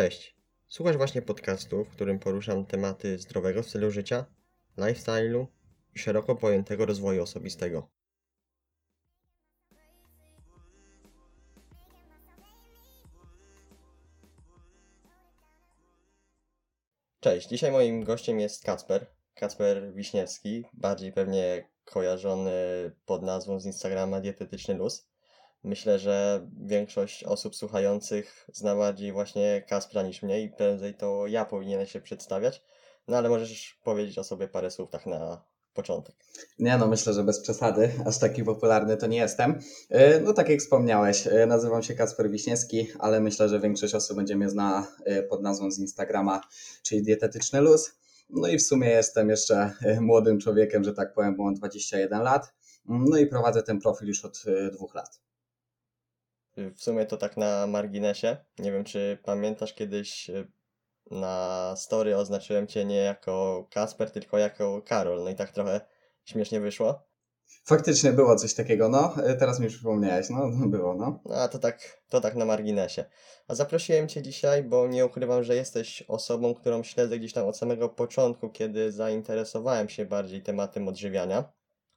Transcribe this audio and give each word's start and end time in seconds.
Cześć. 0.00 0.36
Słuchasz 0.68 0.96
właśnie 0.96 1.22
podcastu, 1.22 1.84
w 1.84 1.88
którym 1.88 2.18
poruszam 2.18 2.66
tematy 2.66 3.18
zdrowego 3.18 3.62
stylu 3.62 3.90
życia, 3.90 4.26
lifestyle'u 4.78 5.46
i 5.94 5.98
szeroko 5.98 6.36
pojętego 6.36 6.86
rozwoju 6.86 7.22
osobistego. 7.22 7.88
Cześć, 17.20 17.48
dzisiaj 17.48 17.72
moim 17.72 18.04
gościem 18.04 18.40
jest 18.40 18.64
Kacper. 18.64 19.06
Kacper 19.34 19.94
Wiśniewski, 19.94 20.64
bardziej 20.72 21.12
pewnie 21.12 21.68
kojarzony 21.84 22.52
pod 23.06 23.22
nazwą 23.22 23.60
z 23.60 23.66
Instagrama 23.66 24.20
Dietetyczny 24.20 24.74
Luz. 24.74 25.09
Myślę, 25.64 25.98
że 25.98 26.46
większość 26.60 27.24
osób 27.24 27.56
słuchających 27.56 28.46
zna 28.52 28.76
bardziej 28.76 29.12
właśnie 29.12 29.64
Kaspra 29.68 30.02
niż 30.02 30.22
mnie 30.22 30.42
i 30.42 30.48
prędzej 30.48 30.94
to 30.94 31.26
ja 31.26 31.44
powinienem 31.44 31.86
się 31.86 32.00
przedstawiać. 32.00 32.62
No 33.08 33.16
ale 33.16 33.28
możesz 33.28 33.80
powiedzieć 33.84 34.18
o 34.18 34.24
sobie 34.24 34.48
parę 34.48 34.70
słów 34.70 34.90
tak 34.90 35.06
na 35.06 35.44
początek. 35.74 36.16
Nie 36.58 36.78
no, 36.78 36.86
myślę, 36.86 37.12
że 37.12 37.24
bez 37.24 37.40
przesady, 37.40 37.90
aż 38.06 38.18
taki 38.18 38.44
popularny 38.44 38.96
to 38.96 39.06
nie 39.06 39.18
jestem. 39.18 39.60
E, 39.90 40.20
No 40.20 40.32
tak 40.32 40.48
jak 40.48 40.60
wspomniałeś, 40.60 41.26
e, 41.26 41.46
nazywam 41.46 41.82
się 41.82 41.94
Kacper 41.94 42.30
Wiśniewski, 42.30 42.88
ale 42.98 43.20
myślę, 43.20 43.48
że 43.48 43.60
większość 43.60 43.94
osób 43.94 44.16
będzie 44.16 44.36
mnie 44.36 44.50
zna 44.50 44.86
e, 45.04 45.22
pod 45.22 45.42
nazwą 45.42 45.70
z 45.70 45.78
Instagrama, 45.78 46.40
czyli 46.82 47.02
Dietetyczny 47.02 47.60
Luz. 47.60 47.92
No 48.30 48.48
i 48.48 48.58
w 48.58 48.62
sumie 48.62 48.88
jestem 48.88 49.30
jeszcze 49.30 49.72
młodym 50.00 50.40
człowiekiem, 50.40 50.84
że 50.84 50.94
tak 50.94 51.14
powiem, 51.14 51.36
bo 51.36 51.44
mam 51.44 51.54
21 51.54 52.22
lat. 52.22 52.52
No 52.84 53.16
i 53.16 53.26
prowadzę 53.26 53.62
ten 53.62 53.80
profil 53.80 54.08
już 54.08 54.24
od 54.24 54.42
dwóch 54.72 54.94
lat. 54.94 55.20
W 56.76 56.82
sumie 56.82 57.06
to 57.06 57.16
tak 57.16 57.36
na 57.36 57.66
marginesie. 57.66 58.36
Nie 58.58 58.72
wiem, 58.72 58.84
czy 58.84 59.18
pamiętasz 59.24 59.74
kiedyś 59.74 60.30
y, 60.30 60.46
na 61.10 61.74
story 61.76 62.16
oznaczyłem 62.16 62.66
cię 62.66 62.84
nie 62.84 62.96
jako 62.96 63.66
Kasper, 63.70 64.10
tylko 64.10 64.38
jako 64.38 64.82
Karol. 64.82 65.24
No 65.24 65.30
i 65.30 65.34
tak 65.34 65.52
trochę 65.52 65.80
śmiesznie 66.24 66.60
wyszło. 66.60 67.10
Faktycznie 67.64 68.12
było 68.12 68.36
coś 68.36 68.54
takiego, 68.54 68.88
no, 68.88 69.14
e, 69.24 69.34
teraz 69.34 69.60
mi 69.60 69.68
przypomniałeś, 69.68 70.30
no, 70.30 70.48
no 70.48 70.66
było, 70.66 70.94
no. 70.94 71.20
No 71.24 71.34
a 71.34 71.48
to 71.48 71.58
tak, 71.58 72.02
to 72.08 72.20
tak 72.20 72.34
na 72.34 72.44
marginesie. 72.44 73.04
A 73.48 73.54
zaprosiłem 73.54 74.08
cię 74.08 74.22
dzisiaj, 74.22 74.62
bo 74.62 74.88
nie 74.88 75.06
ukrywam, 75.06 75.44
że 75.44 75.56
jesteś 75.56 76.04
osobą, 76.08 76.54
którą 76.54 76.82
śledzę 76.82 77.18
gdzieś 77.18 77.32
tam 77.32 77.46
od 77.46 77.56
samego 77.56 77.88
początku, 77.88 78.50
kiedy 78.50 78.92
zainteresowałem 78.92 79.88
się 79.88 80.04
bardziej 80.04 80.42
tematem 80.42 80.88
odżywiania. 80.88 81.52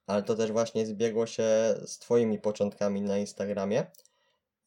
Ale 0.07 0.23
to 0.23 0.35
też 0.35 0.51
właśnie 0.51 0.85
zbiegło 0.85 1.25
się 1.25 1.43
z 1.85 1.99
twoimi 1.99 2.39
początkami 2.39 3.01
na 3.01 3.17
Instagramie. 3.17 3.85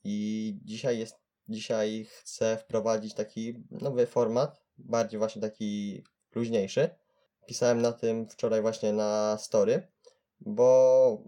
I 0.09 0.59
dzisiaj 0.65 0.99
jest, 0.99 1.17
dzisiaj 1.49 2.07
chcę 2.11 2.57
wprowadzić 2.57 3.15
taki 3.15 3.65
nowy 3.71 4.07
format, 4.07 4.63
bardziej 4.79 5.19
właśnie 5.19 5.43
taki 5.43 6.03
luźniejszy. 6.35 6.91
Pisałem 7.47 7.83
na 7.83 7.93
tym 7.93 8.29
wczoraj 8.29 8.63
właśnie 8.63 8.93
na 8.93 9.39
story, 9.41 9.89
bo 10.41 11.23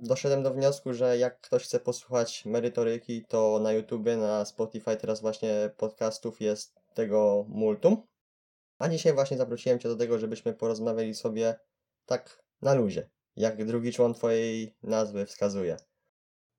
doszedłem 0.00 0.42
do 0.42 0.54
wniosku, 0.54 0.92
że 0.92 1.18
jak 1.18 1.40
ktoś 1.40 1.64
chce 1.64 1.80
posłuchać 1.80 2.44
merytoryki, 2.44 3.24
to 3.28 3.58
na 3.62 3.72
YouTubie, 3.72 4.16
na 4.16 4.44
Spotify 4.44 4.96
teraz 4.96 5.20
właśnie 5.20 5.70
podcastów 5.76 6.40
jest 6.40 6.74
tego 6.94 7.44
multum. 7.48 8.06
A 8.78 8.88
dzisiaj 8.88 9.12
właśnie 9.12 9.36
zaprosiłem 9.36 9.78
Cię 9.78 9.88
do 9.88 9.96
tego, 9.96 10.18
żebyśmy 10.18 10.54
porozmawiali 10.54 11.14
sobie 11.14 11.54
tak 12.06 12.44
na 12.62 12.74
luzie, 12.74 13.10
jak 13.36 13.64
drugi 13.64 13.92
człon 13.92 14.14
Twojej 14.14 14.76
nazwy 14.82 15.26
wskazuje. 15.26 15.76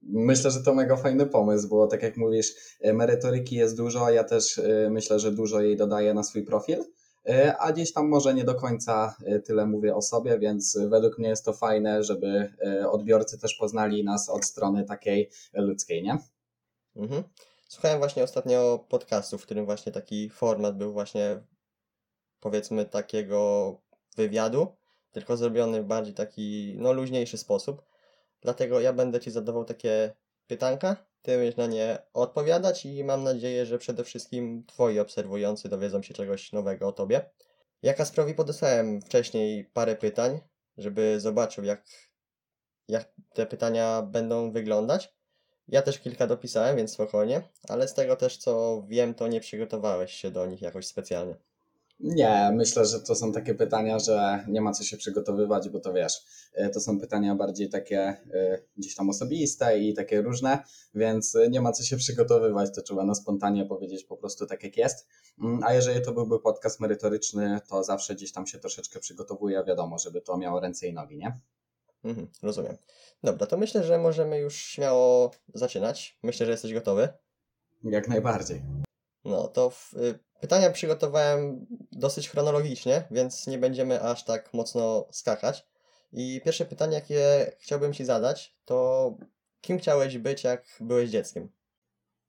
Myślę, 0.01 0.51
że 0.51 0.63
to 0.63 0.73
mega 0.73 0.95
fajny 0.95 1.25
pomysł, 1.25 1.67
bo 1.69 1.87
tak 1.87 2.03
jak 2.03 2.17
mówisz, 2.17 2.53
e, 2.81 2.93
merytoryki 2.93 3.55
jest 3.55 3.77
dużo, 3.77 4.09
ja 4.09 4.23
też 4.23 4.57
e, 4.57 4.89
myślę, 4.89 5.19
że 5.19 5.31
dużo 5.31 5.61
jej 5.61 5.77
dodaję 5.77 6.13
na 6.13 6.23
swój 6.23 6.43
profil, 6.43 6.83
e, 7.29 7.57
a 7.57 7.73
gdzieś 7.73 7.93
tam 7.93 8.09
może 8.09 8.33
nie 8.33 8.43
do 8.43 8.55
końca 8.55 9.15
tyle 9.45 9.65
mówię 9.65 9.95
o 9.95 10.01
sobie, 10.01 10.39
więc 10.39 10.77
według 10.89 11.19
mnie 11.19 11.29
jest 11.29 11.45
to 11.45 11.53
fajne, 11.53 12.03
żeby 12.03 12.53
odbiorcy 12.91 13.39
też 13.39 13.55
poznali 13.55 14.03
nas 14.03 14.29
od 14.29 14.45
strony 14.45 14.85
takiej 14.85 15.29
ludzkiej, 15.53 16.03
nie? 16.03 16.17
Mhm. 16.95 17.23
Słuchałem 17.69 17.99
właśnie 17.99 18.23
ostatnio 18.23 18.85
podcastu, 18.89 19.37
w 19.37 19.43
którym 19.43 19.65
właśnie 19.65 19.91
taki 19.91 20.29
format 20.29 20.77
był 20.77 20.93
właśnie 20.93 21.39
powiedzmy 22.39 22.85
takiego 22.85 23.71
wywiadu, 24.15 24.67
tylko 25.11 25.37
zrobiony 25.37 25.83
w 25.83 25.85
bardziej 25.85 26.13
taki 26.13 26.75
no 26.77 26.93
luźniejszy 26.93 27.37
sposób. 27.37 27.81
Dlatego 28.45 28.79
ja 28.79 28.93
będę 28.93 29.19
Ci 29.19 29.31
zadawał 29.31 29.65
takie 29.65 30.13
pytanka, 30.47 30.95
Ty 31.21 31.37
będziesz 31.37 31.57
na 31.57 31.67
nie 31.67 31.97
odpowiadać 32.13 32.85
i 32.85 33.03
mam 33.03 33.23
nadzieję, 33.23 33.65
że 33.65 33.77
przede 33.77 34.03
wszystkim 34.03 34.63
Twoi 34.67 34.99
obserwujący 34.99 35.69
dowiedzą 35.69 36.03
się 36.03 36.13
czegoś 36.13 36.51
nowego 36.51 36.87
o 36.87 36.91
Tobie. 36.91 37.29
Ja 37.81 37.93
Kasprowi 37.93 38.33
podesłałem 38.33 39.01
wcześniej 39.01 39.65
parę 39.65 39.95
pytań, 39.95 40.39
żeby 40.77 41.19
zobaczył 41.19 41.63
jak, 41.63 41.83
jak 42.87 43.13
te 43.33 43.45
pytania 43.45 44.01
będą 44.01 44.51
wyglądać. 44.51 45.13
Ja 45.67 45.81
też 45.81 45.99
kilka 45.99 46.27
dopisałem, 46.27 46.77
więc 46.77 46.93
spokojnie, 46.93 47.41
ale 47.69 47.87
z 47.87 47.93
tego 47.93 48.15
też 48.15 48.37
co 48.37 48.83
wiem, 48.87 49.13
to 49.13 49.27
nie 49.27 49.39
przygotowałeś 49.41 50.13
się 50.13 50.31
do 50.31 50.45
nich 50.45 50.61
jakoś 50.61 50.87
specjalnie. 50.87 51.35
Nie, 51.99 52.51
myślę, 52.53 52.85
że 52.85 52.99
to 52.99 53.15
są 53.15 53.31
takie 53.31 53.55
pytania, 53.55 53.99
że 53.99 54.45
nie 54.47 54.61
ma 54.61 54.71
co 54.71 54.83
się 54.83 54.97
przygotowywać, 54.97 55.69
bo 55.69 55.79
to 55.79 55.93
wiesz, 55.93 56.13
e, 56.53 56.69
to 56.69 56.79
są 56.79 56.99
pytania 56.99 57.35
bardziej 57.35 57.69
takie 57.69 57.99
e, 57.99 58.61
gdzieś 58.77 58.95
tam 58.95 59.09
osobiste 59.09 59.79
i 59.79 59.93
takie 59.93 60.21
różne, 60.21 60.63
więc 60.95 61.37
nie 61.49 61.61
ma 61.61 61.71
co 61.71 61.83
się 61.83 61.97
przygotowywać, 61.97 62.75
to 62.75 62.81
trzeba 62.81 63.05
na 63.05 63.15
spontanie 63.15 63.65
powiedzieć 63.65 64.03
po 64.03 64.17
prostu 64.17 64.45
tak 64.45 64.63
jak 64.63 64.77
jest. 64.77 65.07
Mm, 65.43 65.63
A 65.63 65.73
jeżeli 65.73 66.01
to 66.01 66.11
byłby 66.11 66.39
podcast 66.39 66.79
merytoryczny, 66.79 67.59
to 67.69 67.83
zawsze 67.83 68.15
gdzieś 68.15 68.31
tam 68.31 68.47
się 68.47 68.59
troszeczkę 68.59 68.99
przygotowuję, 68.99 69.63
wiadomo, 69.67 69.99
żeby 69.99 70.21
to 70.21 70.37
miało 70.37 70.59
ręce 70.59 70.87
i 70.87 70.93
nogi, 70.93 71.17
nie? 71.17 71.39
Mhm, 72.03 72.27
rozumiem. 72.43 72.77
Dobra, 73.23 73.47
to 73.47 73.57
myślę, 73.57 73.83
że 73.83 73.97
możemy 73.97 74.39
już 74.39 74.55
śmiało 74.55 75.31
zaczynać. 75.53 76.19
Myślę, 76.23 76.45
że 76.45 76.51
jesteś 76.51 76.73
gotowy. 76.73 77.09
Jak 77.83 78.07
najbardziej. 78.07 78.84
No 79.25 79.47
to 79.47 79.69
w, 79.69 79.93
y, 79.93 80.19
pytania 80.41 80.69
przygotowałem 80.71 81.65
dosyć 81.91 82.29
chronologicznie, 82.29 83.03
więc 83.11 83.47
nie 83.47 83.57
będziemy 83.57 84.01
aż 84.01 84.25
tak 84.25 84.53
mocno 84.53 85.07
skakać. 85.11 85.67
I 86.11 86.41
pierwsze 86.45 86.65
pytanie, 86.65 86.95
jakie 86.95 87.51
chciałbym 87.59 87.93
Ci 87.93 88.05
zadać, 88.05 88.55
to 88.65 89.17
kim 89.61 89.77
chciałeś 89.79 90.17
być, 90.17 90.43
jak 90.43 90.65
byłeś 90.79 91.09
dzieckiem? 91.09 91.49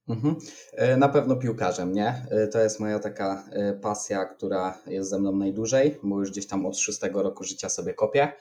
Mhm. 0.09 0.37
E, 0.73 0.97
Na 0.97 1.09
pewno 1.09 1.37
piłkarzem, 1.37 1.93
nie? 1.93 2.27
E, 2.31 2.47
To 2.47 2.61
jest 2.61 2.81
moja 2.81 2.99
taka 2.99 3.45
e, 3.53 3.73
pasja, 3.73 4.25
która 4.25 4.79
jest 4.87 5.11
ze 5.11 5.19
mną 5.19 5.33
najdłużej, 5.33 5.99
bo 6.03 6.21
już 6.21 6.31
gdzieś 6.31 6.47
tam 6.47 6.67
od 6.67 6.79
szóstego 6.79 7.23
roku 7.23 7.45
życia 7.45 7.69
sobie 7.69 7.95
kopię. 7.95 8.33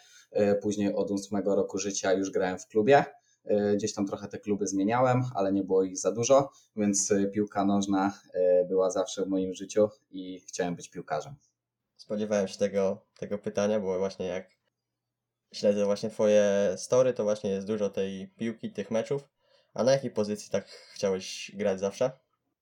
Później 0.62 0.94
od 0.96 1.12
ósmego 1.12 1.56
roku 1.56 1.78
życia 1.78 2.14
już 2.14 2.32
grałem 2.32 2.60
w 2.60 2.68
klubie. 2.68 3.06
E, 3.46 3.76
Gdzieś 3.76 3.94
tam 3.94 4.08
trochę 4.08 4.28
te 4.28 4.40
kluby 4.40 4.68
zmieniałem, 4.68 5.24
ale 5.36 5.54
nie 5.54 5.64
było 5.64 5.84
ich 5.84 5.98
za 5.98 6.12
dużo, 6.12 6.52
więc 6.76 7.12
e, 7.12 7.26
piłka 7.26 7.66
nożna 7.66 8.20
e, 8.34 8.66
była 8.66 8.92
zawsze 8.92 9.26
w 9.26 9.28
moim 9.28 9.54
życiu 9.54 9.90
i 10.12 10.40
chciałem 10.40 10.76
być 10.76 10.90
piłkarzem. 10.90 11.36
Spodziewałem 11.98 12.48
się 12.48 12.58
tego, 12.58 13.06
tego 13.20 13.38
pytania, 13.38 13.80
bo 13.80 13.98
właśnie 14.00 14.26
jak 14.26 14.50
śledzę 15.54 15.86
właśnie 15.86 16.10
Twoje 16.10 16.74
story, 16.78 17.14
to 17.14 17.24
właśnie 17.24 17.50
jest 17.50 17.68
dużo 17.68 17.90
tej 17.90 18.28
piłki, 18.28 18.72
tych 18.72 18.92
meczów. 18.92 19.30
A 19.74 19.84
na 19.84 19.92
jakiej 19.92 20.12
pozycji 20.12 20.52
tak 20.52 20.66
chciałeś 20.94 21.52
grać 21.54 21.80
zawsze? 21.80 22.12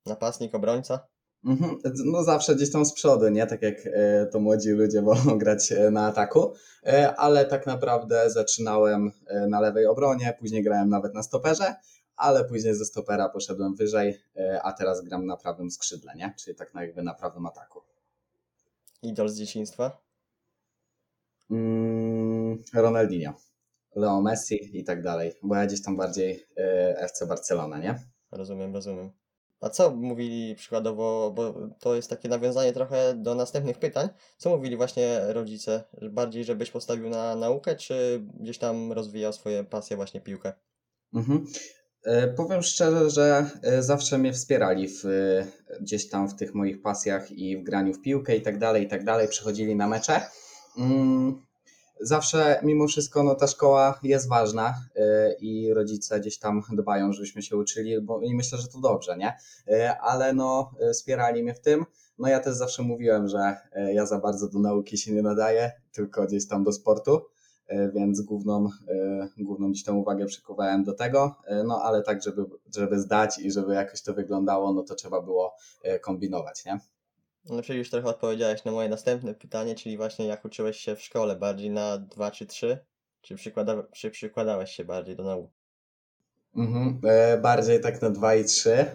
Napastnik, 0.05 0.55
obrońca? 0.55 1.12
Mhm. 1.45 1.77
No 2.05 2.23
zawsze 2.23 2.55
gdzieś 2.55 2.71
tam 2.71 2.85
z 2.85 2.93
przodu, 2.93 3.29
nie? 3.29 3.47
Tak 3.47 3.61
jak 3.61 3.75
e, 3.85 4.25
to 4.25 4.39
młodzi 4.39 4.69
ludzie 4.69 5.01
wolą 5.11 5.37
grać 5.37 5.71
e, 5.71 5.91
na 5.91 6.07
ataku, 6.07 6.53
E, 6.85 7.15
ale 7.15 7.45
tak 7.45 7.67
naprawdę 7.67 8.29
zaczynałem 8.29 9.11
na 9.49 9.59
lewej 9.59 9.85
obronie, 9.85 10.35
później 10.39 10.63
grałem 10.63 10.89
nawet 10.89 11.13
na 11.13 11.23
stoperze, 11.23 11.75
ale 12.15 12.45
później 12.45 12.75
ze 12.75 12.85
stopera 12.85 13.29
poszedłem 13.29 13.75
wyżej, 13.75 14.19
a 14.63 14.73
teraz 14.73 15.01
gram 15.01 15.25
na 15.25 15.37
prawym 15.37 15.71
skrzydle, 15.71 16.13
nie? 16.15 16.33
Czyli 16.39 16.55
tak 16.55 16.71
jakby 16.75 17.03
na 17.03 17.13
prawym 17.13 17.45
ataku. 17.45 17.81
Idol 19.01 19.29
z 19.29 19.37
dzieciństwa? 19.37 19.97
Mm, 21.51 22.63
Ronaldinho, 22.73 23.33
Leo 23.95 24.21
Messi 24.21 24.79
i 24.79 24.83
tak 24.83 25.01
dalej, 25.01 25.33
bo 25.43 25.55
ja 25.55 25.65
gdzieś 25.65 25.81
tam 25.81 25.97
bardziej 25.97 26.45
FC 26.97 27.25
Barcelona, 27.27 27.77
nie? 27.77 27.99
Rozumiem, 28.31 28.73
rozumiem. 28.73 29.22
A 29.63 29.69
co 29.69 29.91
mówili 29.91 30.55
przykładowo, 30.55 31.31
bo 31.35 31.53
to 31.79 31.95
jest 31.95 32.09
takie 32.09 32.29
nawiązanie 32.29 32.73
trochę 32.73 33.13
do 33.15 33.35
następnych 33.35 33.79
pytań, 33.79 34.09
co 34.37 34.49
mówili 34.49 34.77
właśnie 34.77 35.19
rodzice? 35.27 35.83
Bardziej, 36.11 36.43
żebyś 36.43 36.71
postawił 36.71 37.09
na 37.09 37.35
naukę, 37.35 37.75
czy 37.75 38.21
gdzieś 38.39 38.57
tam 38.57 38.91
rozwijał 38.91 39.33
swoje 39.33 39.63
pasje, 39.63 39.95
właśnie 39.95 40.21
piłkę? 40.21 40.53
Mhm. 41.13 41.45
E, 42.05 42.27
Powiem 42.27 42.61
szczerze, 42.61 43.09
że 43.09 43.49
e, 43.63 43.83
zawsze 43.83 44.17
mnie 44.17 44.33
wspierali 44.33 44.87
w, 44.87 45.05
e, 45.05 45.47
gdzieś 45.81 46.09
tam 46.09 46.29
w 46.29 46.35
tych 46.35 46.53
moich 46.53 46.81
pasjach 46.81 47.31
i 47.31 47.57
w 47.57 47.63
graniu 47.63 47.93
w 47.93 48.01
piłkę 48.01 48.35
i 48.35 48.41
tak 48.41 48.57
dalej, 48.57 48.83
i 48.83 48.87
tak 48.87 49.03
dalej. 49.03 49.27
Przychodzili 49.27 49.75
na 49.75 49.87
mecze. 49.87 50.21
Zawsze 51.99 52.59
mimo 52.63 52.87
wszystko 52.87 53.23
no, 53.23 53.35
ta 53.35 53.47
szkoła 53.47 53.99
jest 54.03 54.29
ważna 54.29 54.75
y, 54.95 55.01
i 55.39 55.73
rodzice 55.73 56.19
gdzieś 56.19 56.39
tam 56.39 56.61
dbają, 56.71 57.13
żebyśmy 57.13 57.41
się 57.41 57.57
uczyli 57.57 58.01
bo, 58.01 58.21
i 58.21 58.35
myślę, 58.35 58.57
że 58.57 58.67
to 58.67 58.79
dobrze, 58.79 59.17
nie? 59.17 59.37
Y, 59.67 59.89
ale 59.89 60.33
no 60.33 60.71
y, 60.89 60.93
wspierali 60.93 61.43
mnie 61.43 61.53
w 61.53 61.59
tym. 61.59 61.85
No 62.19 62.27
ja 62.27 62.39
też 62.39 62.55
zawsze 62.55 62.83
mówiłem, 62.83 63.27
że 63.27 63.57
ja 63.93 64.05
za 64.05 64.19
bardzo 64.19 64.47
do 64.47 64.59
nauki 64.59 64.97
się 64.97 65.11
nie 65.13 65.21
nadaję, 65.21 65.71
tylko 65.91 66.25
gdzieś 66.25 66.47
tam 66.47 66.63
do 66.63 66.71
sportu, 66.71 67.21
więc 67.93 68.21
główną, 68.21 68.69
główną 69.37 69.71
gdzieś 69.71 69.83
tam 69.83 69.97
uwagę 69.97 70.25
przykuwałem 70.25 70.83
do 70.83 70.93
tego, 70.93 71.35
no 71.65 71.81
ale 71.81 72.03
tak, 72.03 72.23
żeby, 72.23 72.45
żeby 72.75 72.99
zdać 72.99 73.39
i 73.39 73.51
żeby 73.51 73.73
jakoś 73.73 74.01
to 74.01 74.13
wyglądało, 74.13 74.73
no 74.73 74.83
to 74.83 74.95
trzeba 74.95 75.21
było 75.21 75.55
kombinować, 76.01 76.65
nie? 76.65 76.79
No 77.49 77.61
czyli 77.61 77.79
już 77.79 77.89
trochę 77.89 78.07
odpowiedziałeś 78.07 78.63
na 78.63 78.71
moje 78.71 78.89
następne 78.89 79.33
pytanie, 79.33 79.75
czyli 79.75 79.97
właśnie 79.97 80.27
jak 80.27 80.45
uczyłeś 80.45 80.77
się 80.77 80.95
w 80.95 81.01
szkole, 81.01 81.35
bardziej 81.35 81.69
na 81.69 81.97
2 81.97 82.31
czy 82.31 82.45
3? 82.45 82.77
Czy, 83.21 83.35
przykłada, 83.35 83.83
czy 83.91 84.11
przykładałeś 84.11 84.71
się 84.71 84.85
bardziej 84.85 85.15
do 85.15 85.23
nauki? 85.23 85.53
Mhm, 86.55 87.01
e, 87.03 87.37
bardziej 87.37 87.81
tak 87.81 88.01
na 88.01 88.09
2 88.09 88.35
i 88.35 88.45
3. 88.45 88.85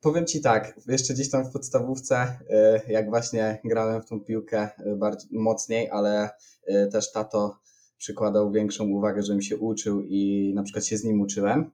Powiem 0.00 0.26
Ci 0.26 0.40
tak, 0.40 0.80
jeszcze 0.88 1.14
gdzieś 1.14 1.30
tam 1.30 1.44
w 1.44 1.52
podstawówce, 1.52 2.38
e, 2.50 2.80
jak 2.88 3.08
właśnie 3.08 3.60
grałem 3.64 4.02
w 4.02 4.06
tą 4.06 4.20
piłkę 4.20 4.68
e, 4.78 4.96
bardziej 4.96 5.30
mocniej, 5.32 5.90
ale 5.90 6.30
e, 6.66 6.86
też 6.86 7.12
tato 7.12 7.58
przykładał 7.98 8.52
większą 8.52 8.88
uwagę, 8.88 9.22
żebym 9.22 9.42
się 9.42 9.56
uczył 9.56 10.02
i 10.02 10.52
na 10.54 10.62
przykład 10.62 10.86
się 10.86 10.96
z 10.96 11.04
nim 11.04 11.20
uczyłem, 11.20 11.70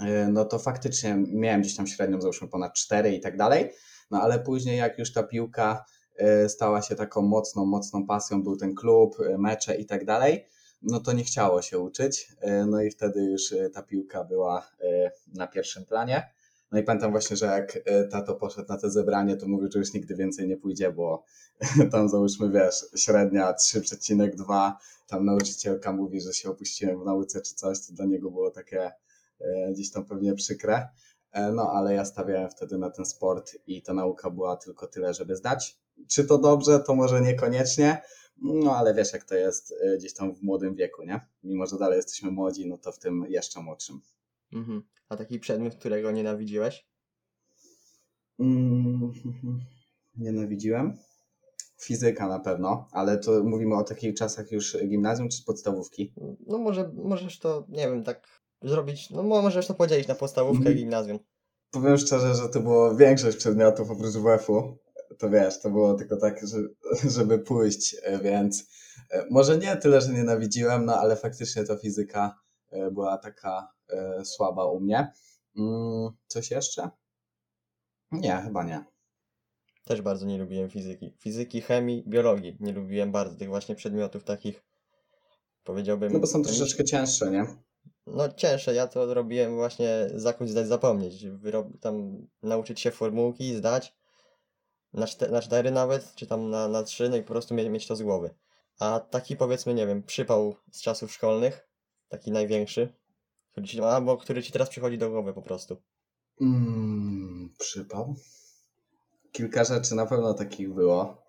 e, 0.00 0.28
no 0.28 0.44
to 0.44 0.58
faktycznie 0.58 1.24
miałem 1.28 1.60
gdzieś 1.60 1.76
tam 1.76 1.86
średnią, 1.86 2.20
załóżmy 2.20 2.48
ponad 2.48 2.74
4 2.74 3.14
i 3.14 3.20
tak 3.20 3.36
dalej, 3.36 3.70
no 4.10 4.22
ale 4.22 4.38
później 4.38 4.78
jak 4.78 4.98
już 4.98 5.12
ta 5.12 5.22
piłka 5.22 5.84
e, 6.16 6.48
stała 6.48 6.82
się 6.82 6.94
taką 6.94 7.22
mocną, 7.22 7.66
mocną 7.66 8.06
pasją, 8.06 8.42
był 8.42 8.56
ten 8.56 8.74
klub, 8.74 9.20
e, 9.20 9.38
mecze 9.38 9.76
i 9.76 9.86
tak 9.86 10.04
dalej, 10.04 10.46
no 10.82 11.00
to 11.00 11.12
nie 11.12 11.24
chciało 11.24 11.62
się 11.62 11.78
uczyć, 11.78 12.28
e, 12.40 12.66
no 12.66 12.82
i 12.82 12.90
wtedy 12.90 13.24
już 13.24 13.54
ta 13.74 13.82
piłka 13.82 14.24
była 14.24 14.70
na 15.34 15.46
pierwszym 15.46 15.84
planie. 15.84 16.30
No 16.72 16.78
i 16.78 16.82
pamiętam 16.82 17.10
właśnie, 17.10 17.36
że 17.36 17.46
jak 17.46 17.78
tato 18.10 18.34
poszedł 18.34 18.68
na 18.68 18.78
te 18.78 18.90
zebranie, 18.90 19.36
to 19.36 19.48
mówił, 19.48 19.68
że 19.72 19.78
już 19.78 19.92
nigdy 19.92 20.14
więcej 20.14 20.48
nie 20.48 20.56
pójdzie, 20.56 20.92
bo 20.92 21.24
tam 21.92 22.08
załóżmy, 22.08 22.50
wiesz, 22.50 22.86
średnia 22.96 23.52
3,2, 23.52 24.72
tam 25.06 25.24
nauczycielka 25.24 25.92
mówi, 25.92 26.20
że 26.20 26.32
się 26.32 26.50
opuściłem 26.50 27.00
w 27.00 27.04
nauce 27.04 27.40
czy 27.40 27.54
coś, 27.54 27.86
to 27.86 27.92
dla 27.92 28.04
niego 28.04 28.30
było 28.30 28.50
takie 28.50 28.90
gdzieś 29.72 29.90
tam 29.90 30.04
pewnie 30.04 30.34
przykre. 30.34 30.88
E, 31.32 31.52
No, 31.52 31.70
ale 31.72 31.94
ja 31.94 32.04
stawiałem 32.04 32.50
wtedy 32.50 32.78
na 32.78 32.90
ten 32.90 33.04
sport 33.04 33.52
i 33.66 33.82
ta 33.82 33.94
nauka 33.94 34.30
była 34.30 34.56
tylko 34.56 34.86
tyle, 34.86 35.14
żeby 35.14 35.36
zdać. 35.36 35.78
Czy 36.08 36.24
to 36.24 36.38
dobrze, 36.38 36.80
to 36.80 36.94
może 36.94 37.20
niekoniecznie, 37.20 38.02
no 38.42 38.76
ale 38.76 38.94
wiesz, 38.94 39.12
jak 39.12 39.24
to 39.24 39.34
jest 39.34 39.74
e, 39.82 39.96
gdzieś 39.98 40.14
tam 40.14 40.34
w 40.34 40.42
młodym 40.42 40.74
wieku, 40.74 41.02
nie? 41.02 41.20
Mimo, 41.42 41.66
że 41.66 41.78
dalej 41.78 41.96
jesteśmy 41.96 42.30
młodzi, 42.30 42.68
no 42.68 42.78
to 42.78 42.92
w 42.92 42.98
tym 42.98 43.26
jeszcze 43.28 43.60
młodszym. 43.60 44.00
Mhm. 44.52 44.82
A 45.08 45.16
taki 45.16 45.38
przedmiot, 45.40 45.74
którego 45.74 46.10
nienawidziłeś? 46.10 46.88
Mm, 48.38 49.12
Nienawidziłem. 50.16 50.98
Fizyka 51.80 52.28
na 52.28 52.40
pewno, 52.40 52.88
ale 52.92 53.18
to 53.18 53.44
mówimy 53.44 53.74
o 53.74 53.84
takich 53.84 54.14
czasach 54.14 54.52
już 54.52 54.76
gimnazjum 54.88 55.28
czy 55.28 55.44
podstawówki. 55.44 56.12
No 56.46 56.58
może 56.58 56.92
możesz 56.94 57.38
to, 57.38 57.66
nie 57.68 57.88
wiem, 57.88 58.04
tak 58.04 58.42
zrobić, 58.62 59.10
no 59.10 59.22
mo- 59.22 59.42
możesz 59.42 59.66
to 59.66 59.74
podzielić 59.74 60.08
na 60.08 60.14
podstawówkę 60.14 60.58
i 60.58 60.66
Mhm. 60.66 60.76
gimnazjum. 60.76 61.18
Powiem 61.70 61.98
szczerze, 61.98 62.34
że 62.34 62.48
to 62.48 62.60
było 62.60 62.96
większość 62.96 63.36
przedmiotów 63.36 63.90
oprócz 63.90 64.14
WF-u. 64.14 64.78
To 65.18 65.30
wiesz, 65.30 65.60
to 65.60 65.70
było 65.70 65.94
tylko 65.94 66.16
tak, 66.16 66.46
że, 66.46 66.56
żeby 67.16 67.38
pójść, 67.38 67.96
e, 68.02 68.18
więc 68.18 68.64
e, 69.10 69.26
może 69.30 69.58
nie 69.58 69.76
tyle, 69.76 70.00
że 70.00 70.12
nienawidziłem, 70.12 70.84
no 70.84 70.94
ale 70.96 71.16
faktycznie 71.16 71.64
ta 71.64 71.76
fizyka 71.76 72.38
e, 72.70 72.90
była 72.90 73.18
taka 73.18 73.72
słaba 74.24 74.64
u 74.66 74.80
mnie. 74.80 75.12
Mm, 75.56 76.10
Coś 76.26 76.50
jeszcze? 76.50 76.90
Nie, 78.12 78.36
chyba 78.44 78.64
nie. 78.64 78.84
Też 79.84 80.02
bardzo 80.02 80.26
nie 80.26 80.38
lubiłem 80.38 80.70
fizyki. 80.70 81.14
Fizyki, 81.18 81.60
chemii, 81.60 82.04
biologii. 82.06 82.56
Nie 82.60 82.72
lubiłem 82.72 83.12
bardzo 83.12 83.36
tych 83.36 83.48
właśnie 83.48 83.74
przedmiotów 83.74 84.24
takich, 84.24 84.64
powiedziałbym... 85.64 86.12
No 86.12 86.18
bo 86.20 86.26
są 86.26 86.42
troszeczkę 86.42 86.84
cięższe, 86.84 87.30
nie? 87.30 87.46
No 88.06 88.32
cięższe, 88.32 88.74
ja 88.74 88.86
to 88.86 89.14
robiłem 89.14 89.56
właśnie 89.56 90.10
zakuć, 90.14 90.50
zdać, 90.50 90.68
zapomnieć. 90.68 91.26
Wyrob, 91.26 91.66
tam 91.80 92.26
nauczyć 92.42 92.80
się 92.80 92.90
formułki, 92.90 93.54
zdać 93.54 93.98
na, 94.92 95.06
czte, 95.06 95.28
na 95.28 95.42
cztery 95.42 95.70
nawet, 95.70 96.14
czy 96.14 96.26
tam 96.26 96.50
na, 96.50 96.68
na 96.68 96.82
trzy, 96.82 97.08
no 97.08 97.16
i 97.16 97.22
po 97.22 97.28
prostu 97.28 97.54
mieć, 97.54 97.68
mieć 97.68 97.86
to 97.86 97.96
z 97.96 98.02
głowy. 98.02 98.34
A 98.78 99.00
taki 99.00 99.36
powiedzmy, 99.36 99.74
nie 99.74 99.86
wiem, 99.86 100.02
przypał 100.02 100.54
z 100.72 100.82
czasów 100.82 101.12
szkolnych, 101.12 101.68
taki 102.08 102.32
największy, 102.32 102.92
który 103.52 103.66
ci, 103.66 103.80
albo 103.80 104.16
który 104.16 104.42
ci 104.42 104.52
teraz 104.52 104.68
przychodzi 104.68 104.98
do 104.98 105.10
głowy 105.10 105.32
po 105.32 105.42
prostu. 105.42 105.76
Mm, 106.40 107.54
przypał. 107.58 108.14
Kilka 109.32 109.64
rzeczy 109.64 109.94
na 109.94 110.06
pewno 110.06 110.34
takich 110.34 110.74
było. 110.74 111.22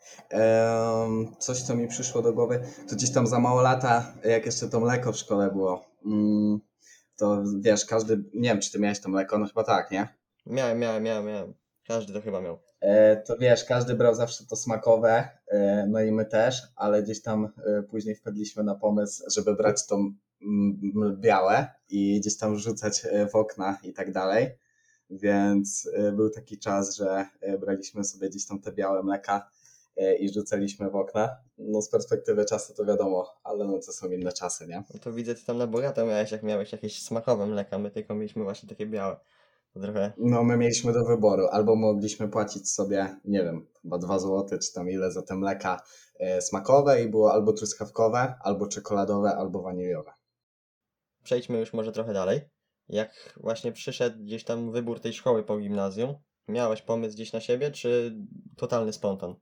Coś, 1.40 1.62
co 1.62 1.76
mi 1.76 1.88
przyszło 1.88 2.22
do 2.22 2.34
głowy, 2.34 2.64
to 2.90 2.96
gdzieś 2.96 3.12
tam 3.12 3.28
za 3.28 3.40
mało 3.40 3.62
lata, 3.62 4.14
jak 4.24 4.46
jeszcze 4.46 4.70
to 4.70 4.80
mleko 4.80 5.12
w 5.12 5.18
szkole 5.18 5.52
było, 5.52 5.86
to 7.18 7.44
wiesz, 7.60 7.86
każdy, 7.86 8.24
nie 8.34 8.50
wiem, 8.50 8.60
czy 8.60 8.72
ty 8.72 8.80
miałeś 8.80 9.00
to 9.00 9.10
mleko, 9.10 9.38
no 9.38 9.48
chyba 9.48 9.64
tak, 9.64 9.92
nie? 9.92 10.08
Miałem, 10.46 10.80
miałem, 10.80 11.04
miałem, 11.04 11.26
miałem. 11.26 11.54
Każdy 11.88 12.14
to 12.14 12.22
chyba 12.22 12.42
miał. 12.42 12.60
E, 12.82 13.18
to 13.18 13.38
wiesz, 13.38 13.66
każdy 13.66 13.96
brał 13.96 14.16
zawsze 14.16 14.46
to 14.46 14.56
smakowe, 14.56 15.30
e, 15.48 15.88
no 15.90 16.02
i 16.02 16.12
my 16.12 16.26
też, 16.26 16.62
ale 16.76 17.04
gdzieś 17.04 17.22
tam 17.22 17.46
e, 17.46 17.84
później 17.84 18.16
wpadliśmy 18.16 18.64
na 18.64 18.76
pomysł, 18.76 19.24
żeby 19.36 19.56
brać 19.56 19.88
to 19.88 19.96
mm, 19.96 20.16
mm, 20.96 21.18
białe 21.22 21.68
i 21.90 22.20
gdzieś 22.20 22.38
tam 22.38 22.58
rzucać 22.58 23.06
w 23.32 23.36
okna 23.36 23.78
i 23.84 23.94
tak 23.94 24.12
dalej. 24.12 24.50
Więc 25.10 25.90
był 26.14 26.30
taki 26.30 26.60
czas, 26.60 26.96
że 26.96 27.26
braliśmy 27.60 28.04
sobie 28.04 28.30
gdzieś 28.30 28.46
tam 28.46 28.62
te 28.62 28.72
białe 28.72 29.04
mleka 29.04 29.50
i 30.20 30.34
rzucaliśmy 30.34 30.90
w 30.90 30.96
okna. 30.96 31.38
No 31.58 31.82
z 31.82 31.90
perspektywy 31.90 32.46
czasu 32.46 32.74
to 32.74 32.86
wiadomo, 32.86 33.26
ale 33.44 33.66
no 33.66 33.80
to 33.86 33.92
są 33.92 34.12
inne 34.12 34.32
czasy, 34.32 34.68
nie? 34.68 34.84
No 34.94 35.00
to 35.00 35.14
widzę, 35.14 35.36
ty 35.36 35.46
tam 35.46 35.58
na 35.58 35.68
bogato 35.68 36.06
miałeś, 36.06 36.32
jak 36.32 36.44
miałeś 36.44 36.72
jakieś 36.72 37.04
smakowe 37.04 37.46
mleka, 37.46 37.78
my 37.80 37.92
tylko 37.92 38.16
mieliśmy 38.16 38.44
właśnie 38.44 38.70
takie 38.70 38.86
białe. 38.86 39.18
To 39.74 39.80
trochę... 39.80 40.14
No 40.18 40.44
my 40.44 40.58
mieliśmy 40.58 40.94
do 40.94 41.06
wyboru, 41.06 41.48
albo 41.52 41.76
mogliśmy 41.76 42.30
płacić 42.30 42.72
sobie, 42.72 43.16
nie 43.26 43.44
wiem, 43.44 43.68
chyba 43.82 43.98
2 43.98 44.20
zł, 44.20 44.60
czy 44.60 44.74
tam 44.74 44.90
ile 44.90 45.12
za 45.12 45.22
te 45.22 45.36
mleka 45.36 45.82
e, 46.20 46.42
smakowe 46.42 47.04
i 47.04 47.10
było 47.10 47.34
albo 47.34 47.54
truskawkowe, 47.54 48.34
albo 48.42 48.68
czekoladowe, 48.68 49.36
albo 49.36 49.62
waniliowe. 49.62 50.12
Przejdźmy 51.24 51.60
już 51.60 51.74
może 51.74 51.92
trochę 51.92 52.14
dalej. 52.14 52.42
Jak 52.90 53.34
właśnie 53.38 53.72
przyszedł 53.72 54.24
gdzieś 54.24 54.44
tam 54.44 54.72
wybór 54.72 55.00
tej 55.00 55.14
szkoły 55.14 55.44
po 55.44 55.58
gimnazjum, 55.58 56.16
miałeś 56.48 56.82
pomysł 56.82 57.16
gdzieś 57.16 57.34
na 57.34 57.40
siebie, 57.40 57.72
czy 57.72 58.18
totalny 58.58 58.94
spontan? 58.94 59.36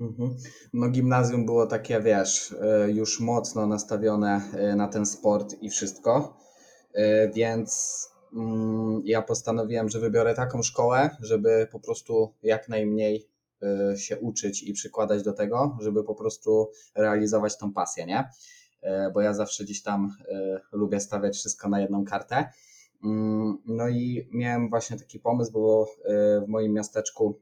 Mhm. 0.00 0.36
No 0.72 0.88
gimnazjum 0.88 1.46
było 1.46 1.66
takie, 1.66 2.00
wiesz, 2.00 2.54
e, 2.62 2.90
już 2.90 3.20
mocno 3.20 3.66
nastawione 3.66 4.42
e, 4.54 4.76
na 4.76 4.88
ten 4.88 5.06
sport 5.06 5.54
i 5.62 5.70
wszystko, 5.70 6.36
E, 6.94 7.28
więc 7.28 8.00
mm, 8.36 9.02
ja 9.04 9.22
postanowiłem, 9.22 9.88
że 9.88 10.00
wybiorę 10.00 10.34
taką 10.34 10.62
szkołę, 10.62 11.10
żeby 11.20 11.68
po 11.72 11.80
prostu 11.80 12.34
jak 12.42 12.68
najmniej 12.68 13.28
się 13.96 14.18
uczyć 14.18 14.62
i 14.62 14.72
przykładać 14.72 15.22
do 15.22 15.32
tego, 15.32 15.78
żeby 15.80 16.04
po 16.04 16.14
prostu 16.14 16.70
realizować 16.94 17.58
tą 17.58 17.72
pasję, 17.72 18.06
nie? 18.06 18.28
Bo 19.14 19.20
ja 19.20 19.34
zawsze 19.34 19.64
gdzieś 19.64 19.82
tam 19.82 20.10
lubię 20.72 21.00
stawiać 21.00 21.34
wszystko 21.36 21.68
na 21.68 21.80
jedną 21.80 22.04
kartę. 22.04 22.48
Mm, 23.04 23.58
No 23.66 23.88
i 23.88 24.28
miałem 24.32 24.70
właśnie 24.70 24.98
taki 24.98 25.18
pomysł, 25.18 25.52
bo 25.52 25.86
w 26.46 26.48
moim 26.48 26.72
miasteczku 26.72 27.40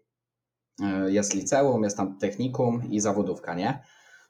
jest 1.07 1.35
liceum, 1.35 1.85
jest 1.85 1.97
tam 1.97 2.19
technikum 2.19 2.83
i 2.91 3.00
zawodówka, 3.00 3.55
nie? 3.55 3.83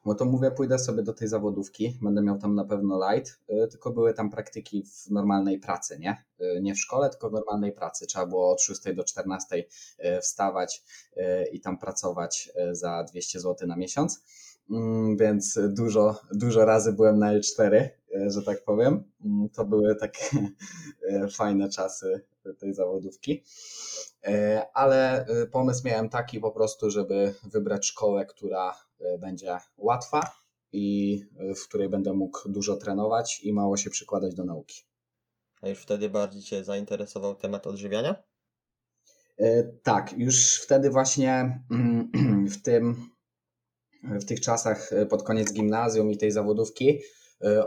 No 0.04 0.14
to 0.14 0.24
mówię, 0.24 0.50
pójdę 0.50 0.78
sobie 0.78 1.02
do 1.02 1.12
tej 1.12 1.28
zawodówki, 1.28 1.98
będę 2.02 2.22
miał 2.22 2.38
tam 2.38 2.54
na 2.54 2.64
pewno 2.64 3.10
light, 3.10 3.40
y, 3.50 3.68
tylko 3.68 3.90
były 3.90 4.14
tam 4.14 4.30
praktyki 4.30 4.84
w 4.84 5.10
normalnej 5.10 5.58
pracy, 5.58 5.98
nie? 5.98 6.24
Y, 6.40 6.60
Nie 6.62 6.74
w 6.74 6.78
szkole, 6.78 7.10
tylko 7.10 7.30
w 7.30 7.32
normalnej 7.32 7.72
pracy. 7.72 8.06
Trzeba 8.06 8.26
było 8.26 8.52
od 8.52 8.60
6 8.62 8.80
do 8.94 9.04
14 9.04 9.56
y, 9.56 10.20
wstawać 10.20 10.82
i 11.52 11.60
tam 11.60 11.78
pracować 11.78 12.50
za 12.72 13.04
200 13.04 13.40
zł 13.40 13.68
na 13.68 13.76
miesiąc. 13.76 14.22
Mm, 14.70 15.16
Więc 15.16 15.58
dużo, 15.68 16.20
dużo 16.32 16.64
razy 16.64 16.92
byłem 16.92 17.18
na 17.18 17.34
L4, 17.34 17.74
y, 17.74 17.90
że 18.26 18.42
tak 18.42 18.64
powiem. 18.64 19.04
Mm, 19.24 19.48
To 19.48 19.64
były 19.64 19.96
takie 19.96 20.36
y, 21.02 21.28
fajne 21.38 21.68
czasy 21.68 22.26
tej 22.58 22.74
zawodówki. 22.74 23.44
E, 24.24 24.66
ale 24.74 25.26
pomysł 25.52 25.82
miałem 25.84 26.08
taki 26.08 26.40
po 26.40 26.50
prostu, 26.50 26.90
żeby 26.90 27.34
wybrać 27.44 27.86
szkołę, 27.86 28.26
która 28.26 28.74
będzie 29.18 29.56
łatwa 29.76 30.32
i 30.72 31.18
w 31.56 31.68
której 31.68 31.88
będę 31.88 32.12
mógł 32.12 32.48
dużo 32.48 32.76
trenować 32.76 33.40
i 33.44 33.52
mało 33.52 33.76
się 33.76 33.90
przykładać 33.90 34.34
do 34.34 34.44
nauki. 34.44 34.84
A 35.62 35.68
już 35.68 35.78
wtedy 35.78 36.10
bardziej 36.10 36.42
Cię 36.42 36.64
zainteresował 36.64 37.34
temat 37.34 37.66
odżywiania? 37.66 38.14
E, 39.38 39.62
Tak, 39.62 40.14
już 40.18 40.60
wtedy 40.62 40.90
właśnie 40.90 41.62
mm, 41.70 42.10
w 42.54 42.62
tym 42.62 43.10
w 44.02 44.24
tych 44.24 44.40
czasach 44.40 44.92
e, 44.92 45.06
pod 45.06 45.22
koniec 45.22 45.52
gimnazjum 45.52 46.10
i 46.10 46.18
tej 46.18 46.32
zawodówki, 46.32 46.90
e, 46.90 46.98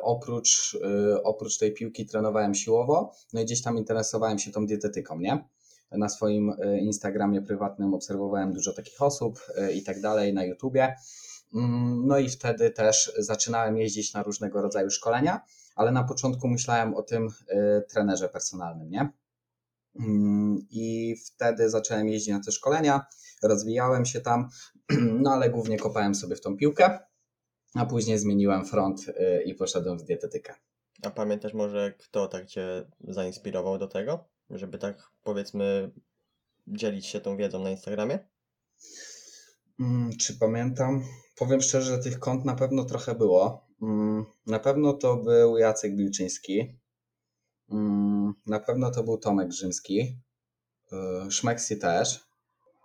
oprócz, 0.02 0.78
e, 0.84 1.24
oprócz 1.24 1.58
tej 1.58 1.74
piłki 1.74 2.06
trenowałem 2.06 2.56
siłowo, 2.56 3.12
no 3.34 3.42
i 3.42 3.46
gdzieś 3.46 3.62
tam 3.62 3.78
interesowałem 3.78 4.40
się 4.40 4.52
tą 4.52 4.66
dietetyką, 4.66 5.20
nie? 5.20 5.48
Na 5.92 6.10
swoim 6.10 6.54
Instagramie 6.80 7.42
prywatnym 7.42 7.94
obserwowałem 7.94 8.54
dużo 8.54 8.74
takich 8.74 9.02
osób 9.02 9.40
i 9.74 9.84
tak 9.84 10.02
dalej, 10.02 10.34
na 10.34 10.44
YouTubie. 10.44 10.96
Mm, 11.56 12.08
no 12.08 12.18
i 12.18 12.30
wtedy 12.30 12.72
też 12.72 13.12
zaczynałem 13.18 13.78
jeździć 13.78 14.14
na 14.14 14.24
różnego 14.24 14.62
rodzaju 14.62 14.90
szkolenia, 14.90 15.42
ale 15.76 15.92
na 15.92 16.04
początku 16.04 16.48
myślałem 16.48 16.94
o 16.94 17.02
tym 17.02 17.30
trenerze 17.90 18.30
personalnym, 18.30 18.90
nie? 18.90 19.10
Mm, 20.00 20.58
I 20.70 21.16
wtedy 21.26 21.70
zacząłem 21.70 22.10
jeździć 22.10 22.34
na 22.34 22.40
te 22.40 22.52
szkolenia, 22.52 23.06
rozwijałem 23.44 24.06
się 24.06 24.22
tam, 24.22 24.50
no 25.24 25.32
ale 25.32 25.50
głównie 25.50 25.78
kopałem 25.78 26.16
sobie 26.16 26.36
w 26.36 26.42
tą 26.42 26.58
piłkę, 26.58 27.00
a 27.76 27.86
później 27.86 28.20
zmieniłem 28.20 28.66
front 28.66 29.08
y, 29.10 29.44
i 29.46 29.56
poszedłem 29.56 29.98
w 29.98 30.04
dietetykę. 30.04 30.56
A 31.04 31.10
pamiętasz 31.10 31.54
może, 31.54 31.94
kto 32.00 32.28
tak 32.28 32.46
Cię 32.46 32.86
zainspirował 33.08 33.78
do 33.78 33.88
tego, 33.88 34.26
żeby 34.50 34.78
tak 34.78 35.12
powiedzmy 35.24 35.92
dzielić 36.68 37.06
się 37.06 37.22
tą 37.22 37.38
wiedzą 37.38 37.64
na 37.64 37.72
Instagramie? 37.72 38.20
Hmm, 39.78 40.18
czy 40.18 40.40
pamiętam? 40.40 41.04
Powiem 41.36 41.62
szczerze, 41.62 41.96
że 41.96 42.04
tych 42.04 42.20
kont 42.20 42.46
na 42.46 42.56
pewno 42.56 42.86
trochę 42.86 43.16
było. 43.16 43.68
Hmm, 43.80 44.26
na 44.46 44.60
pewno 44.60 44.94
to 44.94 45.18
był 45.18 45.58
Jacek 45.58 45.96
Bilczyński. 45.96 46.80
Hmm, 47.70 48.34
na 48.46 48.60
pewno 48.60 48.92
to 48.92 49.04
był 49.04 49.18
Tomek 49.18 49.52
Rzymski. 49.52 50.20
Y, 51.28 51.32
Szmeksi 51.32 51.78
też. 51.78 52.25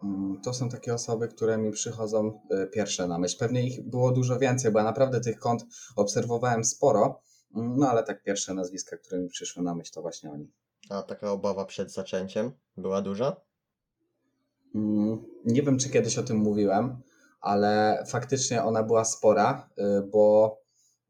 Mm, 0.02 0.40
to 0.40 0.54
są 0.54 0.68
takie 0.68 0.94
osoby, 0.94 1.28
które 1.28 1.58
mi 1.58 1.70
przychodzą 1.72 2.40
e, 2.50 2.66
pierwsze 2.66 3.06
na 3.06 3.18
myśl. 3.18 3.38
Pewnie 3.38 3.66
ich 3.66 3.88
było 3.88 4.12
dużo 4.12 4.38
więcej, 4.38 4.72
bo 4.72 4.78
ja 4.78 4.84
naprawdę 4.84 5.20
tych 5.20 5.38
kont 5.38 5.64
obserwowałem 5.96 6.64
sporo, 6.64 7.22
mm, 7.56 7.76
no 7.76 7.88
ale 7.88 8.02
tak 8.02 8.22
pierwsze 8.22 8.54
nazwiska, 8.54 8.96
które 8.96 9.20
mi 9.20 9.28
przyszły 9.28 9.62
na 9.62 9.74
myśl, 9.74 9.92
to 9.92 10.02
właśnie 10.02 10.30
oni. 10.30 10.52
A 10.90 11.02
taka 11.02 11.32
obawa 11.32 11.64
przed 11.64 11.92
zaczęciem 11.92 12.52
była 12.76 13.02
duża? 13.02 13.36
Mm, 14.74 15.24
nie 15.44 15.62
wiem, 15.62 15.78
czy 15.78 15.90
kiedyś 15.90 16.18
o 16.18 16.22
tym 16.22 16.36
mówiłem, 16.36 17.02
ale 17.40 18.04
faktycznie 18.06 18.62
ona 18.64 18.82
była 18.82 19.04
spora, 19.04 19.68
e, 19.78 20.02
bo 20.02 20.56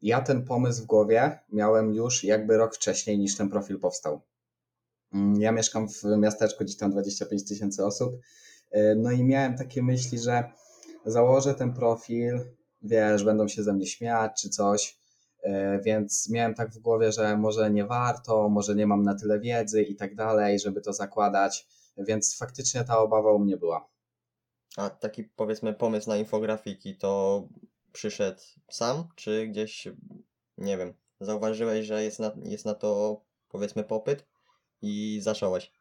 ja 0.03 0.21
ten 0.21 0.45
pomysł 0.45 0.83
w 0.83 0.87
głowie 0.87 1.39
miałem 1.53 1.95
już 1.95 2.25
jakby 2.25 2.57
rok 2.57 2.75
wcześniej 2.75 3.19
niż 3.19 3.37
ten 3.37 3.51
profil 3.51 3.81
powstał. 3.81 4.21
Ja 5.39 5.53
mieszkam 5.53 5.89
w 5.89 6.05
miasteczku, 6.19 6.65
gdzieś 6.65 6.77
tam 6.77 6.91
25 6.91 7.49
tysięcy 7.49 7.85
osób 7.85 8.21
no 8.97 9.11
i 9.11 9.25
miałem 9.25 9.57
takie 9.57 9.83
myśli, 9.83 10.19
że 10.19 10.53
założę 11.05 11.55
ten 11.55 11.73
profil, 11.73 12.41
wiesz, 12.83 13.25
będą 13.25 13.49
się 13.49 13.63
ze 13.63 13.73
mnie 13.73 13.87
śmiać 13.87 14.43
czy 14.43 14.49
coś, 14.49 14.99
e, 15.43 15.81
więc 15.81 16.31
miałem 16.31 16.55
tak 16.55 16.71
w 16.71 16.79
głowie, 16.79 17.13
że 17.13 17.37
może 17.37 17.71
nie 17.71 17.87
warto, 17.87 18.49
może 18.49 18.75
nie 18.75 18.87
mam 18.87 19.03
na 19.03 19.15
tyle 19.15 19.41
wiedzy 19.41 19.83
i 19.83 19.97
tak 19.97 20.15
dalej, 20.15 20.59
żeby 20.59 20.81
to 20.81 20.93
zakładać, 20.93 21.67
więc 21.99 22.39
faktycznie 22.39 22.85
ta 22.85 22.99
obawa 22.99 23.33
u 23.33 23.39
mnie 23.39 23.57
była. 23.57 23.89
A 24.77 24.91
taki 24.91 25.25
powiedzmy 25.25 25.75
pomysł 25.75 26.09
na 26.09 26.17
infografiki 26.17 26.97
to 26.97 27.43
przyszedł 27.93 28.41
sam, 28.71 29.05
czy 29.17 29.47
gdzieś, 29.47 29.89
nie 30.59 30.79
wiem, 30.79 30.95
zauważyłeś, 31.21 31.87
że 31.87 32.05
jest 32.05 32.19
na, 32.19 32.33
jest 32.45 32.65
na 32.65 32.75
to 32.75 33.21
powiedzmy 33.49 33.85
popyt 33.85 34.27
i 34.83 35.19
zacząłeś? 35.23 35.73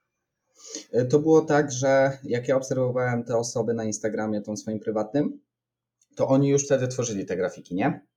E, 0.91 1.05
to 1.05 1.19
było 1.19 1.41
tak, 1.41 1.71
że 1.71 2.17
jak 2.23 2.47
ja 2.47 2.57
obserwowałem 2.57 3.23
te 3.23 3.37
osoby 3.37 3.73
na 3.73 3.83
Instagramie, 3.83 4.41
tą 4.41 4.57
swoim 4.57 4.79
prywatnym, 4.79 5.41
to 6.15 6.27
oni 6.27 6.49
już 6.49 6.65
wtedy 6.65 6.87
tworzyli 6.87 7.25
te 7.25 7.37
grafiki, 7.37 7.75
nie? 7.75 8.07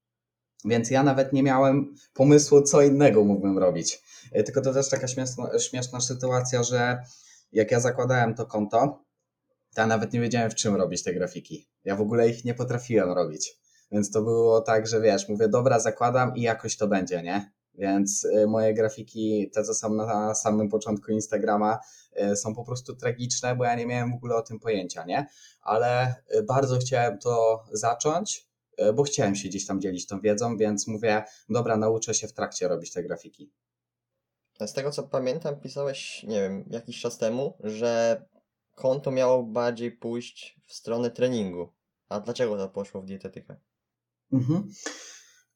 Więc 0.65 0.91
ja 0.91 1.03
nawet 1.03 1.33
nie 1.33 1.43
miałem 1.43 1.95
pomysłu, 2.15 2.63
co 2.63 2.83
innego 2.83 3.25
mógłbym 3.25 3.59
robić. 3.59 4.03
E, 4.33 4.43
tylko 4.43 4.61
to 4.61 4.73
też 4.73 4.89
taka 4.89 5.09
śmieszna, 5.09 5.59
śmieszna 5.59 6.01
sytuacja, 6.01 6.63
że 6.63 7.03
jak 7.53 7.71
ja 7.71 7.81
zakładałem 7.81 8.35
to 8.35 8.47
konto, 8.47 9.05
to 9.75 9.81
ja 9.81 9.87
nawet 9.87 10.13
nie 10.13 10.21
wiedziałem, 10.21 10.51
w 10.51 10.55
czym 10.55 10.77
robić 10.77 11.03
te 11.03 11.15
grafiki. 11.15 11.69
Ja 11.85 11.97
w 11.97 12.01
ogóle 12.01 12.29
ich 12.29 12.45
nie 12.45 12.55
potrafiłem 12.55 13.13
robić. 13.13 13.59
Więc 13.93 14.11
to 14.11 14.23
było 14.23 14.61
tak, 14.61 14.87
że 14.87 15.01
wiesz, 15.01 15.29
mówię, 15.29 15.49
dobra, 15.49 15.81
zakładam 15.81 16.37
i 16.37 16.43
jakoś 16.43 16.77
to 16.77 16.89
będzie, 16.89 17.23
nie? 17.23 17.53
Więc 17.75 18.25
y, 18.25 18.47
moje 18.47 18.75
grafiki, 18.75 19.50
te 19.50 19.64
co 19.64 19.75
są 19.75 19.95
na 19.95 20.35
samym 20.35 20.69
początku 20.69 21.12
Instagrama, 21.12 21.79
y, 22.33 22.37
są 22.37 22.55
po 22.55 22.64
prostu 22.64 22.97
tragiczne, 22.97 23.57
bo 23.57 23.64
ja 23.64 23.75
nie 23.75 23.87
miałem 23.87 24.12
w 24.12 24.14
ogóle 24.14 24.37
o 24.37 24.43
tym 24.43 24.61
pojęcia, 24.61 25.05
nie? 25.05 25.26
Ale 25.62 26.14
y, 26.35 26.43
bardzo 26.43 26.79
chciałem 26.79 27.19
to 27.19 27.64
zacząć, 27.73 28.52
bo 28.95 29.02
chciałem 29.02 29.35
się 29.35 29.49
gdzieś 29.49 29.67
tam 29.67 29.81
dzielić 29.81 30.07
tą 30.07 30.21
wiedzą, 30.21 30.57
więc 30.57 30.87
mówię, 30.87 31.25
dobra, 31.49 31.76
nauczę 31.76 32.14
się 32.14 32.29
w 32.29 32.33
trakcie 32.33 32.69
robić 32.69 32.93
te 32.93 33.02
grafiki. 33.02 33.50
Z 34.67 34.73
tego 34.73 34.91
co 34.91 35.02
pamiętam, 35.02 35.61
pisałeś, 35.61 36.23
nie 36.23 36.41
wiem, 36.41 36.64
jakiś 36.71 37.00
czas 37.00 37.19
temu, 37.19 37.57
że 37.61 38.23
konto 38.75 39.11
miało 39.11 39.43
bardziej 39.43 39.93
pójść 39.93 40.61
w 40.67 40.75
stronę 40.75 41.11
treningu. 41.11 41.73
A 42.09 42.21
dlaczego 42.21 42.57
to 42.57 42.69
poszło 42.69 43.02
w 43.02 43.07
dietetykę? 43.07 43.57
Mhm. 44.33 44.73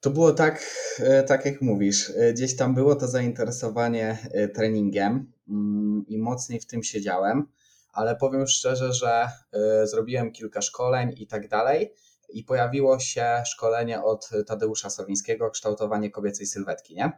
To 0.07 0.11
było 0.11 0.33
tak, 0.33 0.67
e, 0.99 1.23
tak 1.23 1.45
jak 1.47 1.63
mówisz, 1.63 2.13
e, 2.17 2.33
gdzieś 2.33 2.57
tam 2.57 2.75
było 2.75 2.95
to 2.95 3.09
zainteresowanie 3.09 4.19
e, 4.33 4.49
treningiem 4.49 5.33
mm, 5.49 6.05
i 6.09 6.19
mocniej 6.19 6.61
w 6.61 6.67
tym 6.67 6.83
siedziałem, 6.83 7.49
ale 7.93 8.17
powiem 8.17 8.47
szczerze, 8.47 8.93
że 8.93 9.29
zrobiłem 9.85 10.33
kilka 10.33 10.63
szkoleń 10.63 11.15
i 11.17 11.27
tak 11.27 11.49
dalej 11.49 11.93
i 12.29 12.45
pojawiło 12.45 12.99
się 12.99 13.43
szkolenie 13.47 14.03
od 14.03 14.31
Tadeusza 14.47 14.91
Sowińskiego, 14.91 15.51
kształtowanie 15.51 16.11
kobiecej 16.11 16.47
sylwetki, 16.47 16.95
nie? 16.95 17.13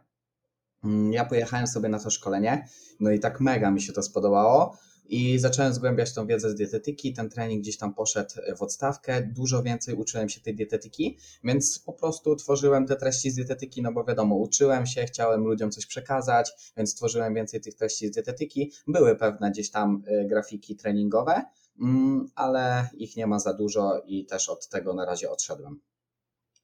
Mm, 0.83 1.13
ja 1.13 1.25
pojechałem 1.25 1.67
sobie 1.67 1.89
na 1.89 1.99
to 1.99 2.09
szkolenie, 2.09 2.67
no 2.99 3.11
i 3.11 3.19
tak 3.19 3.39
mega 3.39 3.71
mi 3.71 3.81
się 3.81 3.93
to 3.93 4.03
spodobało 4.03 4.77
i 5.09 5.39
zacząłem 5.39 5.73
zgłębiać 5.73 6.13
tą 6.13 6.27
wiedzę 6.27 6.49
z 6.49 6.55
dietetyki. 6.55 7.13
Ten 7.13 7.29
trening 7.29 7.61
gdzieś 7.61 7.77
tam 7.77 7.93
poszedł 7.93 8.35
w 8.57 8.61
odstawkę. 8.61 9.21
Dużo 9.21 9.63
więcej 9.63 9.95
uczyłem 9.95 10.29
się 10.29 10.41
tej 10.41 10.55
dietetyki, 10.55 11.17
więc 11.43 11.79
po 11.79 11.93
prostu 11.93 12.35
tworzyłem 12.35 12.87
te 12.87 12.95
treści 12.95 13.31
z 13.31 13.35
dietetyki, 13.35 13.81
no 13.81 13.91
bo 13.91 14.03
wiadomo, 14.03 14.35
uczyłem 14.35 14.85
się, 14.85 15.05
chciałem 15.05 15.43
ludziom 15.43 15.71
coś 15.71 15.85
przekazać, 15.85 16.51
więc 16.77 16.95
tworzyłem 16.95 17.33
więcej 17.33 17.61
tych 17.61 17.75
treści 17.75 18.07
z 18.07 18.11
dietetyki. 18.11 18.71
Były 18.87 19.15
pewne 19.15 19.51
gdzieś 19.51 19.71
tam 19.71 20.03
y, 20.07 20.27
grafiki 20.27 20.75
treningowe, 20.75 21.43
mm, 21.81 22.27
ale 22.35 22.89
ich 22.93 23.15
nie 23.15 23.27
ma 23.27 23.39
za 23.39 23.53
dużo 23.53 24.01
i 24.05 24.25
też 24.25 24.49
od 24.49 24.69
tego 24.69 24.93
na 24.93 25.05
razie 25.05 25.31
odszedłem. 25.31 25.79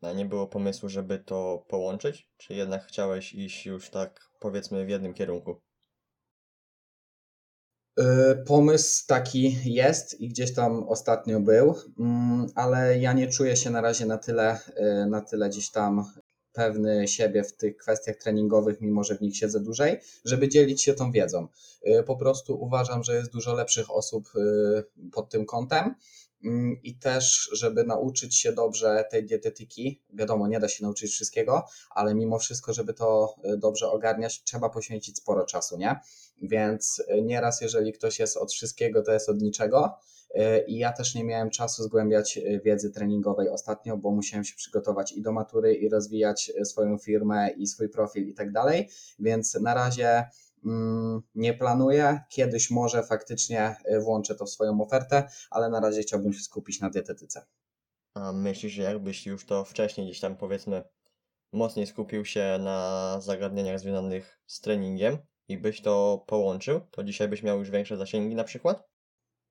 A 0.02 0.14
nie 0.14 0.26
było 0.26 0.48
pomysłu, 0.48 0.90
żeby 0.90 1.20
to 1.20 1.66
połączyć? 1.68 2.30
Czy 2.38 2.54
jednak 2.54 2.86
chciałeś 2.86 3.34
iść 3.34 3.66
już 3.66 3.90
tak, 3.90 4.30
powiedzmy, 4.40 4.86
w 4.86 4.90
jednym 4.90 5.14
kierunku? 5.14 5.62
Y, 8.00 8.36
pomysł 8.46 9.08
taki 9.08 9.58
jest 9.74 10.22
i 10.22 10.30
gdzieś 10.30 10.54
tam 10.54 10.84
ostatnio 10.84 11.40
był, 11.40 11.76
mm, 12.00 12.48
ale 12.56 13.00
ja 13.00 13.14
nie 13.14 13.28
czuję 13.28 13.56
się 13.56 13.70
na 13.70 13.82
razie 13.82 14.06
na 14.06 14.18
tyle, 14.18 14.58
y, 14.58 15.10
na 15.10 15.22
tyle 15.22 15.50
gdzieś 15.50 15.72
tam 15.72 16.06
pewny 16.54 17.08
siebie 17.08 17.44
w 17.44 17.58
tych 17.58 17.78
kwestiach 17.78 18.16
treningowych, 18.16 18.82
mimo 18.82 19.04
że 19.04 19.16
w 19.16 19.22
nich 19.22 19.38
siedzę 19.38 19.60
dłużej, 19.60 20.00
żeby 20.26 20.50
dzielić 20.50 20.84
się 20.84 20.94
tą 20.94 21.12
wiedzą. 21.12 21.48
Y, 21.88 22.04
po 22.04 22.16
prostu 22.16 22.64
uważam, 22.64 23.04
że 23.04 23.16
jest 23.16 23.32
dużo 23.32 23.54
lepszych 23.54 23.92
osób 23.92 24.30
pod 25.12 25.30
tym 25.30 25.46
kątem 25.46 25.96
i 26.84 26.96
też, 26.96 27.50
żeby 27.54 27.84
nauczyć 27.84 28.36
się 28.36 28.54
dobrze 28.54 29.06
tej 29.12 29.26
dietetyki, 29.26 30.02
wiadomo, 30.14 30.48
nie 30.48 30.60
da 30.60 30.68
się 30.68 30.84
nauczyć 30.84 31.12
wszystkiego, 31.12 31.66
ale 31.90 32.16
mimo 32.16 32.40
wszystko, 32.40 32.74
żeby 32.74 32.94
to 32.94 33.36
y, 33.54 33.58
dobrze 33.58 33.90
ogarniać, 33.90 34.44
trzeba 34.44 34.70
poświęcić 34.70 35.18
sporo 35.18 35.46
czasu, 35.46 35.78
nie? 35.78 36.00
Więc 36.42 37.00
y, 37.00 37.22
nieraz, 37.22 37.62
jeżeli 37.62 37.94
ktoś 37.94 38.20
jest 38.20 38.38
od 38.38 38.54
wszystkiego, 38.54 39.02
to 39.02 39.12
jest 39.12 39.30
od 39.30 39.42
niczego. 39.42 39.98
Y, 40.36 40.66
I 40.68 40.78
ja 40.78 40.92
też 40.92 41.16
nie 41.16 41.24
miałem 41.24 41.50
czasu 41.50 41.84
zgłębiać 41.84 42.40
wiedzy 42.66 42.92
treningowej 42.92 43.50
ostatnio, 43.50 43.98
bo 43.98 44.12
musiałem 44.12 44.44
się 44.44 44.56
przygotować 44.56 45.12
i 45.12 45.22
do 45.22 45.32
matury, 45.32 45.74
i 45.74 45.90
rozwijać 45.90 46.52
swoją 46.64 46.98
firmę, 46.98 47.50
i 47.58 47.68
swój 47.68 47.90
profil, 47.90 48.28
i 48.28 48.34
tak 48.34 48.52
dalej. 48.52 48.90
Więc 49.20 49.54
na 49.54 49.74
razie 49.74 50.06
Mm, 50.06 50.30
nie 51.36 51.54
planuję. 51.54 52.20
Kiedyś 52.30 52.72
może 52.72 53.04
faktycznie 53.04 53.76
y, 53.92 54.00
włączę 54.00 54.36
to 54.36 54.46
w 54.46 54.50
swoją 54.50 54.82
ofertę, 54.82 55.30
ale 55.52 55.70
na 55.70 55.80
razie 55.80 56.02
chciałbym 56.02 56.34
się 56.34 56.42
skupić 56.42 56.82
na 56.82 56.90
dietetyce. 56.90 57.46
A 58.14 58.32
myślisz, 58.32 58.74
że 58.74 58.82
jakbyś 58.82 59.26
już 59.26 59.46
to 59.46 59.66
wcześniej 59.66 60.08
gdzieś 60.08 60.20
tam 60.20 60.38
powiedzmy 60.38 60.84
mocniej 61.54 61.88
skupił 61.88 62.26
się 62.26 62.58
na 62.60 63.18
zagadnieniach 63.22 63.80
związanych 63.80 64.40
z 64.46 64.62
treningiem 64.62 65.18
i 65.48 65.58
byś 65.58 65.82
to 65.82 66.24
połączył, 66.28 66.82
to 66.92 67.04
dzisiaj 67.04 67.28
byś 67.28 67.44
miał 67.44 67.60
już 67.60 67.70
większe 67.70 67.98
zasięgi 67.98 68.36
na 68.36 68.44
przykład? 68.44 68.88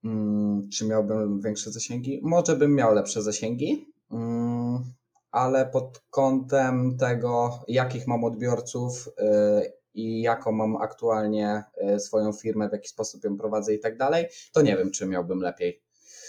Hmm, 0.03 0.69
czy 0.69 0.87
miałbym 0.87 1.41
większe 1.41 1.71
zasięgi? 1.71 2.21
Może 2.23 2.57
bym 2.57 2.75
miał 2.75 2.95
lepsze 2.95 3.23
zasięgi, 3.23 3.93
hmm, 4.11 4.85
ale 5.31 5.67
pod 5.67 6.03
kątem 6.11 6.97
tego, 6.99 7.65
jakich 7.69 8.07
mam 8.07 8.25
odbiorców, 8.25 9.09
yy, 9.19 9.73
i 9.95 10.23
jaką 10.23 10.53
mam 10.53 10.77
aktualnie 10.77 11.65
e, 11.77 12.01
swoją 12.01 12.33
firmę, 12.33 12.69
w 12.69 12.73
jaki 12.73 12.89
sposób 12.89 13.25
ją 13.25 13.37
prowadzę 13.37 13.75
i 13.75 13.79
tak 13.79 13.97
dalej, 13.99 14.27
to 14.53 14.63
nie 14.63 14.77
wiem, 14.77 14.91
czy 14.91 15.07
miałbym 15.07 15.41
lepiej. 15.41 15.83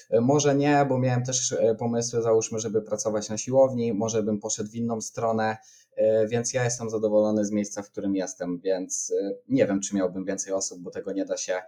E, 0.09 0.21
Może 0.21 0.55
nie, 0.55 0.85
bo 0.89 0.97
miałem 0.97 1.23
też 1.23 1.51
e, 1.51 1.75
pomysły, 1.75 2.21
załóżmy, 2.21 2.59
żeby 2.59 2.81
pracować 2.81 3.29
na 3.29 3.37
siłowni, 3.37 3.93
może 3.93 4.23
bym 4.23 4.39
poszedł 4.39 4.69
w 4.69 4.75
inną 4.75 5.01
stronę, 5.01 5.57
więc 6.27 6.53
ja 6.53 6.63
jestem 6.63 6.89
zadowolony 6.89 7.45
z 7.45 7.51
miejsca, 7.51 7.81
w 7.81 7.91
którym 7.91 8.15
jestem, 8.15 8.59
więc 8.59 9.13
nie 9.49 9.67
wiem, 9.67 9.81
czy 9.81 9.95
miałbym 9.95 10.25
więcej 10.25 10.53
osób, 10.53 10.79
bo 10.79 10.91
tego 10.91 11.11
nie 11.11 11.25
da 11.25 11.37
się 11.37 11.61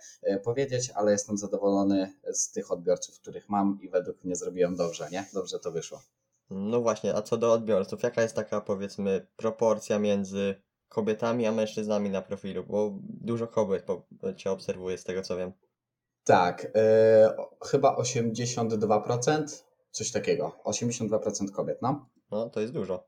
powiedzieć, 0.44 0.92
ale 0.96 1.12
jestem 1.12 1.38
zadowolony 1.38 2.13
z 2.32 2.51
tych 2.51 2.72
odbiorców, 2.72 3.20
których 3.20 3.50
mam 3.50 3.80
i 3.82 3.89
według 3.89 4.24
mnie 4.24 4.36
zrobiłem 4.36 4.75
dobrze, 4.75 5.08
nie? 5.12 5.25
Dobrze 5.34 5.60
to 5.60 5.72
wyszło. 5.72 6.01
No 6.50 6.82
właśnie, 6.82 7.16
a 7.16 7.22
co 7.22 7.38
do 7.38 7.54
odbiorców, 7.54 8.04
jaka 8.04 8.22
jest 8.22 8.36
taka 8.36 8.62
powiedzmy 8.62 9.27
proporcja 9.36 10.00
między 10.00 10.56
kobietami 10.89 11.46
a 11.46 11.51
mężczyznami 11.51 12.10
na 12.10 12.22
profilu? 12.22 12.63
Bo 12.63 13.00
dużo 13.03 13.48
kobiet 13.48 13.84
po, 13.84 14.06
cię 14.36 14.51
obserwuję 14.51 14.98
z 14.98 15.03
tego 15.03 15.22
co 15.22 15.38
wiem. 15.38 15.51
Tak, 16.24 16.67
o- 17.38 17.65
chyba 17.65 17.96
82%, 17.96 19.63
coś 19.91 20.12
takiego. 20.12 20.51
82% 20.63 21.51
kobiet, 21.51 21.82
no. 21.82 22.10
No, 22.32 22.50
to 22.50 22.60
jest 22.62 22.74
dużo. 22.74 23.08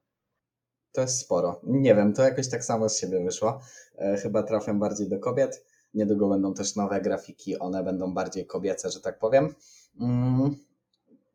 To 0.92 1.02
jest 1.02 1.20
sporo. 1.20 1.62
Nie 1.64 1.96
wiem, 1.96 2.14
to 2.14 2.24
jakoś 2.24 2.50
tak 2.50 2.64
samo 2.64 2.90
z 2.90 3.00
siebie 3.00 3.24
wyszło. 3.24 3.60
E, 3.98 4.18
chyba 4.18 4.44
trafiam 4.44 4.80
bardziej 4.80 5.10
do 5.10 5.20
kobiet. 5.20 5.66
Niedługo 5.94 6.30
będą 6.30 6.54
też 6.54 6.76
nowe 6.76 7.02
grafiki, 7.02 7.60
one 7.60 7.84
będą 7.84 8.14
bardziej 8.14 8.46
kobiece, 8.46 8.90
że 8.90 9.02
tak 9.02 9.20
powiem. 9.20 9.56
Mm, 10.02 10.56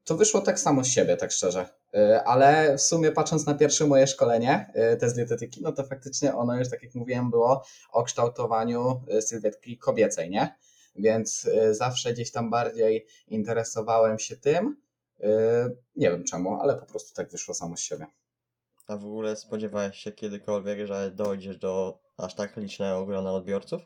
to 0.04 0.16
wyszło 0.16 0.40
tak 0.40 0.60
samo 0.60 0.84
z 0.84 0.86
siebie, 0.86 1.16
tak 1.16 1.32
szczerze. 1.32 1.68
E, 1.94 2.24
Ale 2.24 2.76
w 2.78 2.82
sumie 2.82 3.12
patrząc 3.12 3.46
na 3.46 3.54
pierwsze 3.54 3.86
moje 3.86 4.06
szkolenie, 4.06 4.70
e, 4.74 4.96
test 4.96 5.16
dietetyki, 5.16 5.62
no 5.62 5.72
to 5.72 5.84
faktycznie 5.84 6.34
ono 6.34 6.56
już, 6.56 6.70
tak 6.70 6.82
jak 6.82 6.94
mówiłem, 6.94 7.30
było 7.30 7.64
o 7.92 8.02
kształtowaniu 8.02 9.02
e, 9.08 9.22
sylwetki 9.22 9.78
kobiecej, 9.78 10.30
nie? 10.30 10.56
Więc 10.96 11.48
zawsze 11.70 12.12
gdzieś 12.12 12.32
tam 12.32 12.50
bardziej 12.50 13.06
interesowałem 13.28 14.18
się 14.18 14.36
tym. 14.36 14.76
Nie 15.96 16.10
wiem 16.10 16.24
czemu, 16.24 16.60
ale 16.60 16.76
po 16.76 16.86
prostu 16.86 17.14
tak 17.14 17.30
wyszło 17.30 17.54
samo 17.54 17.76
z 17.76 17.80
siebie. 17.80 18.06
A 18.86 18.96
w 18.96 19.04
ogóle 19.04 19.36
spodziewałeś 19.36 19.96
się 19.96 20.12
kiedykolwiek, 20.12 20.86
że 20.86 21.10
dojdziesz 21.10 21.58
do 21.58 21.98
aż 22.16 22.34
tak 22.34 22.56
licznego 22.56 23.06
grona 23.06 23.32
odbiorców? 23.32 23.82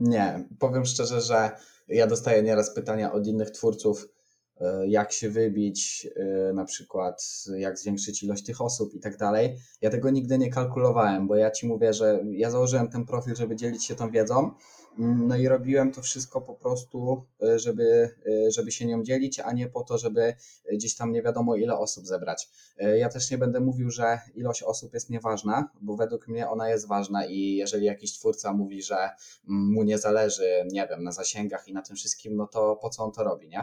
Nie, 0.00 0.48
powiem 0.58 0.84
szczerze, 0.84 1.20
że 1.20 1.50
ja 1.88 2.06
dostaję 2.06 2.42
nieraz 2.42 2.74
pytania 2.74 3.12
od 3.12 3.26
innych 3.26 3.50
twórców, 3.50 4.08
jak 4.86 5.12
się 5.12 5.30
wybić, 5.30 6.08
e, 6.16 6.52
na 6.52 6.64
przykład 6.64 7.22
jak 7.56 7.78
zwiększyć 7.78 8.22
ilość 8.22 8.44
tych 8.44 8.60
osób 8.60 8.94
i 8.94 9.00
tak 9.00 9.16
dalej. 9.16 9.56
Ja 9.80 9.90
tego 9.90 10.10
nigdy 10.10 10.38
nie 10.38 10.50
kalkulowałem, 10.50 11.26
bo 11.26 11.36
ja 11.36 11.50
ci 11.50 11.66
mówię, 11.66 11.92
że 11.92 12.24
ja 12.30 12.50
założyłem 12.50 12.88
ten 12.88 13.06
profil, 13.06 13.34
żeby 13.36 13.56
dzielić 13.56 13.84
się 13.84 13.94
tą 13.94 14.10
wiedzą, 14.10 14.50
mm, 14.98 15.26
no 15.28 15.36
i 15.36 15.48
robiłem 15.48 15.92
to 15.92 16.02
wszystko 16.02 16.40
po 16.40 16.54
prostu, 16.54 17.24
e, 17.42 17.58
żeby, 17.58 18.10
e, 18.26 18.50
żeby 18.50 18.72
się 18.72 18.86
nią 18.86 19.02
dzielić, 19.02 19.40
a 19.40 19.52
nie 19.52 19.68
po 19.68 19.82
to, 19.82 19.98
żeby 19.98 20.34
gdzieś 20.72 20.96
tam 20.96 21.12
nie 21.12 21.22
wiadomo 21.22 21.56
ile 21.56 21.78
osób 21.78 22.06
zebrać. 22.06 22.48
E, 22.78 22.98
Ja 22.98 23.08
też 23.08 23.30
nie 23.30 23.38
będę 23.38 23.60
mówił, 23.60 23.90
że 23.90 24.18
ilość 24.34 24.62
osób 24.62 24.94
jest 24.94 25.10
nieważna, 25.10 25.70
bo 25.80 25.96
według 25.96 26.28
mnie 26.28 26.48
ona 26.48 26.68
jest 26.68 26.88
ważna 26.88 27.26
i 27.26 27.54
jeżeli 27.54 27.86
jakiś 27.86 28.12
twórca 28.12 28.52
mówi, 28.52 28.82
że 28.82 29.10
mu 29.44 29.82
nie 29.82 29.98
zależy, 29.98 30.66
nie 30.72 30.86
wiem, 30.90 31.04
na 31.04 31.12
zasięgach 31.12 31.68
i 31.68 31.72
na 31.72 31.82
tym 31.82 31.96
wszystkim, 31.96 32.36
no 32.36 32.46
to 32.46 32.76
po 32.76 32.90
co 32.90 33.04
on 33.04 33.12
to 33.12 33.24
robi, 33.24 33.48
nie? 33.48 33.60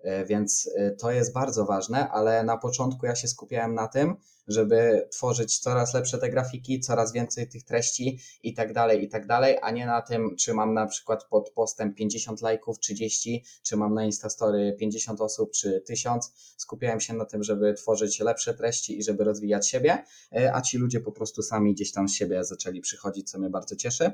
E, 0.00 0.24
Więc 0.24 0.70
e, 0.76 0.90
to 0.90 1.10
jest 1.10 1.32
bardzo 1.32 1.64
ważne, 1.64 2.08
ale 2.08 2.44
na 2.44 2.56
początku 2.56 3.06
ja 3.06 3.14
się 3.14 3.28
skupiałem 3.28 3.74
na 3.74 3.88
tym, 3.88 4.16
żeby 4.48 5.08
tworzyć 5.12 5.58
coraz 5.58 5.94
lepsze 5.94 6.18
te 6.18 6.30
grafiki, 6.30 6.80
coraz 6.80 7.12
więcej 7.12 7.48
tych 7.48 7.64
treści 7.64 8.18
i 8.42 8.54
tak 8.54 8.72
dalej, 8.72 9.04
i 9.04 9.08
tak 9.08 9.26
dalej, 9.26 9.58
a 9.62 9.70
nie 9.70 9.86
na 9.86 10.02
tym, 10.02 10.36
czy 10.36 10.54
mam 10.54 10.74
na 10.74 10.86
przykład 10.86 11.24
pod 11.24 11.50
postem 11.50 11.94
50 11.94 12.42
lajków, 12.42 12.78
30, 12.78 13.44
czy 13.62 13.76
mam 13.76 13.94
na 13.94 14.04
Instastory 14.04 14.76
50 14.78 15.20
osób, 15.20 15.50
czy 15.52 15.80
1000. 15.80 16.32
Skupiałem 16.56 17.00
się 17.00 17.14
na 17.14 17.24
tym, 17.24 17.42
żeby 17.42 17.74
tworzyć 17.74 18.20
lepsze 18.20 18.54
treści 18.54 18.98
i 18.98 19.02
żeby 19.02 19.24
rozwijać 19.24 19.68
siebie, 19.68 20.04
e, 20.32 20.54
a 20.54 20.62
ci 20.62 20.78
ludzie 20.78 21.00
po 21.00 21.12
prostu 21.12 21.42
sami 21.42 21.74
gdzieś 21.74 21.92
tam 21.92 22.08
z 22.08 22.14
siebie 22.14 22.44
zaczęli 22.44 22.80
przychodzić, 22.80 23.30
co 23.30 23.38
mnie 23.38 23.50
bardzo 23.50 23.76
cieszy. 23.76 24.10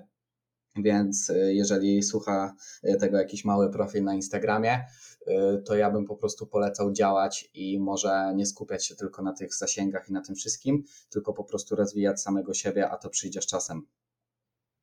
Więc 0.76 1.32
jeżeli 1.46 2.02
słucha 2.02 2.54
tego 3.00 3.18
jakiś 3.18 3.45
mały 3.45 3.71
profil 3.71 4.04
na 4.04 4.14
Instagramie, 4.14 4.84
to 5.65 5.76
ja 5.76 5.91
bym 5.91 6.06
po 6.06 6.17
prostu 6.17 6.47
polecał 6.47 6.93
działać 6.93 7.50
i 7.54 7.80
może 7.80 8.32
nie 8.37 8.47
skupiać 8.47 8.87
się 8.87 8.97
tylko 8.97 9.23
na 9.23 9.32
tych 9.32 9.54
zasięgach 9.54 10.08
i 10.08 10.13
na 10.13 10.23
tym 10.23 10.35
wszystkim, 10.35 10.85
tylko 11.11 11.32
po 11.32 11.45
prostu 11.45 11.76
rozwijać 11.76 12.21
samego 12.21 12.54
siebie, 12.54 12.91
a 12.91 12.97
to 12.97 13.11
przyjdzie 13.11 13.43
z 13.43 13.47
czasem. 13.47 13.87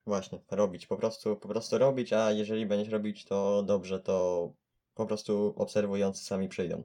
Właśnie, 0.06 0.42
robić, 0.52 0.88
po 0.88 0.98
prostu, 0.98 1.36
po 1.36 1.48
prostu 1.48 1.78
robić, 1.78 2.14
a 2.14 2.32
jeżeli 2.32 2.66
będziesz 2.66 2.94
robić 2.94 3.26
to 3.26 3.64
dobrze, 3.64 4.00
to 4.00 4.50
po 4.94 5.06
prostu 5.06 5.54
obserwujący 5.56 6.24
sami 6.24 6.50
przyjdą. 6.50 6.84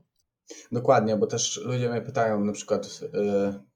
Dokładnie, 0.72 1.16
bo 1.16 1.26
też 1.26 1.60
ludzie 1.64 1.90
mnie 1.90 2.00
pytają 2.00 2.44
na 2.44 2.52
przykład, 2.52 2.86
y, 2.86 3.08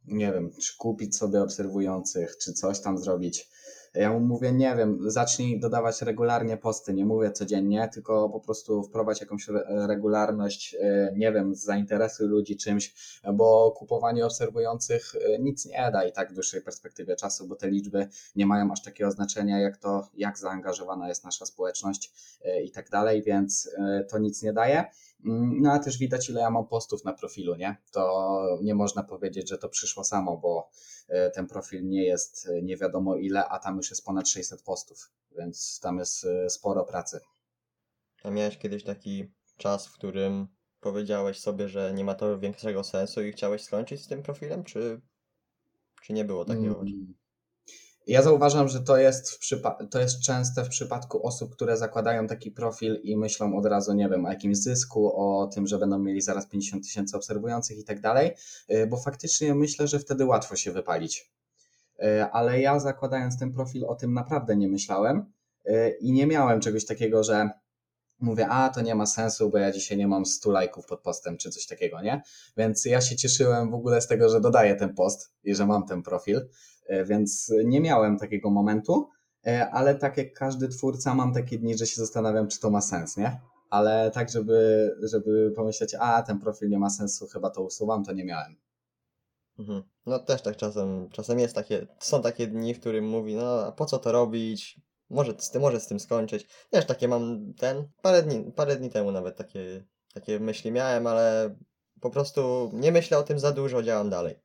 nie 0.06 0.32
wiem, 0.32 0.50
czy 0.62 0.76
kupić 0.76 1.16
sobie 1.16 1.42
obserwujących, 1.42 2.36
czy 2.36 2.52
coś 2.52 2.80
tam 2.80 2.98
zrobić. 2.98 3.48
Ja 3.94 4.12
mu 4.12 4.20
mówię, 4.20 4.52
nie 4.52 4.76
wiem, 4.76 5.10
zacznij 5.10 5.60
dodawać 5.60 6.02
regularnie 6.02 6.56
posty, 6.56 6.94
nie 6.94 7.04
mówię 7.06 7.32
codziennie, 7.32 7.88
tylko 7.92 8.28
po 8.30 8.40
prostu 8.40 8.82
wprowadź 8.82 9.20
jakąś 9.20 9.48
re- 9.48 9.86
regularność, 9.86 10.74
y, 10.74 11.12
nie 11.16 11.32
wiem, 11.32 11.54
zainteresuj 11.54 12.28
ludzi 12.28 12.56
czymś, 12.56 12.94
bo 13.34 13.70
kupowanie 13.76 14.26
obserwujących 14.26 15.14
y, 15.14 15.38
nic 15.40 15.66
nie 15.66 15.90
da 15.92 16.04
i 16.04 16.12
tak 16.12 16.30
w 16.30 16.34
dłuższej 16.34 16.62
perspektywie 16.62 17.16
czasu, 17.16 17.48
bo 17.48 17.56
te 17.56 17.70
liczby 17.70 18.08
nie 18.36 18.46
mają 18.46 18.72
aż 18.72 18.82
takiego 18.82 19.10
znaczenia, 19.10 19.60
jak 19.60 19.76
to, 19.76 20.08
jak 20.14 20.38
zaangażowana 20.38 21.08
jest 21.08 21.24
nasza 21.24 21.46
społeczność 21.46 22.12
y, 22.44 22.62
i 22.62 22.70
tak 22.70 22.90
dalej, 22.90 23.22
więc 23.22 23.70
to 24.10 24.18
nic 24.18 24.42
nie 24.42 24.52
daje. 24.52 24.84
Mm, 25.24 25.60
No 25.62 25.72
a 25.72 25.78
też 25.78 25.98
widać, 25.98 26.30
ile 26.30 26.40
ja 26.40 26.50
mam 26.50 26.66
postów 26.66 27.04
na 27.04 27.12
profilu, 27.12 27.54
nie? 27.56 27.76
To 27.92 28.58
nie 28.62 28.74
można 28.74 29.02
powiedzieć, 29.02 29.48
że 29.48 29.58
to 29.58 29.68
przyszło 29.68 30.04
samo, 30.04 30.36
bo 30.36 30.70
e, 31.08 31.30
ten 31.30 31.46
profil 31.46 31.88
nie 31.88 32.04
jest 32.04 32.48
e, 32.48 32.62
nie 32.62 32.76
wiadomo 32.76 33.16
ile, 33.16 33.48
a 33.48 33.58
tam 33.58 33.76
już 33.76 33.90
jest 33.90 34.04
ponad 34.04 34.28
600 34.28 34.62
postów, 34.62 35.10
więc 35.38 35.80
tam 35.82 35.98
jest 35.98 36.24
e, 36.24 36.50
sporo 36.50 36.84
pracy. 36.84 37.20
A 38.22 38.30
miałeś 38.30 38.58
kiedyś 38.58 38.84
taki 38.84 39.32
czas, 39.56 39.86
w 39.86 39.92
którym 39.92 40.48
powiedziałeś 40.80 41.40
sobie, 41.40 41.68
że 41.68 41.92
nie 41.94 42.04
ma 42.04 42.14
to 42.14 42.38
większego 42.38 42.84
sensu 42.84 43.22
i 43.22 43.32
chciałeś 43.32 43.62
skończyć 43.62 44.04
z 44.04 44.08
tym 44.08 44.22
profilem, 44.22 44.64
czy, 44.64 45.00
czy 46.02 46.12
nie 46.12 46.24
było 46.24 46.44
takiego? 46.44 46.80
Mm. 46.80 47.14
Ja 48.08 48.22
zauważam, 48.22 48.68
że 48.68 48.80
to 48.80 48.96
jest, 48.96 49.30
w 49.30 49.40
przypa- 49.40 49.88
to 49.90 50.00
jest 50.00 50.20
częste 50.20 50.64
w 50.64 50.68
przypadku 50.68 51.26
osób, 51.26 51.52
które 51.52 51.76
zakładają 51.76 52.26
taki 52.26 52.50
profil 52.50 53.00
i 53.02 53.16
myślą 53.16 53.56
od 53.56 53.66
razu, 53.66 53.94
nie 53.94 54.08
wiem, 54.08 54.26
o 54.26 54.28
jakimś 54.28 54.58
zysku, 54.58 55.12
o 55.16 55.46
tym, 55.46 55.66
że 55.66 55.78
będą 55.78 55.98
mieli 55.98 56.20
zaraz 56.20 56.46
50 56.46 56.84
tysięcy 56.84 57.16
obserwujących 57.16 57.78
i 57.78 57.84
tak 57.84 58.00
dalej, 58.00 58.30
y, 58.70 58.86
bo 58.86 58.96
faktycznie 58.96 59.54
myślę, 59.54 59.88
że 59.88 59.98
wtedy 59.98 60.24
łatwo 60.24 60.56
się 60.56 60.72
wypalić. 60.72 61.32
Y, 62.02 62.24
Ale 62.32 62.60
ja 62.60 62.80
zakładając 62.80 63.38
ten 63.38 63.52
profil 63.52 63.84
o 63.84 63.94
tym 63.94 64.14
naprawdę 64.14 64.56
nie 64.56 64.68
myślałem 64.68 65.32
y, 65.66 65.96
i 66.00 66.12
nie 66.12 66.26
miałem 66.26 66.60
czegoś 66.60 66.84
takiego, 66.86 67.24
że 67.24 67.50
mówię, 68.20 68.48
a 68.48 68.68
to 68.68 68.80
nie 68.80 68.94
ma 68.94 69.06
sensu, 69.06 69.50
bo 69.50 69.58
ja 69.58 69.72
dzisiaj 69.72 69.98
nie 69.98 70.08
mam 70.08 70.26
100 70.26 70.50
lajków 70.50 70.86
pod 70.86 71.00
postem 71.00 71.36
czy 71.36 71.50
coś 71.50 71.66
takiego, 71.66 72.02
nie? 72.02 72.22
Więc 72.56 72.84
ja 72.84 73.00
się 73.00 73.16
cieszyłem 73.16 73.70
w 73.70 73.74
ogóle 73.74 74.00
z 74.00 74.06
tego, 74.06 74.28
że 74.28 74.40
dodaję 74.40 74.74
ten 74.74 74.94
post 74.94 75.32
i 75.44 75.54
że 75.54 75.66
mam 75.66 75.86
ten 75.86 76.02
profil, 76.02 76.48
e, 76.86 77.04
więc 77.04 77.52
nie 77.64 77.80
miałem 77.80 78.18
takiego 78.18 78.50
momentu, 78.50 79.08
e, 79.46 79.70
ale 79.70 79.94
tak 79.94 80.16
jak 80.16 80.32
każdy 80.32 80.68
twórca 80.68 81.14
mam 81.14 81.34
takie 81.34 81.58
dni, 81.58 81.78
że 81.78 81.86
się 81.86 81.96
zastanawiam, 81.96 82.48
czy 82.48 82.60
to 82.60 82.70
ma 82.70 82.80
sens, 82.80 83.16
nie? 83.16 83.40
Ale 83.70 84.10
tak, 84.10 84.30
żeby, 84.30 84.90
żeby 85.02 85.52
pomyśleć, 85.56 85.94
a 86.00 86.22
ten 86.22 86.38
profil 86.38 86.68
nie 86.68 86.78
ma 86.78 86.90
sensu, 86.90 87.26
chyba 87.26 87.50
to 87.50 87.62
usuwam, 87.62 88.04
to 88.04 88.12
nie 88.12 88.24
miałem. 88.24 88.56
Mhm. 89.58 89.82
No 90.06 90.18
też 90.18 90.42
tak 90.42 90.56
czasem, 90.56 91.08
czasem 91.10 91.38
jest 91.38 91.54
takie, 91.54 91.86
są 91.98 92.22
takie 92.22 92.46
dni, 92.46 92.74
w 92.74 92.80
którym 92.80 93.08
mówi, 93.08 93.36
no 93.36 93.66
a 93.66 93.72
po 93.72 93.86
co 93.86 93.98
to 93.98 94.12
robić, 94.12 94.80
może 95.10 95.34
z 95.38 95.50
tym, 95.50 95.62
może 95.62 95.80
z 95.80 95.86
tym 95.86 96.00
skończyć. 96.00 96.46
Też 96.70 96.86
takie 96.86 97.08
mam 97.08 97.54
ten, 97.54 97.88
parę 98.02 98.22
dni, 98.22 98.52
parę 98.52 98.76
dni 98.76 98.90
temu 98.90 99.12
nawet 99.12 99.36
takie, 99.36 99.84
takie 100.14 100.40
myśli 100.40 100.72
miałem, 100.72 101.06
ale 101.06 101.56
po 102.00 102.10
prostu 102.10 102.70
nie 102.72 102.92
myślę 102.92 103.18
o 103.18 103.22
tym 103.22 103.38
za 103.38 103.52
dużo, 103.52 103.82
działam 103.82 104.10
dalej. 104.10 104.38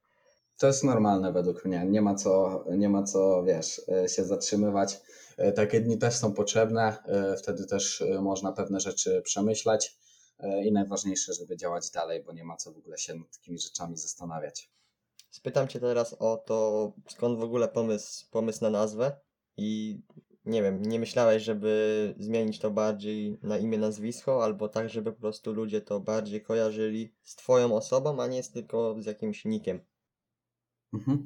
To 0.57 0.67
jest 0.67 0.83
normalne 0.83 1.31
według 1.33 1.65
mnie. 1.65 1.85
Nie 1.85 2.01
ma 2.01 2.15
co, 2.15 2.63
nie 2.77 2.89
ma 2.89 3.03
co 3.03 3.43
wiesz, 3.43 3.81
e, 3.89 4.09
się 4.09 4.25
zatrzymywać. 4.25 5.01
E, 5.37 5.51
Takie 5.51 5.81
dni 5.81 5.97
też 5.97 6.13
są 6.13 6.33
potrzebne. 6.33 6.97
e, 7.05 7.37
Wtedy 7.37 7.65
też 7.65 8.03
można 8.21 8.51
pewne 8.51 8.79
rzeczy 8.79 9.21
przemyśleć. 9.21 9.97
I 10.65 10.71
najważniejsze, 10.71 11.33
żeby 11.33 11.57
działać 11.57 11.91
dalej, 11.91 12.23
bo 12.23 12.33
nie 12.33 12.43
ma 12.43 12.57
co 12.57 12.71
w 12.73 12.77
ogóle 12.77 12.97
się 12.97 13.15
nad 13.15 13.37
takimi 13.37 13.59
rzeczami 13.59 13.97
zastanawiać. 13.97 14.69
Spytam 15.31 15.67
Cię 15.67 15.79
teraz 15.79 16.15
o 16.19 16.37
to, 16.37 16.91
skąd 17.09 17.39
w 17.39 17.43
ogóle 17.43 17.67
pomysł, 17.67 18.25
pomysł 18.31 18.63
na 18.63 18.69
nazwę 18.69 19.11
i 19.57 19.99
nie 20.45 20.63
wiem, 20.63 20.81
nie 20.81 20.99
myślałeś, 20.99 21.43
żeby 21.43 22.15
zmienić 22.19 22.59
to 22.59 22.71
bardziej 22.71 23.39
na 23.43 23.57
imię, 23.57 23.77
nazwisko, 23.77 24.43
albo 24.43 24.69
tak, 24.69 24.89
żeby 24.89 25.11
po 25.11 25.19
prostu 25.19 25.53
ludzie 25.53 25.81
to 25.81 25.99
bardziej 25.99 26.41
kojarzyli 26.41 27.13
z 27.23 27.35
Twoją 27.35 27.75
osobą, 27.75 28.21
a 28.21 28.27
nie 28.27 28.43
z 28.43 28.51
tylko 28.51 28.95
z 28.99 29.05
jakimś 29.05 29.45
nikiem. 29.45 29.79
Mhm. 30.93 31.25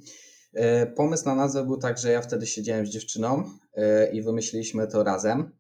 E, 0.53 0.88
Pomysł 0.88 1.25
na 1.25 1.36
nazwę 1.36 1.65
był 1.65 1.77
tak, 1.77 1.97
że 1.97 2.12
ja 2.12 2.21
wtedy 2.21 2.47
siedziałem 2.47 2.86
z 2.86 2.89
dziewczyną 2.89 3.43
e, 3.73 4.12
i 4.12 4.21
wymyśliliśmy 4.21 4.88
to 4.88 5.03
razem. 5.03 5.51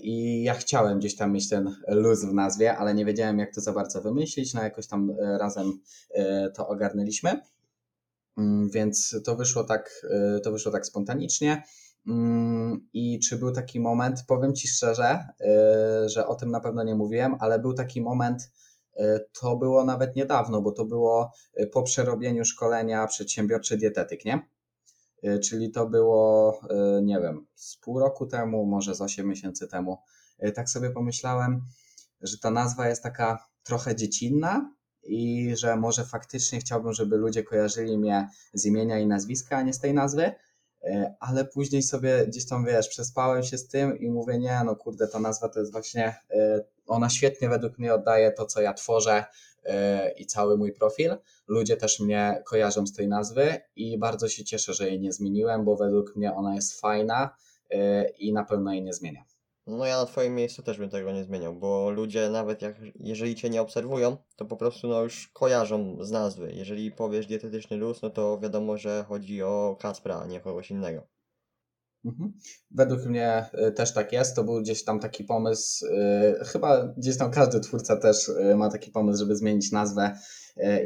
I 0.00 0.42
ja 0.42 0.54
chciałem 0.54 0.98
gdzieś 0.98 1.16
tam 1.16 1.32
mieć 1.32 1.48
ten 1.48 1.76
luz 1.88 2.24
w 2.24 2.34
nazwie, 2.34 2.76
ale 2.76 2.94
nie 2.94 3.04
wiedziałem, 3.04 3.38
jak 3.38 3.54
to 3.54 3.60
za 3.60 3.72
bardzo 3.72 4.02
wymyślić. 4.02 4.54
No 4.54 4.62
jakoś 4.62 4.86
tam 4.86 5.12
razem 5.40 5.80
to 6.54 6.68
ogarnęliśmy. 6.68 7.40
Mm, 8.38 8.70
więc 8.70 9.16
to 9.24 9.36
wyszło 9.36 9.64
tak, 9.64 10.06
to 10.42 10.52
wyszło 10.52 10.72
tak 10.72 10.86
spontanicznie. 10.86 11.62
Mm, 12.06 12.88
I 12.92 13.20
czy 13.20 13.38
był 13.38 13.52
taki 13.52 13.80
moment, 13.80 14.24
powiem 14.26 14.54
Ci 14.54 14.68
szczerze, 14.68 15.18
że 16.06 16.26
o 16.26 16.34
tym 16.34 16.50
na 16.50 16.60
pewno 16.60 16.82
nie 16.82 16.94
mówiłem, 16.94 17.36
ale 17.40 17.58
był 17.58 17.74
taki 17.74 18.00
moment, 18.00 18.50
to 19.40 19.56
było 19.56 19.84
nawet 19.84 20.16
niedawno, 20.16 20.62
bo 20.62 20.72
to 20.72 20.84
było 20.84 21.32
po 21.72 21.82
przerobieniu 21.82 22.44
szkolenia 22.44 23.06
przedsiębiorczy 23.06 23.76
dietetyk, 23.76 24.24
nie? 24.24 24.52
Y, 25.24 25.40
czyli 25.40 25.70
to 25.70 25.86
było, 25.86 26.60
y, 26.98 27.02
nie 27.02 27.20
wiem, 27.20 27.46
z 27.54 27.76
pół 27.76 27.98
roku 27.98 28.26
temu, 28.26 28.66
może 28.66 28.94
z 28.94 29.00
8 29.00 29.28
miesięcy 29.28 29.68
temu. 29.68 29.98
Y, 30.44 30.52
tak 30.52 30.70
sobie 30.70 30.90
pomyślałem, 30.90 31.62
że 32.20 32.38
ta 32.38 32.50
nazwa 32.50 32.88
jest 32.88 33.02
taka 33.02 33.48
trochę 33.62 33.96
dziecinna 33.96 34.74
i 35.02 35.52
że 35.56 35.76
może 35.76 36.04
faktycznie 36.04 36.60
chciałbym, 36.60 36.92
żeby 36.92 37.16
ludzie 37.16 37.42
kojarzyli 37.42 37.98
mnie 37.98 38.28
z 38.54 38.66
imienia 38.66 38.98
i 38.98 39.06
nazwiska, 39.06 39.56
a 39.56 39.62
nie 39.62 39.72
z 39.72 39.80
tej 39.80 39.94
nazwy, 39.94 40.32
ale 41.20 41.44
później 41.44 41.82
sobie 41.82 42.26
gdzieś 42.26 42.46
tam, 42.46 42.64
wiesz, 42.64 42.88
przespałem 42.88 43.42
się 43.42 43.58
z 43.58 43.68
tym 43.68 43.98
i 43.98 44.10
mówię, 44.10 44.38
nie, 44.38 44.60
no 44.64 44.76
kurde, 44.76 45.08
ta 45.08 45.20
nazwa 45.20 45.48
to 45.48 45.60
jest 45.60 45.72
właśnie, 45.72 46.16
ona 46.86 47.10
świetnie 47.10 47.48
według 47.48 47.78
mnie 47.78 47.94
oddaje 47.94 48.32
to, 48.32 48.46
co 48.46 48.60
ja 48.60 48.74
tworzę, 48.74 49.24
E, 49.64 50.10
i 50.10 50.26
cały 50.26 50.58
mój 50.58 50.72
profil. 50.72 51.16
Ludzie 51.48 51.76
też 51.76 52.00
mnie 52.00 52.42
kojarzą 52.46 52.86
z 52.86 52.92
tej 52.92 53.08
nazwy 53.08 53.60
i 53.76 53.98
bardzo 53.98 54.28
się 54.28 54.44
cieszę, 54.44 54.74
że 54.74 54.88
jej 54.88 55.00
nie 55.00 55.12
zmieniłem, 55.12 55.64
bo 55.64 55.76
według 55.76 56.16
mnie 56.16 56.34
ona 56.34 56.54
jest 56.54 56.80
fajna 56.80 57.36
e, 57.70 58.08
i 58.08 58.32
na 58.32 58.44
pewno 58.44 58.72
jej 58.72 58.82
nie 58.82 58.92
zmienia. 58.92 59.24
No 59.66 59.86
ja 59.86 59.96
na 59.96 60.06
Twoim 60.06 60.34
miejscu 60.34 60.62
też 60.62 60.78
bym 60.78 60.90
tego 60.90 61.12
nie 61.12 61.24
zmieniał, 61.24 61.54
bo 61.54 61.90
ludzie 61.90 62.30
nawet 62.30 62.62
jak, 62.62 62.76
jeżeli 62.94 63.34
Cię 63.34 63.50
nie 63.50 63.62
obserwują, 63.62 64.16
to 64.36 64.44
po 64.44 64.56
prostu 64.56 64.88
no 64.88 65.02
już 65.02 65.28
kojarzą 65.28 66.04
z 66.04 66.10
nazwy. 66.10 66.52
Jeżeli 66.52 66.92
powiesz 66.92 67.26
dietetyczny 67.26 67.76
luz, 67.76 68.02
no 68.02 68.10
to 68.10 68.38
wiadomo, 68.38 68.78
że 68.78 69.04
chodzi 69.08 69.42
o 69.42 69.76
Kacpra, 69.80 70.20
a 70.20 70.26
nie 70.26 70.40
kogoś 70.40 70.70
innego. 70.70 71.06
Mhm. 72.04 72.32
Według 72.70 73.06
mnie 73.06 73.44
y, 73.68 73.72
też 73.72 73.92
tak 73.94 74.12
jest. 74.12 74.36
To 74.36 74.44
był 74.44 74.60
gdzieś 74.60 74.84
tam 74.84 75.00
taki 75.00 75.24
pomysł, 75.24 75.86
y, 75.86 76.44
chyba 76.44 76.86
gdzieś 76.86 77.18
tam 77.18 77.30
każdy 77.30 77.60
twórca 77.60 77.96
też 77.96 78.28
y, 78.28 78.56
ma 78.56 78.70
taki 78.70 78.90
pomysł, 78.90 79.18
żeby 79.18 79.36
zmienić 79.36 79.72
nazwę 79.72 80.18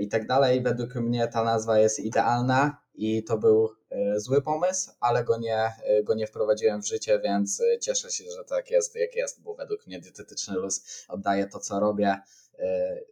i 0.00 0.08
tak 0.08 0.26
dalej. 0.26 0.62
Według 0.62 0.94
mnie 0.94 1.28
ta 1.28 1.44
nazwa 1.44 1.78
jest 1.78 2.00
idealna 2.00 2.76
i 2.94 3.24
to 3.24 3.38
był 3.38 3.68
zły 4.16 4.42
pomysł, 4.42 4.90
ale 5.00 5.24
go 5.24 5.38
nie, 5.38 5.72
go 6.04 6.14
nie 6.14 6.26
wprowadziłem 6.26 6.82
w 6.82 6.86
życie, 6.86 7.20
więc 7.24 7.62
cieszę 7.80 8.10
się, 8.10 8.24
że 8.36 8.44
tak 8.44 8.70
jest, 8.70 8.94
jak 8.94 9.16
jest, 9.16 9.42
bo 9.42 9.54
według 9.54 9.86
mnie 9.86 10.00
dietetyczny 10.00 10.54
luz 10.54 11.04
oddaje 11.08 11.46
to, 11.46 11.60
co 11.60 11.80
robię, 11.80 12.16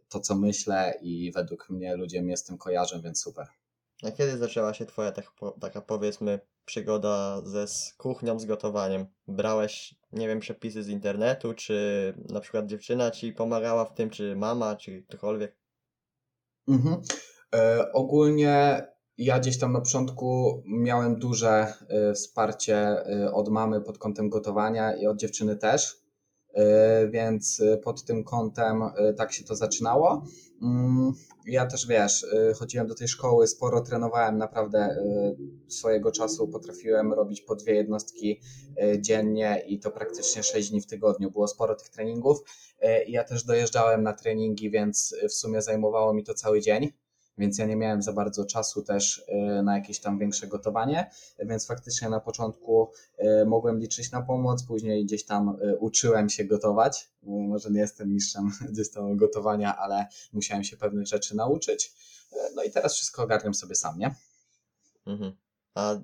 to, 0.09 0.19
co 0.19 0.35
myślę 0.35 0.93
i 1.01 1.31
według 1.31 1.69
mnie 1.69 1.95
ludzie 1.95 2.21
mnie 2.21 2.37
z 2.37 2.43
tym 2.43 2.57
kojarzą, 2.57 3.01
więc 3.01 3.21
super. 3.21 3.47
A 4.03 4.11
kiedy 4.11 4.37
zaczęła 4.37 4.73
się 4.73 4.85
Twoja 4.85 5.11
tak, 5.11 5.31
taka 5.61 5.81
powiedzmy 5.81 6.39
przygoda 6.65 7.41
ze 7.45 7.67
z 7.67 7.93
kuchnią, 7.97 8.39
z 8.39 8.45
gotowaniem? 8.45 9.05
Brałeś, 9.27 9.95
nie 10.11 10.27
wiem, 10.27 10.39
przepisy 10.39 10.83
z 10.83 10.89
internetu, 10.89 11.53
czy 11.53 12.13
na 12.29 12.39
przykład 12.39 12.65
dziewczyna 12.65 13.11
Ci 13.11 13.33
pomagała 13.33 13.85
w 13.85 13.93
tym, 13.93 14.09
czy 14.09 14.35
mama, 14.35 14.75
czy 14.75 15.03
ktokolwiek? 15.03 15.57
Mhm. 16.67 17.01
E, 17.55 17.91
ogólnie 17.93 18.87
ja 19.17 19.39
gdzieś 19.39 19.59
tam 19.59 19.71
na 19.73 19.81
początku 19.81 20.61
miałem 20.65 21.19
duże 21.19 21.73
e, 21.87 22.13
wsparcie 22.13 22.77
e, 22.77 23.31
od 23.33 23.49
mamy 23.49 23.81
pod 23.81 23.97
kątem 23.97 24.29
gotowania 24.29 24.95
i 24.95 25.07
od 25.07 25.17
dziewczyny 25.17 25.55
też. 25.55 26.05
E, 26.53 27.07
więc 27.07 27.61
pod 27.83 28.03
tym 28.03 28.23
kątem 28.23 28.83
tak 29.17 29.33
się 29.33 29.43
to 29.43 29.55
zaczynało. 29.55 30.23
Mm, 30.61 31.13
ja 31.47 31.65
też 31.65 31.87
wiesz, 31.87 32.25
chodziłem 32.55 32.87
do 32.87 32.95
tej 32.95 33.07
szkoły, 33.07 33.47
sporo 33.47 33.81
trenowałem, 33.81 34.37
naprawdę 34.37 34.97
swojego 35.67 36.11
czasu 36.11 36.47
potrafiłem 36.47 37.13
robić 37.13 37.41
po 37.41 37.55
dwie 37.55 37.73
jednostki 37.73 38.41
dziennie 38.99 39.63
i 39.67 39.79
to 39.79 39.91
praktycznie 39.91 40.43
sześć 40.43 40.69
dni 40.69 40.81
w 40.81 40.87
tygodniu. 40.87 41.31
Było 41.31 41.47
sporo 41.47 41.75
tych 41.75 41.89
treningów. 41.89 42.37
Ja 43.07 43.23
też 43.23 43.43
dojeżdżałem 43.43 44.03
na 44.03 44.13
treningi, 44.13 44.71
więc 44.71 45.15
w 45.29 45.33
sumie 45.33 45.61
zajmowało 45.61 46.13
mi 46.13 46.23
to 46.23 46.33
cały 46.33 46.61
dzień 46.61 46.91
więc 47.37 47.57
ja 47.57 47.65
nie 47.65 47.75
miałem 47.75 48.01
za 48.01 48.13
bardzo 48.13 48.45
czasu 48.45 48.81
też 48.81 49.23
e, 49.27 49.63
na 49.63 49.75
jakieś 49.77 49.99
tam 49.99 50.19
większe 50.19 50.47
gotowanie, 50.47 51.09
więc 51.39 51.67
faktycznie 51.67 52.09
na 52.09 52.19
początku 52.19 52.91
e, 53.17 53.45
mogłem 53.45 53.79
liczyć 53.79 54.11
na 54.11 54.21
pomoc, 54.21 54.63
później 54.63 55.05
gdzieś 55.05 55.25
tam 55.25 55.57
e, 55.61 55.77
uczyłem 55.77 56.29
się 56.29 56.45
gotować. 56.45 57.09
Może 57.23 57.71
nie 57.71 57.79
jestem 57.79 58.13
mistrzem 58.13 58.51
gdzieś 58.71 58.91
tam 58.91 59.17
gotowania, 59.17 59.77
ale 59.77 60.05
musiałem 60.33 60.63
się 60.63 60.77
pewnych 60.77 61.07
rzeczy 61.07 61.35
nauczyć. 61.35 61.93
No 62.55 62.63
i 62.63 62.71
teraz 62.71 62.93
wszystko 62.93 63.23
ogarniam 63.23 63.53
sobie 63.53 63.75
sam, 63.75 63.99
nie? 63.99 64.15
Mhm. 65.05 65.35
A 65.75 65.95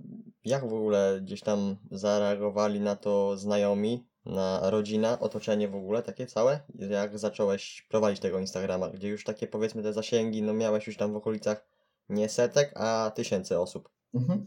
jak 0.46 0.70
w 0.70 0.74
ogóle 0.74 1.20
gdzieś 1.24 1.42
tam 1.42 1.78
zareagowali 1.92 2.80
na 2.80 2.96
to 2.96 3.38
znajomi, 3.38 4.11
na 4.26 4.70
rodzina, 4.70 5.20
otoczenie 5.20 5.68
w 5.68 5.76
ogóle 5.76 6.04
takie 6.04 6.28
całe, 6.28 6.60
jak 6.76 7.20
zacząłeś 7.20 7.88
prowadzić 7.90 8.20
tego 8.20 8.40
Instagrama, 8.40 8.90
gdzie 8.90 9.08
już 9.08 9.24
takie 9.24 9.48
powiedzmy 9.48 9.84
te 9.84 9.94
zasięgi, 9.94 10.44
no 10.44 10.54
miałeś 10.54 10.88
już 10.88 10.98
tam 10.98 11.14
w 11.14 11.16
okolicach 11.16 11.66
nie 12.10 12.30
setek, 12.30 12.72
a 12.76 13.12
tysięcy 13.16 13.60
osób. 13.60 13.90
Mhm. 14.14 14.46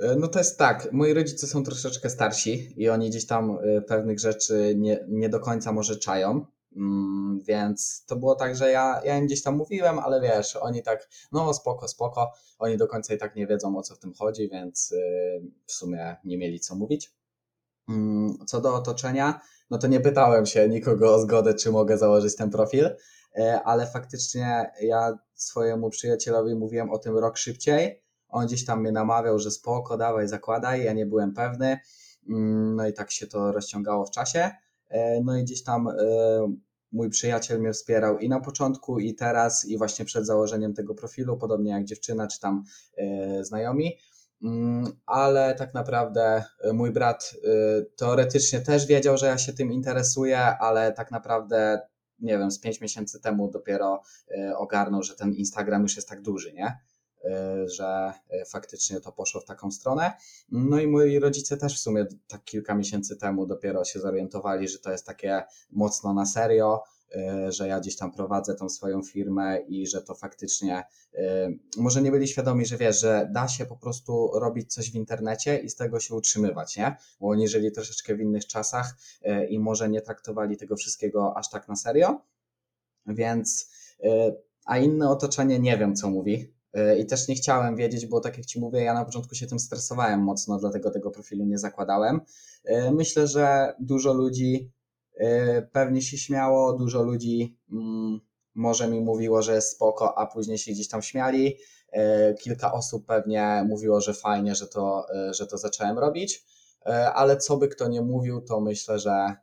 E, 0.00 0.16
no 0.16 0.28
to 0.28 0.38
jest 0.38 0.58
tak, 0.58 0.92
moi 0.92 1.14
rodzice 1.14 1.46
są 1.46 1.64
troszeczkę 1.64 2.10
starsi 2.10 2.74
i 2.76 2.88
oni 2.88 3.10
gdzieś 3.10 3.26
tam 3.26 3.58
e, 3.62 3.82
pewnych 3.82 4.20
rzeczy 4.20 4.74
nie, 4.76 5.04
nie 5.08 5.28
do 5.28 5.40
końca 5.40 5.72
może 5.72 5.96
czają, 5.96 6.46
mm, 6.76 7.40
więc 7.42 8.04
to 8.06 8.16
było 8.16 8.34
tak, 8.34 8.56
że 8.56 8.70
ja, 8.70 9.00
ja 9.04 9.18
im 9.18 9.26
gdzieś 9.26 9.42
tam 9.42 9.56
mówiłem, 9.56 9.98
ale 9.98 10.20
wiesz, 10.20 10.56
oni 10.56 10.82
tak, 10.82 11.08
no 11.32 11.54
spoko, 11.54 11.88
spoko, 11.88 12.32
oni 12.58 12.76
do 12.76 12.86
końca 12.86 13.14
i 13.14 13.18
tak 13.18 13.36
nie 13.36 13.46
wiedzą 13.46 13.76
o 13.76 13.82
co 13.82 13.94
w 13.94 13.98
tym 13.98 14.14
chodzi, 14.14 14.48
więc 14.48 14.92
e, 14.92 14.96
w 15.66 15.72
sumie 15.72 16.16
nie 16.24 16.38
mieli 16.38 16.60
co 16.60 16.74
mówić. 16.74 17.19
Mm, 17.90 18.38
co 18.46 18.60
do 18.60 18.74
otoczenia, 18.74 19.40
no 19.70 19.78
to 19.78 19.86
nie 19.86 20.00
pytałem 20.00 20.46
się 20.46 20.68
nikogo 20.68 21.14
o 21.14 21.20
zgodę, 21.20 21.54
czy 21.54 21.70
mogę 21.70 21.98
założyć 21.98 22.36
ten 22.36 22.50
profil, 22.50 22.90
e, 23.38 23.62
ale 23.64 23.86
faktycznie 23.86 24.70
ja 24.82 25.18
swojemu 25.34 25.90
przyjacielowi 25.90 26.54
mówiłem 26.54 26.90
o 26.90 26.98
tym 26.98 27.18
rok 27.18 27.36
szybciej. 27.36 28.02
On 28.28 28.46
gdzieś 28.46 28.64
tam 28.64 28.80
mnie 28.80 28.92
namawiał, 28.92 29.38
że 29.38 29.50
spoko, 29.50 29.96
dawaj, 29.96 30.28
zakładaj. 30.28 30.84
Ja 30.84 30.92
nie 30.92 31.06
byłem 31.06 31.34
pewny. 31.34 31.78
Mm, 32.28 32.76
no 32.76 32.88
i 32.88 32.92
tak 32.92 33.10
się 33.10 33.26
to 33.26 33.52
rozciągało 33.52 34.06
w 34.06 34.10
czasie. 34.10 34.50
E, 34.88 35.20
no 35.24 35.36
i 35.36 35.44
gdzieś 35.44 35.62
tam 35.62 35.88
e, 35.88 35.94
mój 36.92 37.10
przyjaciel 37.10 37.60
mnie 37.60 37.72
wspierał 37.72 38.18
i 38.18 38.28
na 38.28 38.40
początku, 38.40 38.98
i 38.98 39.14
teraz, 39.14 39.64
i 39.64 39.78
właśnie 39.78 40.04
przed 40.04 40.26
założeniem 40.26 40.74
tego 40.74 40.94
profilu, 40.94 41.36
podobnie 41.36 41.70
jak 41.70 41.84
dziewczyna, 41.84 42.26
czy 42.26 42.40
tam 42.40 42.64
znajomi. 43.40 43.98
Mm, 44.42 44.92
ale 45.06 45.54
tak 45.54 45.74
naprawdę 45.74 46.44
y, 46.64 46.72
mój 46.72 46.90
brat 46.90 47.34
y, 47.34 47.90
teoretycznie 47.96 48.60
też 48.60 48.86
wiedział, 48.86 49.16
że 49.16 49.26
ja 49.26 49.38
się 49.38 49.52
tym 49.52 49.72
interesuję, 49.72 50.38
ale 50.38 50.92
tak 50.92 51.10
naprawdę, 51.10 51.80
nie 52.18 52.38
wiem, 52.38 52.50
z 52.50 52.60
pięć 52.60 52.80
miesięcy 52.80 53.20
temu 53.20 53.50
dopiero 53.50 54.02
y, 54.30 54.56
ogarnął, 54.56 55.02
że 55.02 55.16
ten 55.16 55.34
Instagram 55.34 55.82
już 55.82 55.96
jest 55.96 56.08
tak 56.08 56.22
duży, 56.22 56.52
nie? 56.52 56.78
że 57.66 58.12
faktycznie 58.50 59.00
to 59.00 59.12
poszło 59.12 59.40
w 59.40 59.44
taką 59.44 59.70
stronę. 59.70 60.12
No 60.48 60.80
i 60.80 60.86
moi 60.86 61.18
rodzice 61.18 61.56
też 61.56 61.76
w 61.76 61.80
sumie 61.80 62.06
tak 62.28 62.44
kilka 62.44 62.74
miesięcy 62.74 63.16
temu 63.16 63.46
dopiero 63.46 63.84
się 63.84 64.00
zorientowali, 64.00 64.68
że 64.68 64.78
to 64.78 64.92
jest 64.92 65.06
takie 65.06 65.42
mocno 65.70 66.14
na 66.14 66.26
serio, 66.26 66.82
że 67.48 67.68
ja 67.68 67.80
gdzieś 67.80 67.96
tam 67.96 68.12
prowadzę 68.12 68.54
tą 68.54 68.68
swoją 68.68 69.02
firmę 69.02 69.58
i 69.68 69.86
że 69.86 70.02
to 70.02 70.14
faktycznie 70.14 70.84
e, 71.14 71.50
może 71.76 72.02
nie 72.02 72.10
byli 72.10 72.28
świadomi, 72.28 72.66
że 72.66 72.76
wiesz, 72.76 73.00
że 73.00 73.28
da 73.32 73.48
się 73.48 73.66
po 73.66 73.76
prostu 73.76 74.30
robić 74.34 74.74
coś 74.74 74.90
w 74.90 74.94
internecie 74.94 75.58
i 75.58 75.70
z 75.70 75.76
tego 75.76 76.00
się 76.00 76.14
utrzymywać, 76.14 76.76
nie? 76.76 76.96
Bo 77.20 77.28
oni 77.28 77.48
żyli 77.48 77.72
troszeczkę 77.72 78.14
w 78.14 78.20
innych 78.20 78.46
czasach 78.46 78.96
e, 79.22 79.46
i 79.46 79.58
może 79.58 79.88
nie 79.88 80.02
traktowali 80.02 80.56
tego 80.56 80.76
wszystkiego 80.76 81.36
aż 81.36 81.50
tak 81.50 81.68
na 81.68 81.76
serio, 81.76 82.20
więc 83.06 83.70
a 84.64 84.78
inne 84.78 85.10
otoczenie 85.10 85.58
nie 85.58 85.78
wiem, 85.78 85.96
co 85.96 86.10
mówi, 86.10 86.54
i 86.98 87.06
też 87.06 87.28
nie 87.28 87.34
chciałem 87.34 87.76
wiedzieć, 87.76 88.06
bo 88.06 88.20
tak 88.20 88.36
jak 88.36 88.46
Ci 88.46 88.60
mówię, 88.60 88.82
ja 88.82 88.94
na 88.94 89.04
początku 89.04 89.34
się 89.34 89.46
tym 89.46 89.58
stresowałem 89.58 90.20
mocno, 90.20 90.58
dlatego 90.58 90.90
tego 90.90 91.10
profilu 91.10 91.44
nie 91.44 91.58
zakładałem. 91.58 92.20
Myślę, 92.92 93.26
że 93.26 93.74
dużo 93.80 94.12
ludzi 94.12 94.70
E, 94.70 94.79
pewnie 95.72 96.02
się 96.02 96.18
śmiało, 96.18 96.72
dużo 96.72 97.02
ludzi 97.02 97.58
mm, 97.72 98.20
może 98.54 98.88
mi 98.88 99.00
mówiło, 99.00 99.42
że 99.42 99.54
jest 99.54 99.70
spoko, 99.70 100.18
a 100.18 100.26
później 100.26 100.58
się 100.58 100.72
gdzieś 100.72 100.88
tam 100.88 101.02
śmiali. 101.02 101.56
E, 101.92 102.34
kilka 102.34 102.72
osób 102.72 103.06
pewnie 103.06 103.64
mówiło, 103.68 104.00
że 104.00 104.14
fajnie, 104.14 104.54
że 104.54 104.66
to, 104.66 105.06
e, 105.14 105.34
że 105.34 105.46
to 105.46 105.58
zacząłem 105.58 105.98
robić, 105.98 106.44
ale 107.14 107.36
co 107.36 107.56
by 107.56 107.68
kto 107.68 107.88
nie 107.88 108.02
mówił, 108.02 108.40
to 108.40 108.60
myślę, 108.60 108.98
że 108.98 109.34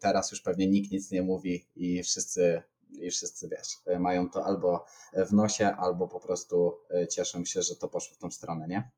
teraz 0.00 0.30
już 0.30 0.40
pewnie 0.40 0.66
nikt 0.66 0.92
nic 0.92 1.10
nie 1.10 1.22
mówi 1.22 1.66
i 1.76 2.02
wszyscy, 2.02 2.62
i 2.90 3.10
wszyscy 3.10 3.48
wiesz, 3.48 3.98
mają 4.00 4.30
to 4.30 4.44
albo 4.44 4.84
w 5.28 5.32
nosie, 5.32 5.66
albo 5.66 6.08
po 6.08 6.20
prostu 6.20 6.72
cieszą 7.10 7.44
się, 7.44 7.62
że 7.62 7.76
to 7.76 7.88
poszło 7.88 8.14
w 8.14 8.18
tą 8.18 8.30
stronę, 8.30 8.68
nie? 8.68 8.90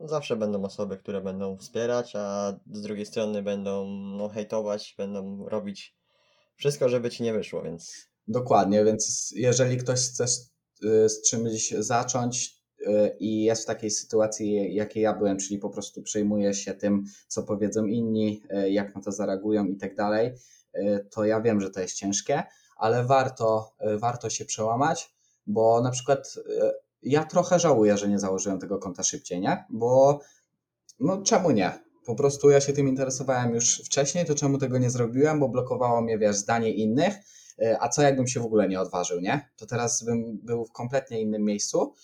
Zawsze 0.00 0.36
będą 0.36 0.64
osoby, 0.64 0.96
które 0.96 1.20
będą 1.20 1.56
wspierać, 1.56 2.12
a 2.16 2.52
z 2.72 2.82
drugiej 2.82 3.06
strony 3.06 3.42
będą 3.42 3.86
no, 3.88 4.28
hejtować, 4.28 4.94
będą 4.98 5.48
robić 5.48 5.96
wszystko, 6.56 6.88
żeby 6.88 7.10
ci 7.10 7.22
nie 7.22 7.32
wyszło, 7.32 7.62
więc 7.62 8.08
Dokładnie, 8.28 8.84
więc 8.84 9.32
jeżeli 9.36 9.76
ktoś 9.76 10.00
chce 10.00 10.26
z, 10.28 11.22
czymś 11.22 11.70
zacząć 11.70 12.60
y, 12.80 13.16
i 13.18 13.42
jest 13.44 13.62
w 13.62 13.66
takiej 13.66 13.90
sytuacji, 13.90 14.74
jakiej 14.74 15.02
ja 15.02 15.14
byłem, 15.14 15.38
czyli 15.38 15.58
po 15.58 15.70
prostu 15.70 16.02
przejmuje 16.02 16.54
się 16.54 16.74
tym, 16.74 17.04
co 17.28 17.42
powiedzą 17.42 17.84
inni, 17.84 18.42
y, 18.64 18.70
jak 18.70 18.94
na 18.94 19.02
to 19.02 19.12
zareagują 19.12 19.66
i 19.66 19.76
tak 19.76 19.94
dalej, 19.94 20.34
y, 20.76 21.06
to 21.10 21.24
ja 21.24 21.40
wiem, 21.40 21.60
że 21.60 21.70
to 21.70 21.80
jest 21.80 21.94
ciężkie, 21.94 22.42
ale 22.76 23.04
warto, 23.04 23.74
warto 23.96 24.30
się 24.30 24.44
przełamać, 24.44 25.14
bo 25.46 25.80
na 25.82 25.90
przykład 25.90 26.34
ja 27.02 27.24
trochę 27.24 27.58
żałuję, 27.58 27.98
że 27.98 28.08
nie 28.08 28.18
założyłem 28.18 28.60
tego 28.60 28.78
konta 28.78 29.02
szybciej, 29.02 29.40
nie? 29.40 29.64
Bo 29.70 30.20
no 31.00 31.22
czemu 31.22 31.50
nie? 31.50 31.72
Po 32.06 32.14
prostu 32.14 32.50
ja 32.50 32.60
się 32.60 32.72
tym 32.72 32.88
interesowałem 32.88 33.54
już 33.54 33.82
wcześniej, 33.84 34.24
to 34.24 34.34
czemu 34.34 34.58
tego 34.58 34.78
nie 34.78 34.90
zrobiłem, 34.90 35.40
bo 35.40 35.48
blokowało 35.48 36.00
mnie, 36.02 36.18
wiesz, 36.18 36.36
zdanie 36.36 36.72
innych, 36.72 37.14
E, 37.62 37.82
a 37.82 37.88
co 37.88 38.02
jakbym 38.02 38.26
się 38.26 38.40
w 38.40 38.44
ogóle 38.44 38.68
nie 38.68 38.80
odważył, 38.80 39.20
nie? 39.20 39.50
To 39.56 39.66
teraz 39.66 40.04
bym 40.04 40.38
był 40.42 40.64
w 40.64 40.72
kompletnie 40.72 41.20
innym 41.20 41.44
miejscu 41.44 41.94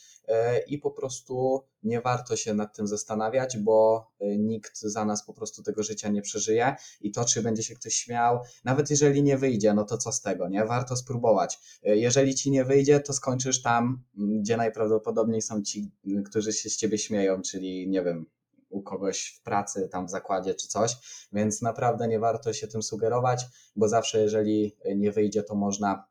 i 0.67 0.79
po 0.79 0.91
prostu 0.91 1.65
nie 1.83 2.01
warto 2.01 2.37
się 2.37 2.55
nad 2.55 2.77
tym 2.77 2.87
zastanawiać, 2.87 3.59
bo 3.59 4.07
e, 4.21 4.39
nikt 4.39 4.81
za 4.81 5.05
nas 5.05 5.27
po 5.27 5.35
prostu 5.35 5.63
tego 5.63 5.83
życia 5.83 6.09
nie 6.09 6.23
przeżyje 6.23 6.77
i 7.01 7.13
to, 7.13 7.25
czy 7.25 7.43
będzie 7.43 7.63
się 7.63 7.75
ktoś 7.75 7.95
śmiał, 7.95 8.41
nawet 8.65 8.91
jeżeli 8.91 9.23
nie 9.23 9.39
wyjdzie, 9.39 9.75
no 9.75 9.85
to 9.85 9.99
co 9.99 10.13
z 10.13 10.21
tego, 10.21 10.49
nie? 10.49 10.65
Warto 10.65 10.97
spróbować. 10.97 11.59
Jeżeli 11.83 12.35
ci 12.35 12.51
nie 12.51 12.65
wyjdzie, 12.65 13.01
to 13.01 13.13
skończysz 13.13 13.63
tam, 13.63 14.05
gdzie 14.15 14.57
najprawdopodobniej 14.57 15.43
są 15.43 15.63
ci, 15.63 15.91
którzy 16.25 16.53
się 16.53 16.71
z 16.71 16.77
ciebie 16.77 16.99
śmieją, 16.99 17.43
czyli 17.43 17.89
nie 17.89 18.03
wiem, 18.03 18.27
u 18.69 18.83
kogoś 18.83 19.39
w 19.41 19.43
pracy, 19.43 19.89
tam 19.93 20.07
w 20.07 20.11
zakładzie 20.11 20.55
czy 20.55 20.69
coś, 20.69 20.97
więc 21.33 21.63
naprawdę 21.63 22.09
nie 22.09 22.19
warto 22.19 22.53
się 22.53 22.69
tym 22.69 22.83
sugerować, 22.83 23.47
bo 23.77 23.89
zawsze 23.89 24.21
jeżeli 24.21 24.77
nie 24.97 25.13
wyjdzie, 25.13 25.43
to 25.43 25.55
można 25.55 26.05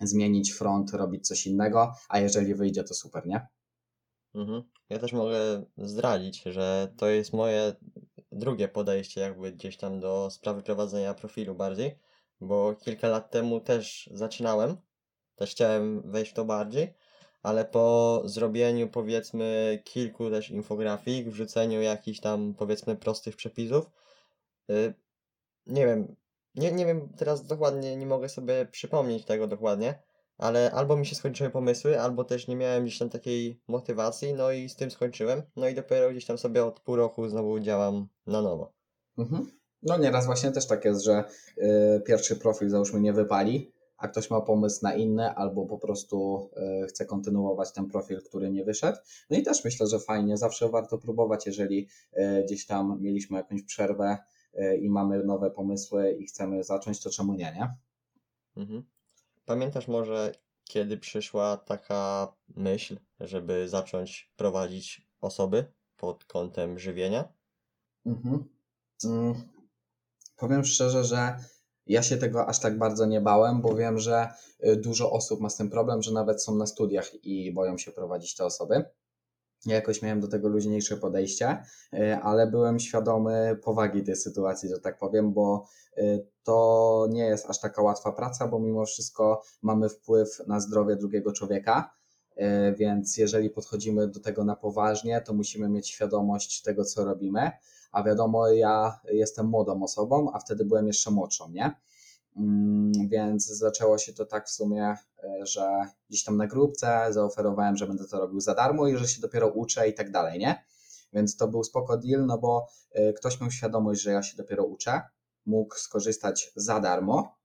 zmienić 0.00 0.52
front, 0.52 0.94
robić 0.94 1.26
coś 1.28 1.46
innego, 1.46 1.92
a 2.08 2.20
jeżeli 2.20 2.54
wyjdzie, 2.54 2.84
to 2.84 2.94
super, 2.94 3.26
nie? 3.26 3.46
Mhm. 4.34 4.62
Ja 4.88 4.98
też 4.98 5.12
mogę 5.12 5.64
zdradzić, 5.78 6.42
że 6.42 6.92
to 6.96 7.08
jest 7.08 7.32
moje 7.32 7.72
drugie 8.32 8.68
podejście 8.68 9.20
jakby 9.20 9.52
gdzieś 9.52 9.76
tam 9.76 10.00
do 10.00 10.30
sprawy 10.30 10.62
prowadzenia 10.62 11.14
profilu 11.14 11.54
bardziej, 11.54 11.98
bo 12.40 12.74
kilka 12.74 13.08
lat 13.08 13.30
temu 13.30 13.60
też 13.60 14.10
zaczynałem, 14.12 14.76
też 15.36 15.50
chciałem 15.50 16.10
wejść 16.10 16.30
w 16.30 16.34
to 16.34 16.44
bardziej, 16.44 16.94
ale 17.42 17.64
po 17.64 18.22
zrobieniu 18.24 18.88
powiedzmy 18.88 19.82
kilku 19.84 20.30
też 20.30 20.50
infografik, 20.50 21.28
wrzuceniu 21.28 21.80
jakichś 21.82 22.20
tam 22.20 22.54
powiedzmy 22.54 22.96
prostych 22.96 23.36
przepisów, 23.36 23.90
y, 24.70 24.94
nie 25.66 25.86
wiem, 25.86 26.16
nie, 26.60 26.72
nie 26.72 26.86
wiem 26.86 27.08
teraz 27.16 27.46
dokładnie, 27.46 27.96
nie 27.96 28.06
mogę 28.06 28.28
sobie 28.28 28.66
przypomnieć 28.66 29.24
tego 29.24 29.46
dokładnie, 29.46 30.02
ale 30.38 30.70
albo 30.70 30.96
mi 30.96 31.06
się 31.06 31.14
skończyły 31.14 31.50
pomysły, 31.50 32.00
albo 32.00 32.24
też 32.24 32.48
nie 32.48 32.56
miałem 32.56 32.84
gdzieś 32.84 32.98
tam 32.98 33.10
takiej 33.10 33.60
motywacji, 33.68 34.34
no 34.34 34.52
i 34.52 34.68
z 34.68 34.76
tym 34.76 34.90
skończyłem, 34.90 35.42
no 35.56 35.68
i 35.68 35.74
dopiero 35.74 36.10
gdzieś 36.10 36.24
tam 36.24 36.38
sobie 36.38 36.64
od 36.64 36.80
pół 36.80 36.96
roku 36.96 37.28
znowu 37.28 37.60
działam 37.60 38.08
na 38.26 38.42
nowo. 38.42 38.72
Mhm. 39.18 39.46
No 39.82 39.98
nieraz 39.98 40.26
właśnie 40.26 40.52
też 40.52 40.66
tak 40.66 40.84
jest, 40.84 41.04
że 41.04 41.24
y, 41.58 42.00
pierwszy 42.06 42.36
profil 42.36 42.70
załóżmy 42.70 43.00
nie 43.00 43.12
wypali, 43.12 43.72
a 44.00 44.08
ktoś 44.08 44.30
ma 44.30 44.40
pomysł 44.40 44.80
na 44.82 44.94
inne, 44.94 45.34
albo 45.34 45.66
po 45.66 45.78
prostu 45.78 46.48
e, 46.56 46.86
chce 46.86 47.06
kontynuować 47.06 47.72
ten 47.72 47.86
profil, 47.86 48.22
który 48.22 48.50
nie 48.50 48.64
wyszedł. 48.64 48.98
No 49.30 49.38
i 49.38 49.42
też 49.42 49.64
myślę, 49.64 49.86
że 49.86 49.98
fajnie, 49.98 50.36
zawsze 50.36 50.68
warto 50.68 50.98
próbować, 50.98 51.46
jeżeli 51.46 51.88
e, 52.12 52.42
gdzieś 52.44 52.66
tam 52.66 52.98
mieliśmy 53.00 53.36
jakąś 53.36 53.62
przerwę 53.62 54.18
i 54.80 54.90
mamy 54.90 55.24
nowe 55.24 55.50
pomysły 55.50 56.12
i 56.12 56.26
chcemy 56.26 56.64
zacząć, 56.64 57.02
to 57.02 57.10
czemu 57.10 57.34
nie, 57.34 57.52
nie? 57.54 57.76
Mhm. 58.56 58.84
Pamiętasz 59.44 59.88
może, 59.88 60.32
kiedy 60.64 60.98
przyszła 60.98 61.56
taka 61.56 62.32
myśl, 62.56 62.96
żeby 63.20 63.68
zacząć 63.68 64.32
prowadzić 64.36 65.08
osoby 65.20 65.72
pod 65.96 66.24
kątem 66.24 66.78
żywienia? 66.78 67.32
Mhm. 68.06 68.44
Mm. 69.04 69.34
Powiem 70.36 70.64
szczerze, 70.64 71.04
że 71.04 71.36
ja 71.86 72.02
się 72.02 72.16
tego 72.16 72.46
aż 72.46 72.60
tak 72.60 72.78
bardzo 72.78 73.06
nie 73.06 73.20
bałem, 73.20 73.60
bo 73.60 73.74
wiem, 73.74 73.98
że 73.98 74.28
y, 74.64 74.76
dużo 74.76 75.12
osób 75.12 75.40
ma 75.40 75.50
z 75.50 75.56
tym 75.56 75.70
problem, 75.70 76.02
że 76.02 76.12
nawet 76.12 76.42
są 76.42 76.54
na 76.54 76.66
studiach 76.66 77.24
i 77.24 77.52
boją 77.52 77.78
się 77.78 77.92
prowadzić 77.92 78.34
te 78.34 78.44
osoby. 78.44 78.84
Ja 79.66 79.74
jakoś 79.74 80.02
miałem 80.02 80.20
do 80.20 80.28
tego 80.28 80.48
luźniejsze 80.48 80.96
podejście, 80.96 81.62
ale 82.22 82.46
byłem 82.46 82.80
świadomy 82.80 83.58
powagi 83.64 84.02
tej 84.02 84.16
sytuacji, 84.16 84.68
że 84.68 84.80
tak 84.80 84.98
powiem, 84.98 85.32
bo 85.32 85.66
y, 85.98 86.26
to 86.42 87.06
nie 87.10 87.24
jest 87.24 87.50
aż 87.50 87.60
taka 87.60 87.82
łatwa 87.82 88.12
praca, 88.12 88.48
bo 88.48 88.58
mimo 88.58 88.86
wszystko 88.86 89.42
mamy 89.62 89.88
wpływ 89.88 90.42
na 90.46 90.60
zdrowie 90.60 90.96
drugiego 90.96 91.32
człowieka. 91.32 91.94
Więc 92.76 93.16
jeżeli 93.16 93.50
podchodzimy 93.50 94.08
do 94.08 94.20
tego 94.20 94.44
na 94.44 94.56
poważnie, 94.56 95.20
to 95.20 95.34
musimy 95.34 95.68
mieć 95.68 95.88
świadomość 95.88 96.62
tego, 96.62 96.84
co 96.84 97.04
robimy 97.04 97.50
a 97.92 98.02
wiadomo, 98.02 98.48
ja 98.48 99.00
jestem 99.12 99.46
młodą 99.46 99.82
osobą, 99.82 100.32
a 100.32 100.38
wtedy 100.38 100.64
byłem 100.64 100.86
jeszcze 100.86 101.10
młodszą, 101.10 101.50
nie? 101.50 101.74
Mm, 102.36 102.92
więc 103.08 103.46
zaczęło 103.46 103.98
się 103.98 104.12
to 104.12 104.26
tak 104.26 104.46
w 104.46 104.50
sumie, 104.50 104.94
e, 105.24 105.46
że 105.46 105.86
gdzieś 106.08 106.24
tam 106.24 106.36
na 106.36 106.46
grupce 106.46 107.06
zaoferowałem, 107.10 107.76
że 107.76 107.86
będę 107.86 108.04
to 108.08 108.20
robił 108.20 108.40
za 108.40 108.54
darmo 108.54 108.88
i 108.88 108.96
że 108.96 109.08
się 109.08 109.20
dopiero 109.20 109.48
uczę 109.48 109.88
i 109.88 109.94
tak 109.94 110.10
dalej, 110.10 110.38
nie? 110.38 110.64
Więc 111.12 111.36
to 111.36 111.48
był 111.48 111.64
spoko 111.64 111.96
deal, 111.96 112.26
no 112.26 112.38
bo 112.38 112.66
e, 112.92 113.12
ktoś 113.12 113.40
miał 113.40 113.50
świadomość, 113.50 114.00
że 114.00 114.10
ja 114.10 114.22
się 114.22 114.36
dopiero 114.36 114.64
uczę, 114.64 115.02
mógł 115.46 115.74
skorzystać 115.74 116.52
za 116.56 116.80
darmo, 116.80 117.36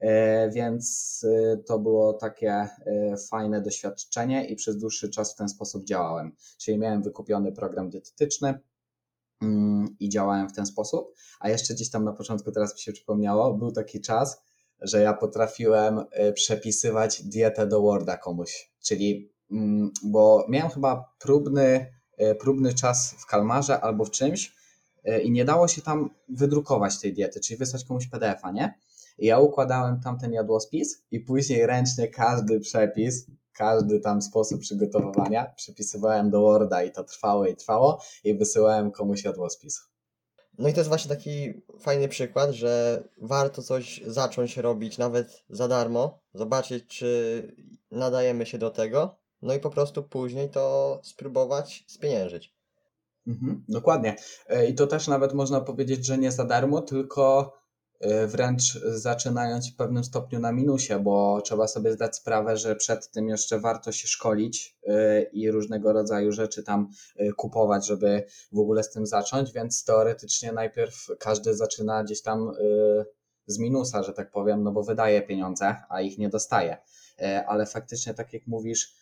e, 0.00 0.50
więc 0.50 1.26
to 1.66 1.78
było 1.78 2.12
takie 2.12 2.68
fajne 3.30 3.60
doświadczenie 3.60 4.46
i 4.46 4.56
przez 4.56 4.78
dłuższy 4.78 5.10
czas 5.10 5.32
w 5.32 5.36
ten 5.36 5.48
sposób 5.48 5.84
działałem. 5.84 6.36
Czyli 6.58 6.78
miałem 6.78 7.02
wykupiony 7.02 7.52
program 7.52 7.90
dietetyczny, 7.90 8.58
i 10.00 10.08
działałem 10.08 10.48
w 10.48 10.52
ten 10.52 10.66
sposób. 10.66 11.14
A 11.40 11.48
jeszcze 11.48 11.74
gdzieś 11.74 11.90
tam 11.90 12.04
na 12.04 12.12
początku, 12.12 12.52
teraz 12.52 12.74
mi 12.74 12.80
się 12.80 12.92
przypomniało, 12.92 13.54
był 13.54 13.72
taki 13.72 14.00
czas, 14.00 14.42
że 14.80 15.00
ja 15.00 15.12
potrafiłem 15.12 15.98
y, 15.98 16.32
przepisywać 16.32 17.22
dietę 17.22 17.66
do 17.66 17.82
Worda 17.82 18.16
komuś. 18.16 18.72
Czyli, 18.82 19.32
mm, 19.50 19.90
bo 20.02 20.46
miałem 20.48 20.70
chyba 20.70 21.14
próbny, 21.18 21.86
y, 22.20 22.34
próbny 22.34 22.74
czas 22.74 23.14
w 23.18 23.26
kalmarze 23.26 23.80
albo 23.80 24.04
w 24.04 24.10
czymś 24.10 24.52
y, 25.08 25.20
i 25.20 25.30
nie 25.30 25.44
dało 25.44 25.68
się 25.68 25.82
tam 25.82 26.10
wydrukować 26.28 27.00
tej 27.00 27.12
diety, 27.12 27.40
czyli 27.40 27.58
wysłać 27.58 27.84
komuś 27.84 28.06
PDF-a, 28.06 28.50
nie? 28.50 28.74
I 29.18 29.26
ja 29.26 29.38
układałem 29.38 30.00
tamten 30.00 30.32
jadłospis 30.32 31.04
i 31.10 31.20
później 31.20 31.66
ręcznie 31.66 32.08
każdy 32.08 32.60
przepis 32.60 33.26
każdy 33.54 34.00
tam 34.00 34.22
sposób 34.22 34.60
przygotowywania 34.60 35.52
przepisywałem 35.56 36.30
do 36.30 36.40
Worda 36.40 36.82
i 36.82 36.92
to 36.92 37.04
trwało 37.04 37.46
i 37.46 37.56
trwało 37.56 38.00
i 38.24 38.34
wysyłałem 38.34 38.90
komuś 38.90 39.24
jadłospis. 39.24 39.80
No 40.58 40.68
i 40.68 40.72
to 40.72 40.80
jest 40.80 40.88
właśnie 40.88 41.16
taki 41.16 41.62
fajny 41.80 42.08
przykład, 42.08 42.50
że 42.50 43.02
warto 43.22 43.62
coś 43.62 44.00
zacząć 44.06 44.56
robić 44.56 44.98
nawet 44.98 45.44
za 45.48 45.68
darmo, 45.68 46.20
zobaczyć 46.34 46.86
czy 46.86 47.54
nadajemy 47.90 48.46
się 48.46 48.58
do 48.58 48.70
tego, 48.70 49.16
no 49.42 49.54
i 49.54 49.60
po 49.60 49.70
prostu 49.70 50.02
później 50.02 50.50
to 50.50 51.00
spróbować 51.02 51.84
spieniężyć. 51.86 52.54
Mhm, 53.26 53.64
dokładnie. 53.68 54.16
E, 54.48 54.66
I 54.66 54.74
to 54.74 54.86
też 54.86 55.08
nawet 55.08 55.34
można 55.34 55.60
powiedzieć, 55.60 56.06
że 56.06 56.18
nie 56.18 56.32
za 56.32 56.44
darmo, 56.44 56.82
tylko 56.82 57.52
wręcz 58.26 58.78
zaczynając 58.84 59.70
w 59.70 59.76
pewnym 59.76 60.04
stopniu 60.04 60.40
na 60.40 60.52
minusie, 60.52 60.98
bo 61.02 61.40
trzeba 61.44 61.68
sobie 61.68 61.92
zdać 61.92 62.16
sprawę, 62.16 62.56
że 62.56 62.76
przed 62.76 63.10
tym 63.10 63.28
jeszcze 63.28 63.60
warto 63.60 63.92
się 63.92 64.08
szkolić 64.08 64.78
y, 64.88 65.30
i 65.32 65.50
różnego 65.50 65.92
rodzaju 65.92 66.32
rzeczy 66.32 66.62
tam 66.62 66.90
y, 67.20 67.32
kupować, 67.36 67.86
żeby 67.86 68.24
w 68.52 68.58
ogóle 68.58 68.82
z 68.82 68.90
tym 68.90 69.06
zacząć, 69.06 69.52
więc 69.52 69.84
teoretycznie 69.84 70.52
najpierw 70.52 71.06
każdy 71.18 71.54
zaczyna 71.54 72.04
gdzieś 72.04 72.22
tam 72.22 72.50
z 73.46 73.58
minusa, 73.58 74.02
że 74.02 74.12
tak 74.12 74.30
powiem, 74.30 74.62
no 74.62 74.72
bo 74.72 74.82
wydaje 74.82 75.22
pieniądze, 75.22 75.76
a 75.88 76.00
ich 76.00 76.18
nie 76.18 76.28
dostaje. 76.28 76.76
Ale 77.46 77.66
faktycznie, 77.66 78.14
tak 78.14 78.32
jak 78.32 78.46
mówisz, 78.46 78.94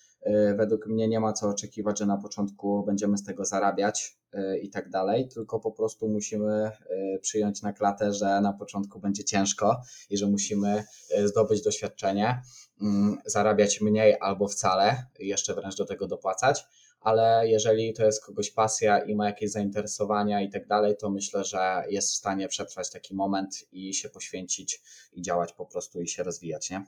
według 0.56 0.86
mnie 0.86 1.08
nie 1.08 1.20
ma 1.20 1.32
co 1.32 1.48
oczekiwać, 1.48 1.98
że 1.98 2.06
na 2.06 2.16
początku 2.16 2.84
będziemy 2.86 3.18
z 3.18 3.24
tego 3.24 3.44
zarabiać 3.44 4.18
e, 4.32 4.58
i 4.58 4.70
tak 4.70 4.90
dalej, 4.90 5.28
tylko 5.28 5.60
po 5.60 5.72
prostu 5.72 6.08
musimy 6.08 6.52
e, 6.52 6.72
przyjąć 7.20 7.62
na 7.62 7.72
klatę, 7.72 8.12
że 8.12 8.40
na 8.40 8.52
początku 8.52 9.00
będzie 9.00 9.24
ciężko 9.24 9.82
i 10.10 10.16
że 10.16 10.26
musimy 10.26 10.84
zdobyć 11.24 11.62
doświadczenie, 11.62 12.42
mm, 12.82 13.18
zarabiać 13.26 13.80
mniej 13.80 14.16
albo 14.20 14.48
wcale, 14.48 15.06
jeszcze 15.18 15.54
wręcz 15.54 15.76
do 15.76 15.84
tego 15.84 16.06
dopłacać, 16.06 16.64
ale 17.00 17.48
jeżeli 17.48 17.92
to 17.92 18.04
jest 18.04 18.24
kogoś 18.24 18.50
pasja 18.50 18.98
i 18.98 19.14
ma 19.14 19.26
jakieś 19.26 19.50
zainteresowania 19.50 20.40
i 20.40 20.50
tak 20.50 20.66
dalej, 20.66 20.96
to 20.96 21.10
myślę, 21.10 21.44
że 21.44 21.84
jest 21.88 22.10
w 22.10 22.14
stanie 22.14 22.48
przetrwać 22.48 22.90
taki 22.90 23.14
moment 23.14 23.64
i 23.72 23.94
się 23.94 24.08
poświęcić 24.08 24.82
i 25.12 25.22
działać 25.22 25.52
po 25.52 25.66
prostu 25.66 26.00
i 26.00 26.08
się 26.08 26.22
rozwijać, 26.22 26.70
nie? 26.70 26.86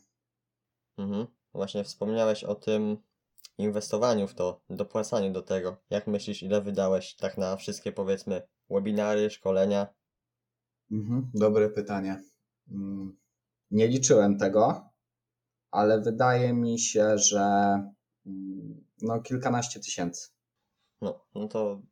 Mhm. 0.98 1.26
Właśnie 1.52 1.84
wspomniałeś 1.84 2.44
o 2.44 2.54
tym, 2.54 2.96
inwestowaniu 3.58 4.28
w 4.28 4.34
to, 4.34 4.60
dopłacaniu 4.70 5.32
do 5.32 5.42
tego. 5.42 5.76
Jak 5.90 6.06
myślisz, 6.06 6.42
ile 6.42 6.60
wydałeś 6.60 7.16
tak 7.16 7.38
na 7.38 7.56
wszystkie, 7.56 7.92
powiedzmy, 7.92 8.42
webinary, 8.70 9.30
szkolenia? 9.30 9.86
Mhm, 10.90 11.30
dobre 11.34 11.70
pytanie. 11.70 12.22
Mm, 12.70 13.16
Nie 13.70 13.88
liczyłem 13.88 14.38
tego, 14.38 14.90
ale 15.70 16.00
wydaje 16.00 16.52
mi 16.52 16.78
się, 16.78 17.18
że 17.18 17.40
mm, 18.26 18.84
no 19.02 19.20
kilkanaście 19.20 19.80
tysięcy. 19.80 20.28
No, 21.00 21.26
no 21.34 21.48
to 21.48 21.82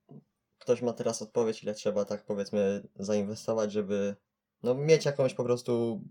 ktoś 0.58 0.82
ma 0.82 0.92
teraz 0.92 1.22
odpowiedź, 1.22 1.62
ile 1.62 1.74
trzeba 1.74 2.04
tak 2.04 2.24
powiedzmy 2.24 2.88
zainwestować, 2.96 3.72
żeby 3.72 4.16
no, 4.62 4.74
mieć 4.74 5.04
jakąś 5.04 5.34
po 5.34 5.44
prostu 5.44 6.02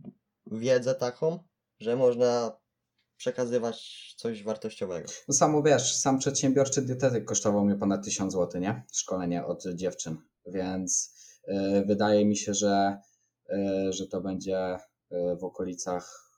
wiedzę 0.46 0.96
taką, 0.96 1.40
że 1.80 1.96
można 1.96 2.61
przekazywać 3.22 4.14
coś 4.18 4.44
wartościowego. 4.44 5.10
No 5.28 5.34
samo 5.34 5.64
wiesz, 5.64 5.96
sam 5.96 6.20
przedsiębiorczy 6.20 6.82
dietetyk 6.82 7.26
kosztował 7.26 7.66
mnie 7.66 7.76
ponad 7.76 8.06
1000 8.06 8.34
zł, 8.34 8.62
nie? 8.62 8.84
Szkolenie 8.94 9.46
od 9.46 9.64
dziewczyn, 9.76 10.18
więc 10.46 11.14
y, 11.48 11.84
wydaje 11.86 12.26
mi 12.26 12.38
się, 12.38 12.54
że, 12.54 12.98
y, 13.50 13.94
że 13.94 14.08
to 14.08 14.22
będzie 14.22 14.76
y, 14.76 15.36
w 15.40 15.44
okolicach, 15.44 16.32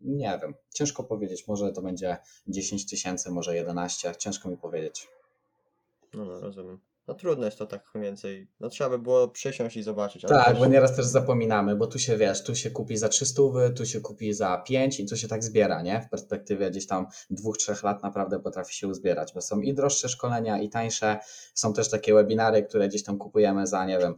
nie 0.00 0.38
wiem, 0.42 0.54
ciężko 0.74 1.04
powiedzieć, 1.04 1.48
może 1.48 1.72
to 1.72 1.82
będzie 1.82 2.16
10 2.46 2.90
tysięcy, 2.90 3.30
może 3.30 3.56
11, 3.56 4.14
ciężko 4.18 4.48
mi 4.48 4.56
powiedzieć. 4.56 5.08
No, 6.14 6.24
no, 6.24 6.40
rozumiem. 6.40 6.80
No 7.06 7.14
trudno 7.14 7.44
jest 7.44 7.58
to 7.58 7.66
tak 7.66 7.90
więcej. 7.94 8.48
No 8.60 8.68
trzeba 8.68 8.90
by 8.90 8.98
było 8.98 9.28
przysiąść 9.28 9.76
i 9.76 9.82
zobaczyć. 9.82 10.22
Tak, 10.22 10.46
też- 10.46 10.58
bo 10.58 10.66
nieraz 10.66 10.96
też 10.96 11.06
zapominamy, 11.06 11.76
bo 11.76 11.86
tu 11.86 11.98
się 11.98 12.16
wiesz, 12.16 12.44
tu 12.44 12.54
się 12.54 12.70
kupi 12.70 12.96
za 12.96 13.08
300, 13.08 13.42
tu 13.76 13.86
się 13.86 14.00
kupi 14.00 14.32
za 14.32 14.62
5 14.66 15.00
i 15.00 15.06
to 15.06 15.16
się 15.16 15.28
tak 15.28 15.44
zbiera, 15.44 15.82
nie? 15.82 16.00
W 16.00 16.10
perspektywie 16.10 16.70
gdzieś 16.70 16.86
tam 16.86 17.06
dwóch, 17.30 17.56
trzech 17.58 17.82
lat 17.82 18.02
naprawdę 18.02 18.40
potrafi 18.40 18.74
się 18.74 18.88
uzbierać, 18.88 19.32
bo 19.34 19.40
są 19.40 19.60
i 19.60 19.74
droższe 19.74 20.08
szkolenia, 20.08 20.58
i 20.62 20.68
tańsze. 20.68 21.18
Są 21.54 21.72
też 21.72 21.90
takie 21.90 22.14
webinary, 22.14 22.62
które 22.62 22.88
gdzieś 22.88 23.02
tam 23.02 23.18
kupujemy 23.18 23.66
za, 23.66 23.86
nie 23.86 23.98
wiem, 23.98 24.14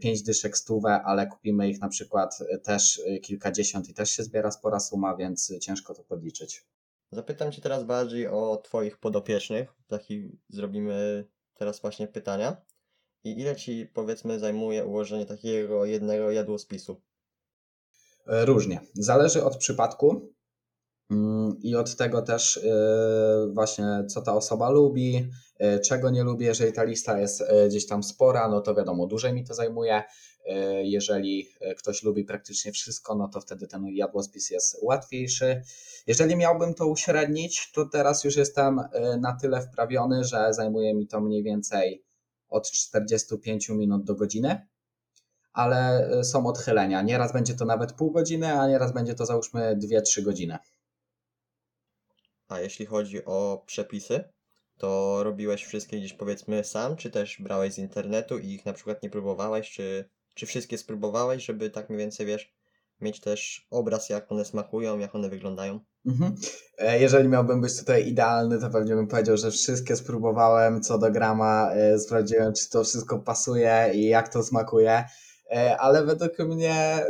5 0.00 0.22
dyszek 0.22 0.58
stówę, 0.58 1.02
ale 1.04 1.26
kupimy 1.26 1.68
ich 1.68 1.80
na 1.80 1.88
przykład 1.88 2.38
y, 2.40 2.58
też 2.58 2.98
y, 2.98 3.18
kilkadziesiąt 3.18 3.88
i 3.88 3.94
też 3.94 4.10
się 4.10 4.22
zbiera 4.22 4.50
spora 4.50 4.80
suma, 4.80 5.16
więc 5.16 5.52
ciężko 5.60 5.94
to 5.94 6.02
podliczyć. 6.04 6.64
Zapytam 7.12 7.52
Cię 7.52 7.62
teraz 7.62 7.84
bardziej 7.84 8.26
o 8.28 8.56
Twoich 8.64 8.98
podopiecznych. 8.98 9.68
Taki 9.88 10.38
zrobimy 10.48 11.24
teraz 11.54 11.80
właśnie 11.80 12.08
pytania. 12.08 12.56
I 13.24 13.40
ile 13.40 13.56
Ci 13.56 13.86
powiedzmy 13.86 14.38
zajmuje 14.38 14.84
ułożenie 14.84 15.26
takiego 15.26 15.84
jednego 15.84 16.30
jadłospisu? 16.30 17.00
E, 18.26 18.44
Różnie. 18.44 18.80
Zależy 18.94 19.44
od 19.44 19.56
przypadku 19.56 20.32
i 21.62 21.76
od 21.76 21.96
tego 21.96 22.22
też 22.22 22.56
e, 22.56 23.48
właśnie, 23.52 24.04
co 24.08 24.22
ta 24.22 24.34
osoba 24.34 24.70
lubi, 24.70 25.30
e, 25.58 25.80
czego 25.80 26.10
nie 26.10 26.24
lubi. 26.24 26.44
Jeżeli 26.44 26.72
ta 26.72 26.84
lista 26.84 27.20
jest 27.20 27.40
e, 27.40 27.68
gdzieś 27.68 27.86
tam 27.86 28.02
spora, 28.02 28.48
no 28.48 28.60
to 28.60 28.74
wiadomo, 28.74 29.06
dłużej 29.06 29.32
mi 29.32 29.44
to 29.44 29.54
zajmuje. 29.54 30.02
Jeżeli 30.82 31.48
ktoś 31.78 32.02
lubi 32.02 32.24
praktycznie 32.24 32.72
wszystko, 32.72 33.14
no 33.14 33.28
to 33.28 33.40
wtedy 33.40 33.66
ten 33.66 33.86
jadłospis 33.86 34.50
jest 34.50 34.78
łatwiejszy. 34.82 35.62
Jeżeli 36.06 36.36
miałbym 36.36 36.74
to 36.74 36.86
uśrednić, 36.86 37.72
to 37.72 37.86
teraz 37.86 38.24
już 38.24 38.36
jestem 38.36 38.80
na 39.20 39.32
tyle 39.40 39.62
wprawiony, 39.62 40.24
że 40.24 40.54
zajmuje 40.54 40.94
mi 40.94 41.06
to 41.06 41.20
mniej 41.20 41.42
więcej 41.42 42.04
od 42.48 42.70
45 42.70 43.68
minut 43.68 44.04
do 44.04 44.14
godziny 44.14 44.66
ale 45.54 46.10
y, 46.18 46.24
są 46.24 46.46
odchylenia. 46.46 47.02
Nieraz 47.02 47.32
będzie 47.32 47.54
to 47.54 47.64
nawet 47.64 47.92
pół 47.92 48.10
godziny, 48.10 48.52
a 48.52 48.68
nieraz 48.68 48.92
będzie 48.92 49.14
to 49.14 49.26
załóżmy 49.26 49.76
2-3 49.76 50.22
godziny. 50.22 50.58
A 52.54 52.60
jeśli 52.60 52.86
chodzi 52.86 53.24
o 53.24 53.62
przepisy, 53.66 54.24
to 54.78 55.20
robiłeś 55.24 55.64
wszystkie 55.64 55.98
gdzieś 55.98 56.12
powiedzmy 56.12 56.64
sam, 56.64 56.96
czy 56.96 57.10
też 57.10 57.42
brałeś 57.42 57.72
z 57.72 57.78
internetu 57.78 58.38
i 58.38 58.48
ich 58.48 58.66
na 58.66 58.72
przykład 58.72 59.02
nie 59.02 59.10
próbowałeś, 59.10 59.70
czy, 59.70 60.04
czy 60.34 60.46
wszystkie 60.46 60.78
spróbowałeś, 60.78 61.44
żeby 61.44 61.70
tak 61.70 61.90
mniej 61.90 61.98
więcej 61.98 62.26
wiesz, 62.26 62.52
mieć 63.00 63.20
też 63.20 63.66
obraz, 63.70 64.08
jak 64.08 64.32
one 64.32 64.44
smakują, 64.44 64.98
jak 64.98 65.14
one 65.14 65.28
wyglądają? 65.28 65.80
Mhm. 66.06 66.34
E, 66.78 67.00
Jeżeli 67.00 67.28
miałbym 67.28 67.60
być 67.60 67.78
tutaj 67.78 68.08
idealny, 68.08 68.60
to 68.60 68.70
pewnie 68.70 68.94
bym 68.94 69.06
powiedział, 69.06 69.36
że 69.36 69.50
wszystkie 69.50 69.96
spróbowałem 69.96 70.82
co 70.82 70.98
do 70.98 71.10
grama, 71.10 71.72
e, 71.72 71.98
sprawdziłem, 71.98 72.52
czy 72.52 72.70
to 72.70 72.84
wszystko 72.84 73.18
pasuje 73.18 73.90
i 73.94 74.08
jak 74.08 74.28
to 74.28 74.42
smakuje, 74.42 75.04
E, 75.50 75.76
ale 75.76 76.04
według 76.04 76.38
mnie, 76.38 77.04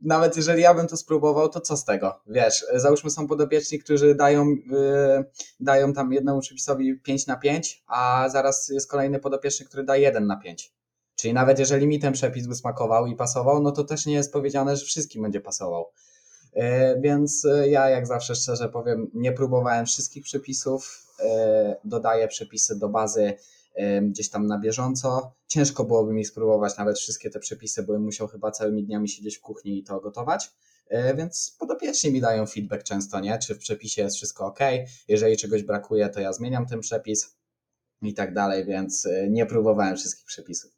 nawet 0.00 0.36
jeżeli 0.36 0.62
ja 0.62 0.74
bym 0.74 0.86
to 0.86 0.96
spróbował, 0.96 1.48
to 1.48 1.60
co 1.60 1.76
z 1.76 1.84
tego? 1.84 2.20
Wiesz, 2.26 2.66
załóżmy 2.74 3.10
są 3.10 3.26
podobieczni, 3.26 3.78
którzy 3.78 4.14
dają, 4.14 4.42
e, 4.72 5.24
dają 5.60 5.92
tam 5.92 6.12
jednemu 6.12 6.40
przepisowi 6.40 7.00
5 7.00 7.26
na 7.26 7.36
5, 7.36 7.84
a 7.86 8.28
zaraz 8.32 8.68
jest 8.68 8.90
kolejny 8.90 9.18
podopieczny, 9.20 9.66
który 9.66 9.84
da 9.84 9.96
1 9.96 10.26
na 10.26 10.36
5. 10.36 10.72
Czyli 11.14 11.34
nawet 11.34 11.58
jeżeli 11.58 11.86
mi 11.86 11.98
ten 11.98 12.12
przepis 12.12 12.46
by 12.46 12.54
smakował 12.54 13.06
i 13.06 13.16
pasował, 13.16 13.62
no 13.62 13.72
to 13.72 13.84
też 13.84 14.06
nie 14.06 14.14
jest 14.14 14.32
powiedziane, 14.32 14.76
że 14.76 14.84
wszystkim 14.84 15.22
będzie 15.22 15.40
pasował. 15.40 15.86
E, 16.52 17.00
Więc 17.00 17.44
e, 17.44 17.68
ja, 17.68 17.88
jak 17.88 18.06
zawsze 18.06 18.34
szczerze 18.34 18.68
powiem, 18.68 19.10
nie 19.14 19.32
próbowałem 19.32 19.86
wszystkich 19.86 20.24
przepisów. 20.24 21.06
e, 21.20 21.76
Dodaję 21.84 22.28
przepisy 22.28 22.78
do 22.78 22.88
bazy 22.88 23.34
gdzieś 24.02 24.30
tam 24.30 24.46
na 24.46 24.58
bieżąco. 24.58 25.32
Ciężko 25.46 25.84
byłoby 25.84 26.12
mi 26.12 26.24
spróbować 26.24 26.76
nawet 26.78 26.98
wszystkie 26.98 27.30
te 27.30 27.40
przepisy, 27.40 27.82
bo 27.82 27.92
bym 27.92 28.02
musiał 28.02 28.28
chyba 28.28 28.50
całymi 28.50 28.84
dniami 28.84 29.08
siedzieć 29.08 29.36
w 29.36 29.40
kuchni 29.40 29.78
i 29.78 29.84
to 29.84 30.00
gotować. 30.00 30.50
E, 30.88 31.14
Więc 31.14 31.56
podopieczni 31.58 32.12
mi 32.12 32.20
dają 32.20 32.46
feedback 32.46 32.82
często, 32.82 33.20
nie? 33.20 33.38
Czy 33.38 33.54
w 33.54 33.58
przepisie 33.58 34.02
jest 34.02 34.16
wszystko 34.16 34.46
ok. 34.46 34.58
Jeżeli 35.08 35.36
czegoś 35.36 35.62
brakuje, 35.62 36.08
to 36.08 36.20
ja 36.20 36.32
zmieniam 36.32 36.66
ten 36.66 36.80
przepis 36.80 37.36
i 38.02 38.14
tak 38.14 38.34
dalej, 38.34 38.64
więc 38.64 39.06
e, 39.06 39.30
nie 39.30 39.46
próbowałem 39.46 39.96
wszystkich 39.96 40.24
przepisów. 40.26 40.70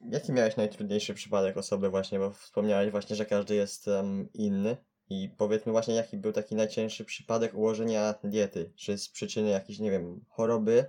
Jaki 0.00 0.32
miałeś 0.32 0.56
najtrudniejszy 0.56 1.14
przypadek 1.14 1.56
osoby 1.56 1.90
właśnie, 1.90 2.18
bo 2.18 2.30
wspomniałeś 2.30 2.90
właśnie, 2.90 3.16
że 3.16 3.26
każdy 3.26 3.54
jest 3.54 3.88
em, 3.88 4.28
inny 4.34 4.76
i 5.10 5.28
powiedzmy 5.36 5.72
właśnie 5.72 5.94
jaki 5.94 6.16
był 6.16 6.32
taki 6.32 6.54
najcięższy 6.54 7.04
przypadek 7.04 7.54
ułożenia 7.54 8.14
diety, 8.24 8.72
czy 8.76 8.98
z 8.98 9.08
przyczyny 9.08 9.50
jakiejś, 9.50 9.78
nie 9.78 9.90
wiem, 9.90 10.24
choroby, 10.28 10.84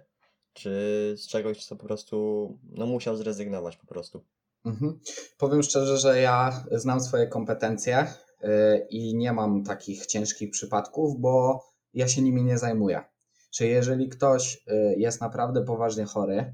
czy 0.57 1.13
z 1.17 1.27
czegoś, 1.27 1.65
co 1.65 1.75
po 1.75 1.85
prostu, 1.85 2.57
no 2.63 2.85
musiał 2.85 3.15
zrezygnować 3.15 3.77
po 3.77 3.87
prostu. 3.87 4.23
Mhm. 4.65 4.99
Powiem 5.37 5.63
szczerze, 5.63 5.97
że 5.97 6.21
ja 6.21 6.65
znam 6.71 7.01
swoje 7.01 7.27
kompetencje 7.27 8.07
y, 8.43 8.47
i 8.89 9.15
nie 9.15 9.33
mam 9.33 9.63
takich 9.63 10.05
ciężkich 10.05 10.51
przypadków, 10.51 11.19
bo 11.19 11.63
ja 11.93 12.07
się 12.07 12.21
nimi 12.21 12.43
nie 12.43 12.57
zajmuję. 12.57 13.03
Czy 13.51 13.67
jeżeli 13.67 14.09
ktoś 14.09 14.55
y, 14.55 14.95
jest 14.97 15.21
naprawdę 15.21 15.65
poważnie 15.65 16.05
chory, 16.05 16.53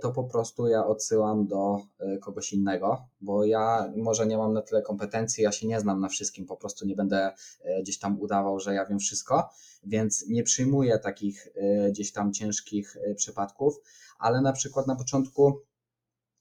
to 0.00 0.12
po 0.12 0.24
prostu 0.24 0.68
ja 0.68 0.86
odsyłam 0.86 1.46
do 1.46 1.80
y, 2.00 2.18
kogoś 2.18 2.52
innego, 2.52 3.08
bo 3.20 3.44
ja 3.44 3.92
może 3.96 4.26
nie 4.26 4.38
mam 4.38 4.52
na 4.52 4.62
tyle 4.62 4.82
kompetencji, 4.82 5.44
ja 5.44 5.52
się 5.52 5.66
nie 5.66 5.80
znam 5.80 6.00
na 6.00 6.08
wszystkim, 6.08 6.46
po 6.46 6.56
prostu 6.56 6.86
nie 6.86 6.96
będę 6.96 7.32
y, 7.64 7.82
gdzieś 7.82 7.98
tam 7.98 8.20
udawał, 8.20 8.60
że 8.60 8.74
ja 8.74 8.86
wiem 8.86 8.98
wszystko, 8.98 9.50
więc 9.82 10.24
nie 10.28 10.42
przyjmuję 10.42 10.98
takich 10.98 11.48
gdzieś 11.90 12.12
tam 12.12 12.32
ciężkich 12.32 12.96
przypadków, 13.16 13.80
ale 14.18 14.40
na 14.40 14.52
przykład 14.52 14.86
na 14.86 14.96
początku 14.96 15.60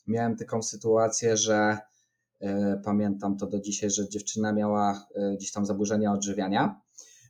miałem 0.10 0.38
taką 0.38 0.62
sytuację, 0.62 1.38
że 1.38 1.78
e, 2.40 2.82
pamiętam 2.86 3.38
to 3.38 3.48
do 3.48 3.60
dzisiaj, 3.60 3.90
że 3.90 4.10
dziewczyna 4.10 4.54
miała 4.54 5.08
e, 5.16 5.36
gdzieś 5.36 5.52
tam 5.52 5.66
zaburzenia 5.66 6.14
odżywiania. 6.14 6.82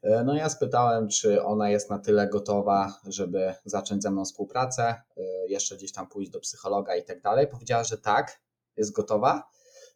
E, 0.04 0.24
No 0.24 0.36
ja 0.36 0.50
spytałem, 0.50 1.08
czy 1.08 1.44
ona 1.44 1.70
jest 1.70 1.90
na 1.90 2.00
tyle 2.00 2.28
gotowa, 2.28 3.00
żeby 3.08 3.54
zacząć 3.66 4.04
ze 4.04 4.12
mną 4.12 4.26
współpracę, 4.26 4.84
e, 4.84 5.22
jeszcze 5.48 5.78
gdzieś 5.78 5.92
tam 5.92 6.08
pójść 6.08 6.32
do 6.32 6.40
psychologa 6.40 6.96
i 6.96 7.04
tak 7.04 7.22
dalej. 7.22 7.48
Powiedziała, 7.48 7.84
że 7.84 7.98
tak, 7.98 8.42
jest 8.78 8.92
gotowa 8.92 9.50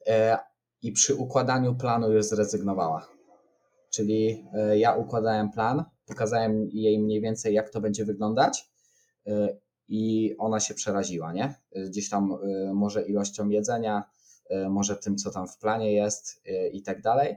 e, 0.08 0.38
i 0.82 0.92
przy 0.92 1.16
układaniu 1.16 1.76
planu 1.76 2.12
już 2.12 2.26
zrezygnowała. 2.26 3.08
Czyli 3.94 4.46
ja 4.76 4.96
układałem 4.96 5.52
plan, 5.52 5.84
pokazałem 6.06 6.70
jej 6.72 7.00
mniej 7.00 7.22
więcej, 7.22 7.54
jak 7.54 7.70
to 7.70 7.82
będzie 7.82 8.06
wyglądać 8.06 8.72
i 9.88 10.36
ona 10.38 10.60
się 10.60 10.74
przeraziła, 10.74 11.34
nie? 11.34 11.56
Gdzieś 11.76 12.10
tam 12.10 12.38
może 12.74 13.04
ilością 13.04 13.50
jedzenia, 13.50 14.04
może 14.70 14.96
tym, 14.96 15.18
co 15.18 15.32
tam 15.32 15.48
w 15.48 15.58
planie 15.58 15.94
jest 15.94 16.44
i 16.72 16.84
tak 16.84 17.02
dalej. 17.02 17.36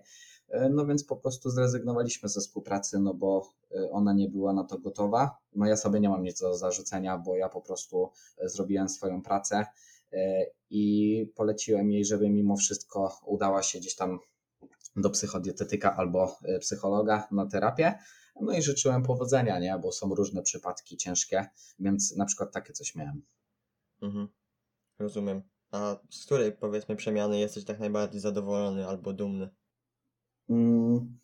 Y, 0.54 0.68
No 0.70 0.86
więc 0.86 1.04
po 1.04 1.16
prostu 1.16 1.50
zrezygnowaliśmy 1.50 2.28
ze 2.28 2.40
współpracy, 2.40 2.98
no 2.98 3.14
bo 3.14 3.52
y, 3.70 3.90
ona 3.90 4.12
nie 4.12 4.28
była 4.28 4.52
na 4.52 4.64
to 4.64 4.78
gotowa. 4.78 5.38
No 5.54 5.66
ja 5.66 5.76
sobie 5.76 6.00
nie 6.00 6.08
mam 6.08 6.22
nic 6.22 6.40
do 6.40 6.56
zarzucenia, 6.56 7.18
bo 7.18 7.36
ja 7.36 7.48
po 7.48 7.60
prostu 7.60 8.10
y, 8.44 8.48
zrobiłem 8.48 8.88
swoją 8.88 9.22
pracę 9.22 9.66
i 10.70 11.32
poleciłem 11.36 11.90
jej, 11.90 12.04
żeby 12.04 12.30
mimo 12.30 12.56
wszystko 12.56 13.18
udała 13.26 13.62
się 13.62 13.78
gdzieś 13.78 13.96
tam 13.96 14.18
do 14.96 15.10
psychodietetyka 15.10 15.96
albo 15.96 16.36
psychologa 16.60 17.28
na 17.30 17.46
terapię. 17.46 17.98
No 18.40 18.52
i 18.52 18.62
życzyłem 18.62 19.02
powodzenia, 19.02 19.58
nie? 19.58 19.78
Bo 19.82 19.92
są 19.92 20.14
różne 20.14 20.42
przypadki 20.42 20.96
ciężkie, 20.96 21.46
więc 21.78 22.16
na 22.16 22.24
przykład 22.24 22.52
takie 22.52 22.72
coś 22.72 22.94
miałem. 22.94 23.22
Mhm. 24.02 24.28
Rozumiem. 24.98 25.42
A 25.70 25.96
z 26.10 26.24
której 26.24 26.52
powiedzmy 26.52 26.96
przemiany 26.96 27.38
jesteś 27.38 27.64
tak 27.64 27.80
najbardziej 27.80 28.20
zadowolony 28.20 28.86
albo 28.86 29.12
dumny? 29.12 29.50
Mm, 30.50 31.16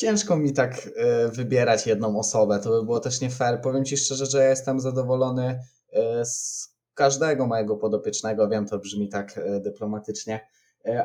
Ciężko 0.00 0.36
mi 0.36 0.52
tak 0.52 0.90
e, 0.96 1.28
wybierać 1.28 1.86
jedną 1.86 2.18
osobę, 2.18 2.60
to 2.60 2.70
by 2.70 2.84
było 2.84 3.00
też 3.00 3.20
nie 3.20 3.30
fair. 3.30 3.60
Powiem 3.60 3.84
Ci 3.84 3.96
szczerze, 3.96 4.26
że 4.26 4.48
jestem 4.48 4.80
zadowolony 4.80 5.60
e, 5.92 6.24
z 6.24 6.68
każdego 6.94 7.46
mojego 7.46 7.76
podopiecznego. 7.76 8.48
Wiem, 8.48 8.66
to 8.66 8.78
brzmi 8.78 9.08
tak 9.08 9.38
e, 9.38 9.60
dyplomatycznie, 9.60 10.40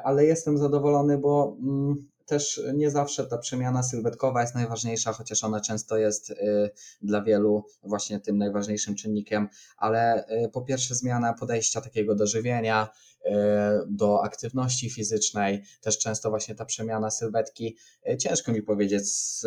ale 0.04 0.26
jestem 0.26 0.58
zadowolony, 0.58 1.18
bo 1.18 1.58
mm, 1.62 2.08
też 2.26 2.62
nie 2.74 2.92
zawsze 2.92 3.26
ta 3.26 3.38
przemiana 3.38 3.84
sylwetkowa 3.84 4.42
jest 4.42 4.56
najważniejsza, 4.56 5.14
chociaż 5.14 5.44
ona 5.44 5.62
często 5.62 5.98
jest 5.98 6.32
e, 6.32 6.36
dla 7.02 7.22
wielu 7.22 7.66
właśnie 7.84 8.20
tym 8.20 8.38
najważniejszym 8.38 8.96
czynnikiem, 8.96 9.48
ale 9.78 10.26
e, 10.26 10.50
po 10.50 10.62
pierwsze 10.62 10.96
zmiana 10.96 11.34
podejścia 11.34 11.82
takiego 11.82 12.16
do 12.16 12.28
żywienia, 12.28 12.90
e, 13.26 13.80
do 13.88 14.24
aktywności 14.24 14.90
fizycznej, 14.90 15.64
też 15.82 15.98
często 15.98 16.30
właśnie 16.30 16.56
ta 16.56 16.66
przemiana 16.66 17.12
sylwetki. 17.12 17.78
Ciężko 18.20 18.52
mi 18.52 18.62
powiedzieć, 18.62 19.14
z 19.14 19.46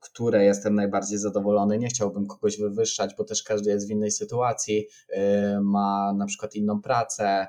której 0.00 0.46
jestem 0.46 0.74
najbardziej 0.74 1.18
zadowolony. 1.18 1.78
Nie 1.78 1.88
chciałbym 1.88 2.26
kogoś 2.26 2.58
wywyższać, 2.58 3.14
bo 3.18 3.24
też 3.24 3.42
każdy 3.42 3.70
jest 3.70 3.88
w 3.88 3.90
innej 3.90 4.10
sytuacji, 4.10 4.86
ma 5.60 6.12
na 6.12 6.26
przykład 6.26 6.54
inną 6.54 6.82
pracę, 6.82 7.46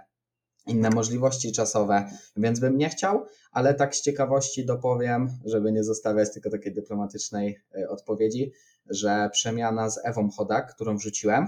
inne 0.70 0.90
możliwości 0.90 1.52
czasowe, 1.52 2.10
więc 2.38 2.60
bym 2.60 2.78
nie 2.78 2.90
chciał, 2.90 3.26
ale 3.52 3.74
tak 3.74 3.96
z 3.96 4.02
ciekawości 4.02 4.66
dopowiem, 4.66 5.30
żeby 5.46 5.72
nie 5.72 5.84
zostawiać 5.84 6.34
tylko 6.34 6.50
takiej 6.50 6.74
dyplomatycznej 6.74 7.60
e, 7.76 7.90
odpowiedzi, 7.90 8.52
że 8.90 9.30
przemiana 9.32 9.90
z 9.90 10.00
Ewą 10.06 10.30
Chodak, 10.38 10.76
którą 10.76 10.98
wrzuciłem, 10.98 11.48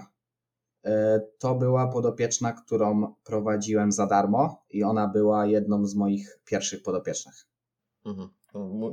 e, 0.86 1.22
to 1.40 1.56
była 1.56 1.88
podopieczna, 1.88 2.54
którą 2.54 3.14
prowadziłem 3.24 3.92
za 3.92 4.08
darmo 4.08 4.64
i 4.70 4.84
ona 4.84 5.08
była 5.08 5.46
jedną 5.46 5.86
z 5.86 5.96
moich 5.96 6.40
pierwszych 6.46 6.84
podopiecznych. 6.84 7.48
Mhm. 8.06 8.30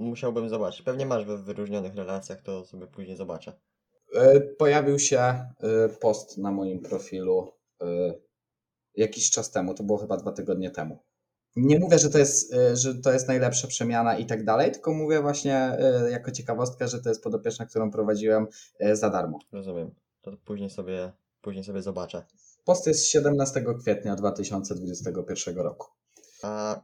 Musiałbym 0.00 0.48
zobaczyć. 0.48 0.82
Pewnie 0.82 1.06
masz 1.06 1.24
we 1.24 1.38
wyróżnionych 1.38 1.94
relacjach, 1.94 2.42
to 2.42 2.64
sobie 2.64 2.86
później 2.86 3.16
zobaczę. 3.16 3.52
E, 4.14 4.40
Pojawił 4.40 4.98
się 4.98 5.44
post 6.00 6.38
na 6.38 6.52
moim 6.52 6.80
profilu 6.80 7.52
jakiś 8.98 9.30
czas 9.30 9.50
temu, 9.50 9.74
to 9.74 9.82
było 9.82 9.98
chyba 9.98 10.16
dwa 10.16 10.32
tygodnie 10.32 10.70
temu. 10.70 10.98
Nie 11.56 11.78
mówię, 11.78 11.98
że 11.98 12.10
to 12.10 12.18
jest, 12.18 12.54
e, 12.54 12.76
że 12.76 12.94
to 12.94 13.12
jest 13.12 13.28
najlepsza 13.28 13.68
przemiana 13.68 14.18
i 14.18 14.26
tak 14.26 14.44
dalej, 14.44 14.72
tylko 14.72 14.94
mówię 14.94 15.22
właśnie 15.22 15.56
e, 15.56 16.10
jako 16.10 16.30
ciekawostkę, 16.30 16.88
że 16.88 17.02
to 17.02 17.08
jest 17.08 17.22
podopieczna, 17.22 17.66
którą 17.66 17.90
prowadziłem 17.90 18.46
e, 18.78 18.96
za 18.96 19.10
darmo. 19.10 19.38
Rozumiem. 19.52 19.94
To 20.20 20.32
później 20.44 20.70
sobie, 20.70 21.12
później 21.40 21.64
sobie 21.64 21.82
zobaczę. 21.82 22.24
Post 22.64 22.86
jest 22.86 23.00
z 23.00 23.06
17 23.06 23.64
kwietnia 23.80 24.16
2021 24.16 25.56
roku. 25.56 25.86
A 26.42 26.80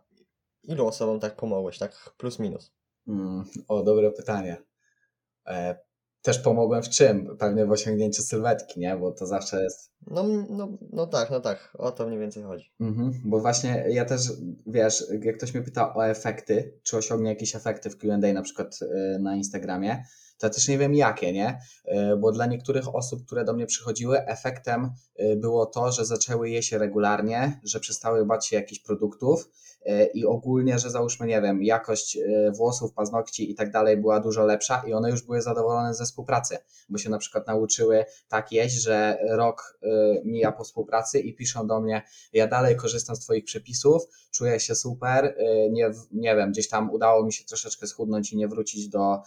ilu 0.62 0.86
osobom 0.86 1.20
tak 1.20 1.36
pomogłeś, 1.36 1.78
tak 1.78 2.14
plus 2.18 2.38
minus? 2.38 2.72
Mm, 3.08 3.44
o, 3.68 3.82
dobre 3.82 4.10
pytanie. 4.10 4.56
E, 5.46 5.78
Też 6.24 6.38
pomogłem 6.38 6.82
w 6.82 6.88
czym? 6.88 7.36
Pewnie 7.38 7.66
w 7.66 7.70
osiągnięciu 7.70 8.22
sylwetki, 8.22 8.80
nie? 8.80 8.96
Bo 8.96 9.12
to 9.12 9.26
zawsze 9.26 9.62
jest 9.62 9.90
No, 10.06 10.24
no, 10.50 10.78
no 10.92 11.06
tak, 11.06 11.30
no 11.30 11.40
tak. 11.40 11.72
O 11.78 11.92
to 11.92 12.06
mniej 12.06 12.18
więcej 12.18 12.42
chodzi. 12.42 12.72
Mhm, 12.80 13.12
bo 13.24 13.40
właśnie 13.40 13.84
ja 13.88 14.04
też, 14.04 14.32
wiesz, 14.66 15.04
jak 15.22 15.36
ktoś 15.36 15.54
mnie 15.54 15.62
pyta 15.62 15.94
o 15.94 16.06
efekty, 16.06 16.78
czy 16.82 16.96
osiągnie 16.96 17.30
jakieś 17.30 17.56
efekty 17.56 17.90
w 17.90 17.96
Q&A 17.98 18.32
na 18.32 18.42
przykład 18.42 18.78
y, 18.82 19.18
na 19.18 19.36
Instagramie, 19.36 20.04
to 20.38 20.46
ja 20.46 20.52
też 20.52 20.68
nie 20.68 20.78
wiem 20.78 20.94
jakie, 20.94 21.32
nie? 21.32 21.58
Y, 22.12 22.16
Bo 22.16 22.32
dla 22.32 22.46
niektórych 22.46 22.94
osób, 22.94 23.26
które 23.26 23.44
do 23.44 23.52
mnie 23.52 23.66
przychodziły, 23.66 24.26
efektem 24.26 24.90
y, 25.20 25.36
było 25.36 25.66
to, 25.66 25.92
że 25.92 26.04
zaczęły 26.04 26.50
jeść 26.50 26.72
regularnie, 26.72 27.60
że 27.64 27.80
przestały 27.80 28.26
bać 28.26 28.46
się 28.46 28.56
jakichś 28.56 28.80
produktów 28.80 29.50
i 30.14 30.26
ogólnie, 30.26 30.78
że 30.78 30.90
załóżmy, 30.90 31.26
nie 31.26 31.42
wiem, 31.42 31.62
jakość 31.62 32.16
y, 32.16 32.52
włosów, 32.56 32.92
paznokci 32.92 33.50
i 33.50 33.54
tak 33.54 33.70
dalej 33.70 33.96
była 33.96 34.20
dużo 34.20 34.44
lepsza 34.44 34.82
i 34.86 34.92
one 34.92 35.10
już 35.10 35.22
były 35.22 35.42
zadowolone 35.42 35.94
ze 35.94 36.04
współpracy, 36.04 36.58
bo 36.88 36.98
się 36.98 37.10
na 37.10 37.18
przykład 37.18 37.46
nauczyły 37.46 38.04
tak 38.28 38.52
jeść, 38.52 38.74
że 38.74 39.18
rok 39.30 39.78
y, 39.82 39.88
mija 40.24 40.52
po 40.52 40.64
współpracy 40.64 41.20
i 41.20 41.34
piszą 41.34 41.66
do 41.66 41.80
mnie, 41.80 42.02
ja 42.32 42.46
dalej 42.46 42.76
korzystam 42.76 43.16
z 43.16 43.20
Twoich 43.20 43.44
przepisów, 43.44 44.02
czuję 44.30 44.60
się 44.60 44.74
super, 44.74 45.36
nie, 45.70 45.90
nie 46.12 46.36
wiem, 46.36 46.50
gdzieś 46.52 46.68
tam 46.68 46.90
udało 46.90 47.24
mi 47.24 47.32
się 47.32 47.44
troszeczkę 47.44 47.86
schudnąć 47.86 48.32
i 48.32 48.36
nie 48.36 48.48
wrócić 48.48 48.88
do 48.88 49.18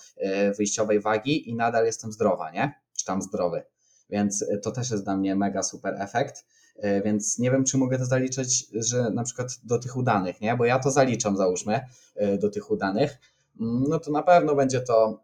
wyjściowej 0.57 0.99
wagi 0.99 1.49
i 1.49 1.55
nadal 1.55 1.85
jestem 1.85 2.11
zdrowa, 2.11 2.51
nie? 2.51 2.73
Czy 2.97 3.05
tam 3.05 3.21
zdrowy. 3.21 3.63
Więc 4.09 4.45
to 4.63 4.71
też 4.71 4.91
jest 4.91 5.03
dla 5.03 5.17
mnie 5.17 5.35
mega 5.35 5.63
super 5.63 5.95
efekt. 5.99 6.45
Y, 6.85 7.01
Więc 7.05 7.39
nie 7.39 7.51
wiem, 7.51 7.63
czy 7.65 7.77
mogę 7.77 7.97
to 7.97 8.05
zaliczyć, 8.05 8.67
że 8.73 9.09
na 9.09 9.23
przykład 9.23 9.47
do 9.63 9.79
tych 9.79 9.97
udanych, 9.97 10.41
nie? 10.41 10.55
Bo 10.57 10.65
ja 10.65 10.79
to 10.79 10.91
zaliczam, 10.91 11.37
załóżmy, 11.37 11.79
y, 12.21 12.37
do 12.37 12.49
tych 12.49 12.71
udanych. 12.71 13.17
Mm, 13.61 13.83
No 13.89 13.99
to 13.99 14.11
na 14.11 14.23
pewno 14.23 14.55
będzie 14.55 14.81
to, 14.81 15.23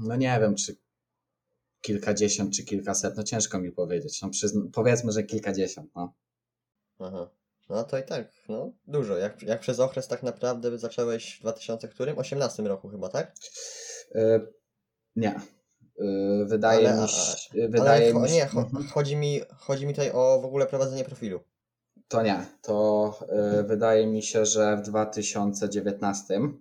no 0.00 0.16
nie 0.16 0.38
wiem, 0.40 0.54
czy 0.54 0.76
kilkadziesiąt, 1.80 2.54
czy 2.56 2.64
kilkaset, 2.64 3.16
no 3.16 3.22
ciężko 3.22 3.58
mi 3.58 3.72
powiedzieć. 3.72 4.22
No 4.22 4.28
przyzn- 4.28 4.70
powiedzmy, 4.72 5.12
że 5.12 5.22
kilkadziesiąt, 5.22 5.90
no. 5.96 6.12
Aha. 6.98 7.30
No 7.68 7.84
to 7.84 7.98
i 7.98 8.02
tak, 8.04 8.32
no 8.48 8.72
dużo. 8.86 9.16
Jak, 9.16 9.42
jak 9.42 9.60
przez 9.60 9.80
okres 9.80 10.08
tak 10.08 10.22
naprawdę 10.22 10.78
zacząłeś 10.78 11.36
w 11.36 11.40
2000 11.40 11.88
którym? 11.88 12.18
18 12.18 12.62
roku 12.62 12.88
chyba, 12.88 13.08
tak? 13.08 13.34
Y, 14.14 14.46
Nie. 15.16 15.40
Y, 16.00 16.44
Wydaje 16.44 16.88
Ale- 16.92 17.02
mi 17.02 17.08
się. 17.08 17.36
Ale 17.54 17.68
Wydaje 17.68 18.12
cho- 18.14 18.20
mi 18.22 18.28
się 18.28 18.34
nie, 18.34 18.42
Mhm. 18.44 18.86
chodzi, 18.88 19.16
mi, 19.16 19.40
chodzi 19.58 19.86
mi 19.86 19.92
tutaj 19.94 20.10
o 20.12 20.40
w 20.42 20.44
ogóle 20.44 20.66
prowadzenie 20.66 21.04
profilu. 21.04 21.40
To 22.08 22.22
nie. 22.22 22.46
To 22.62 23.18
y, 23.60 23.62
wydaje 23.62 24.06
mi 24.06 24.22
się, 24.22 24.46
że 24.46 24.76
w 24.76 24.82
2019. 24.82 26.54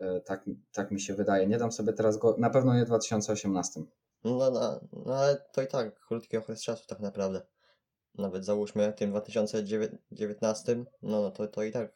y, 0.00 0.20
Tak, 0.24 0.44
tak 0.72 0.90
mi 0.90 1.00
się 1.00 1.14
wydaje. 1.14 1.46
Nie 1.46 1.58
dam 1.58 1.72
sobie 1.72 1.92
teraz 1.92 2.16
go. 2.18 2.36
Na 2.38 2.50
pewno 2.50 2.74
nie 2.74 2.84
w 2.84 2.86
2018. 2.86 3.80
No, 4.24 4.50
no, 4.50 4.80
no 4.92 5.14
ale 5.14 5.36
to 5.52 5.62
i 5.62 5.66
tak 5.66 6.00
krótki 6.00 6.36
okres 6.36 6.62
czasu 6.62 6.86
tak 6.86 7.00
naprawdę. 7.00 7.42
Nawet 8.18 8.44
załóżmy 8.44 8.92
tym 8.96 9.10
2019, 9.10 10.84
no, 11.02 11.20
no 11.22 11.30
to, 11.30 11.48
to 11.48 11.62
i 11.62 11.72
tak 11.72 11.92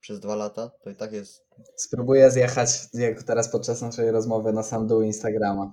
przez 0.00 0.20
dwa 0.20 0.34
lata, 0.34 0.70
to 0.84 0.90
i 0.90 0.94
tak 0.94 1.12
jest. 1.12 1.46
Spróbuję 1.76 2.30
zjechać, 2.30 2.68
jak 2.94 3.22
teraz 3.22 3.48
podczas 3.48 3.82
naszej 3.82 4.10
rozmowy, 4.10 4.52
na 4.52 4.62
sam 4.62 4.86
dół 4.86 5.02
Instagrama. 5.02 5.72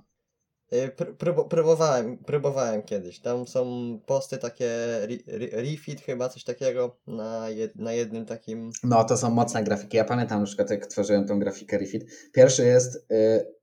Y, 0.72 0.88
Pr- 0.96 1.16
próbu- 1.16 1.48
próbowałem, 1.48 2.18
próbowałem 2.18 2.82
kiedyś. 2.82 3.20
Tam 3.20 3.46
są 3.46 3.66
posty 4.06 4.38
takie 4.38 4.70
re- 5.02 5.18
re- 5.28 5.62
refit 5.62 6.00
chyba, 6.00 6.28
coś 6.28 6.44
takiego 6.44 6.96
na, 7.06 7.50
jed, 7.50 7.76
na 7.76 7.92
jednym 7.92 8.26
takim. 8.26 8.70
No, 8.84 9.04
to 9.04 9.16
są 9.16 9.30
mocne 9.30 9.64
grafiki. 9.64 9.96
Ja 9.96 10.04
pamiętam 10.04 10.40
na 10.40 10.46
przykład, 10.46 10.70
jak 10.70 10.86
tworzyłem 10.86 11.26
tą 11.26 11.38
grafikę 11.38 11.78
Refit. 11.78 12.04
Pierwszy 12.32 12.64
jest. 12.64 13.06
y, 13.12 13.58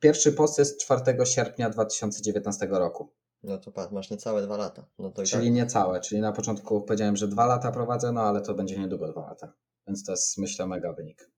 Pierwszy 0.00 0.32
post 0.32 0.58
jest 0.58 0.80
4 0.80 1.26
sierpnia 1.26 1.70
2019 1.70 2.66
roku. 2.70 3.12
No 3.42 3.58
to 3.58 3.72
patrz, 3.72 3.92
masz 3.92 4.10
niecałe 4.10 4.42
dwa 4.42 4.56
lata. 4.56 4.86
No 4.98 5.10
to 5.10 5.22
Czyli 5.22 5.44
tak. 5.46 5.54
nie 5.54 5.66
całe, 5.66 6.00
czyli 6.00 6.20
na 6.20 6.32
początku 6.32 6.80
powiedziałem, 6.82 7.16
że 7.16 7.28
dwa 7.28 7.46
lata 7.46 7.72
prowadzę, 7.72 8.12
no 8.12 8.20
ale 8.20 8.40
to 8.40 8.54
będzie 8.54 8.78
niedługo 8.78 9.08
dwa 9.12 9.20
lata. 9.20 9.52
Więc 9.86 10.04
to 10.04 10.12
jest 10.12 10.38
myślę 10.38 10.66
mega 10.66 10.92
wynik. 10.92 11.30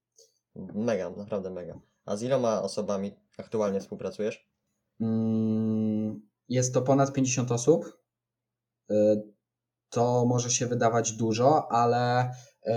Mega, 0.75 1.11
naprawdę 1.11 1.51
mega. 1.51 1.81
A 2.05 2.17
z 2.17 2.23
iloma 2.23 2.63
osobami 2.63 3.15
aktualnie 3.39 3.81
współpracujesz? 3.81 4.49
Mm, 5.01 6.21
Jest 6.49 6.75
to 6.75 6.83
ponad 6.83 7.13
50 7.13 7.53
osób. 7.53 7.99
Y, 8.91 9.23
To 9.91 10.27
może 10.27 10.51
się 10.51 10.67
wydawać 10.67 11.13
dużo, 11.13 11.73
ale 11.73 12.31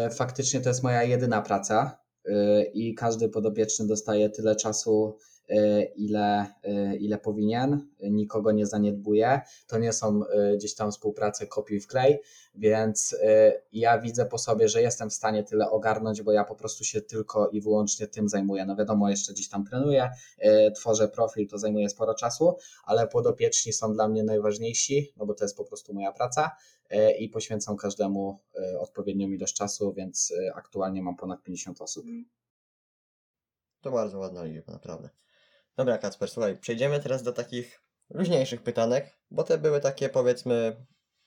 y, 0.08 0.10
faktycznie 0.12 0.62
to 0.62 0.70
jest 0.70 0.84
moja 0.84 1.04
jedyna 1.04 1.42
praca 1.42 2.00
y, 2.28 2.32
i 2.74 2.96
każdy 2.96 3.30
podopieczny 3.30 3.88
dostaje 3.88 4.30
tyle 4.30 4.56
czasu, 4.56 5.18
ile, 5.96 6.46
y, 6.66 6.98
ile 6.98 7.18
powinien. 7.18 7.88
Nikogo 8.02 8.52
nie 8.52 8.66
zaniedbuje. 8.66 9.42
To 9.68 9.78
nie 9.78 9.94
są 9.94 10.22
y, 10.24 10.58
gdzieś 10.58 10.76
tam 10.76 10.92
współprace 10.92 11.48
kopiuj 11.48 11.80
w 11.80 11.88
klej, 11.88 12.22
więc 12.56 13.16
ja 13.72 14.00
widzę 14.00 14.26
po 14.26 14.38
sobie, 14.38 14.70
że 14.70 14.82
jestem 14.82 15.10
w 15.10 15.14
stanie 15.14 15.44
tyle 15.44 15.70
ogarnąć, 15.70 16.22
bo 16.22 16.32
ja 16.32 16.44
po 16.44 16.56
prostu 16.56 16.84
się 16.84 17.02
tylko 17.02 17.50
i 17.50 17.62
wyłącznie 17.62 18.08
tym 18.08 18.30
zajmuję. 18.30 18.66
No 18.66 18.76
wiadomo, 18.76 19.10
jeszcze 19.10 19.34
gdzieś 19.34 19.50
tam 19.50 19.66
trenuję, 19.66 20.10
tworzę 20.76 21.08
profil, 21.08 21.48
to 21.48 21.58
zajmuje 21.58 21.90
sporo 21.90 22.14
czasu, 22.14 22.58
ale 22.86 23.08
podopieczni 23.08 23.74
są 23.74 23.94
dla 23.94 24.08
mnie 24.08 24.24
najważniejsi, 24.24 25.14
no 25.18 25.26
bo 25.26 25.34
to 25.34 25.46
jest 25.46 25.58
po 25.58 25.66
prostu 25.66 25.94
moja 25.94 26.12
praca 26.12 26.52
e, 26.90 27.18
i 27.18 27.30
poświęcam 27.30 27.78
każdemu 27.78 28.40
e, 28.56 28.80
odpowiednią 28.80 29.30
ilość 29.30 29.56
czasu, 29.56 29.94
więc 29.94 30.32
e, 30.32 30.56
aktualnie 30.56 31.02
mam 31.02 31.16
ponad 31.16 31.44
50 31.44 31.82
osób. 31.82 32.06
To 33.82 33.92
bardzo 33.92 34.20
ładna 34.20 34.44
liczba, 34.44 34.74
naprawdę. 34.74 35.10
Dobra, 35.78 35.98
Kacper, 35.98 36.30
słuchaj, 36.30 36.58
przejdziemy 36.58 37.00
teraz 37.00 37.24
do 37.24 37.34
takich 37.34 37.82
luźniejszych 38.10 38.64
pytanek, 38.64 39.18
bo 39.32 39.44
te 39.44 39.58
były 39.58 39.80
takie, 39.80 40.10
powiedzmy, 40.10 40.86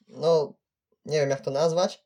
no, 0.08 0.54
nie 1.04 1.20
wiem 1.20 1.30
jak 1.30 1.40
to 1.40 1.50
nazwać. 1.50 2.04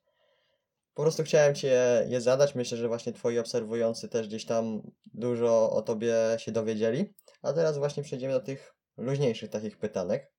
Po 0.95 1.03
prostu 1.03 1.23
chciałem 1.23 1.55
Cię 1.55 2.05
je 2.09 2.21
zadać. 2.21 2.55
Myślę, 2.55 2.79
że 2.79 2.89
właśnie 2.89 3.13
Twoi 3.13 3.39
obserwujący 3.39 4.09
też 4.09 4.29
gdzieś 4.29 4.45
tam 4.47 4.83
dużo 5.15 5.71
o 5.71 5.83
Tobie 5.83 6.15
się 6.39 6.53
dowiedzieli. 6.53 7.15
A 7.43 7.53
teraz 7.53 7.79
właśnie 7.79 8.03
przejdziemy 8.03 8.33
do 8.33 8.41
tych 8.41 8.75
luźniejszych 8.97 9.51
takich 9.51 9.79
pytanek. 9.79 10.33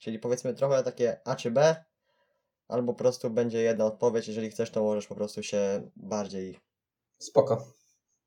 Czyli 0.00 0.18
powiedzmy 0.18 0.54
trochę 0.54 0.82
takie 0.82 1.20
A 1.24 1.36
czy 1.36 1.50
B, 1.50 1.84
albo 2.68 2.92
po 2.92 2.98
prostu 2.98 3.30
będzie 3.30 3.62
jedna 3.62 3.84
odpowiedź. 3.84 4.28
Jeżeli 4.28 4.50
chcesz, 4.50 4.70
to 4.70 4.82
możesz 4.82 5.06
po 5.06 5.14
prostu 5.14 5.42
się 5.42 5.90
bardziej 5.96 6.60
Spoko. 7.18 7.72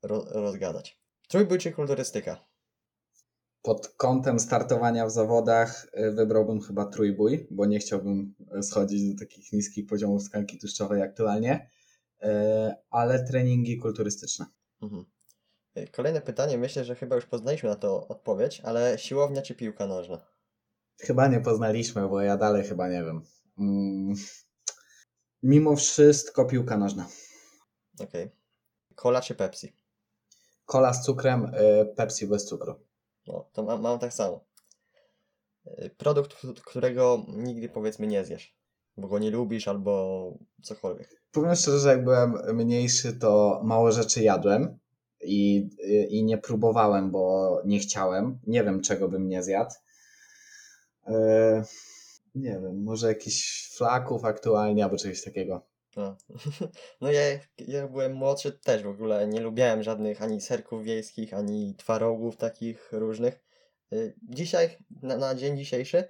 ro- 0.02 0.26
rozgadać. 0.28 1.00
Trójbój 1.28 1.58
czy 1.58 1.72
kulturystyka? 1.72 2.47
Pod 3.62 3.88
kątem 3.88 4.40
startowania 4.40 5.06
w 5.06 5.10
zawodach 5.10 5.86
y, 5.98 6.12
wybrałbym 6.12 6.60
chyba 6.60 6.86
trójbój, 6.86 7.46
bo 7.50 7.66
nie 7.66 7.78
chciałbym 7.78 8.34
y, 8.58 8.62
schodzić 8.62 9.14
do 9.14 9.18
takich 9.18 9.52
niskich 9.52 9.86
poziomów 9.86 10.24
tkanki 10.24 10.58
tłuszczowej 10.58 11.02
aktualnie, 11.02 11.70
y, 12.22 12.26
ale 12.90 13.24
treningi 13.24 13.78
kulturystyczne. 13.78 14.46
Mhm. 14.82 15.04
Y, 15.78 15.88
Kolejne 15.92 16.20
pytanie, 16.20 16.58
myślę, 16.58 16.84
że 16.84 16.94
chyba 16.94 17.16
już 17.16 17.26
poznaliśmy 17.26 17.68
na 17.68 17.76
to 17.76 18.08
odpowiedź, 18.08 18.60
ale 18.60 18.98
siłownia 18.98 19.42
czy 19.42 19.54
piłka 19.54 19.86
nożna? 19.86 20.26
Chyba 21.00 21.28
nie 21.28 21.40
poznaliśmy, 21.40 22.08
bo 22.08 22.20
ja 22.20 22.36
dalej 22.36 22.64
chyba 22.64 22.88
nie 22.88 23.04
wiem. 23.04 23.22
Mm. 23.58 24.14
Mimo 25.42 25.76
wszystko 25.76 26.44
piłka 26.44 26.76
nożna. 26.76 27.08
Okej. 28.00 28.30
Cola 28.94 29.20
czy 29.20 29.34
Pepsi? 29.34 29.72
Kola 30.64 30.92
z 30.94 31.04
cukrem, 31.04 31.52
Pepsi 31.96 32.26
bez 32.26 32.44
cukru. 32.44 32.87
No, 33.28 33.48
to 33.52 33.62
mam, 33.62 33.82
mam 33.82 33.98
tak 33.98 34.12
samo. 34.12 34.44
Y, 35.66 35.90
Produkt, 35.98 36.36
którego 36.64 37.26
nigdy 37.28 37.68
powiedzmy 37.68 38.06
nie 38.06 38.24
zjesz, 38.24 38.56
bo 38.96 39.08
go 39.08 39.18
nie 39.18 39.30
lubisz 39.30 39.68
albo 39.68 40.34
cokolwiek. 40.62 41.22
Powiem 41.32 41.54
szczerze, 41.54 41.78
że 41.78 41.88
jak 41.88 42.04
byłem 42.04 42.56
mniejszy, 42.56 43.12
to 43.12 43.60
mało 43.64 43.92
rzeczy 43.92 44.22
jadłem 44.22 44.78
i, 45.20 45.70
y, 45.84 46.06
i 46.10 46.24
nie 46.24 46.38
próbowałem, 46.38 47.10
bo 47.10 47.62
nie 47.64 47.78
chciałem. 47.78 48.38
Nie 48.46 48.64
wiem, 48.64 48.80
czego 48.80 49.08
bym 49.08 49.28
nie 49.28 49.42
zjadł. 49.42 49.74
E, 51.06 51.64
nie 52.34 52.60
wiem, 52.62 52.82
może 52.82 53.08
jakiś 53.08 53.68
flaków 53.76 54.24
aktualnie 54.24 54.84
albo 54.84 54.96
czegoś 54.96 55.24
takiego. 55.24 55.66
No, 55.98 56.16
no 57.00 57.12
ja, 57.12 57.20
jak 57.58 57.90
byłem 57.90 58.12
młodszy 58.12 58.52
też 58.52 58.82
w 58.82 58.88
ogóle 58.88 59.26
nie 59.26 59.40
lubiałem 59.40 59.82
żadnych 59.82 60.22
ani 60.22 60.40
serków 60.40 60.84
wiejskich, 60.84 61.34
ani 61.34 61.74
twarogów 61.74 62.36
takich 62.36 62.92
różnych. 62.92 63.44
Y, 63.92 64.14
Dzisiaj, 64.22 64.78
na, 65.02 65.16
na 65.16 65.34
dzień 65.34 65.58
dzisiejszy, 65.58 66.04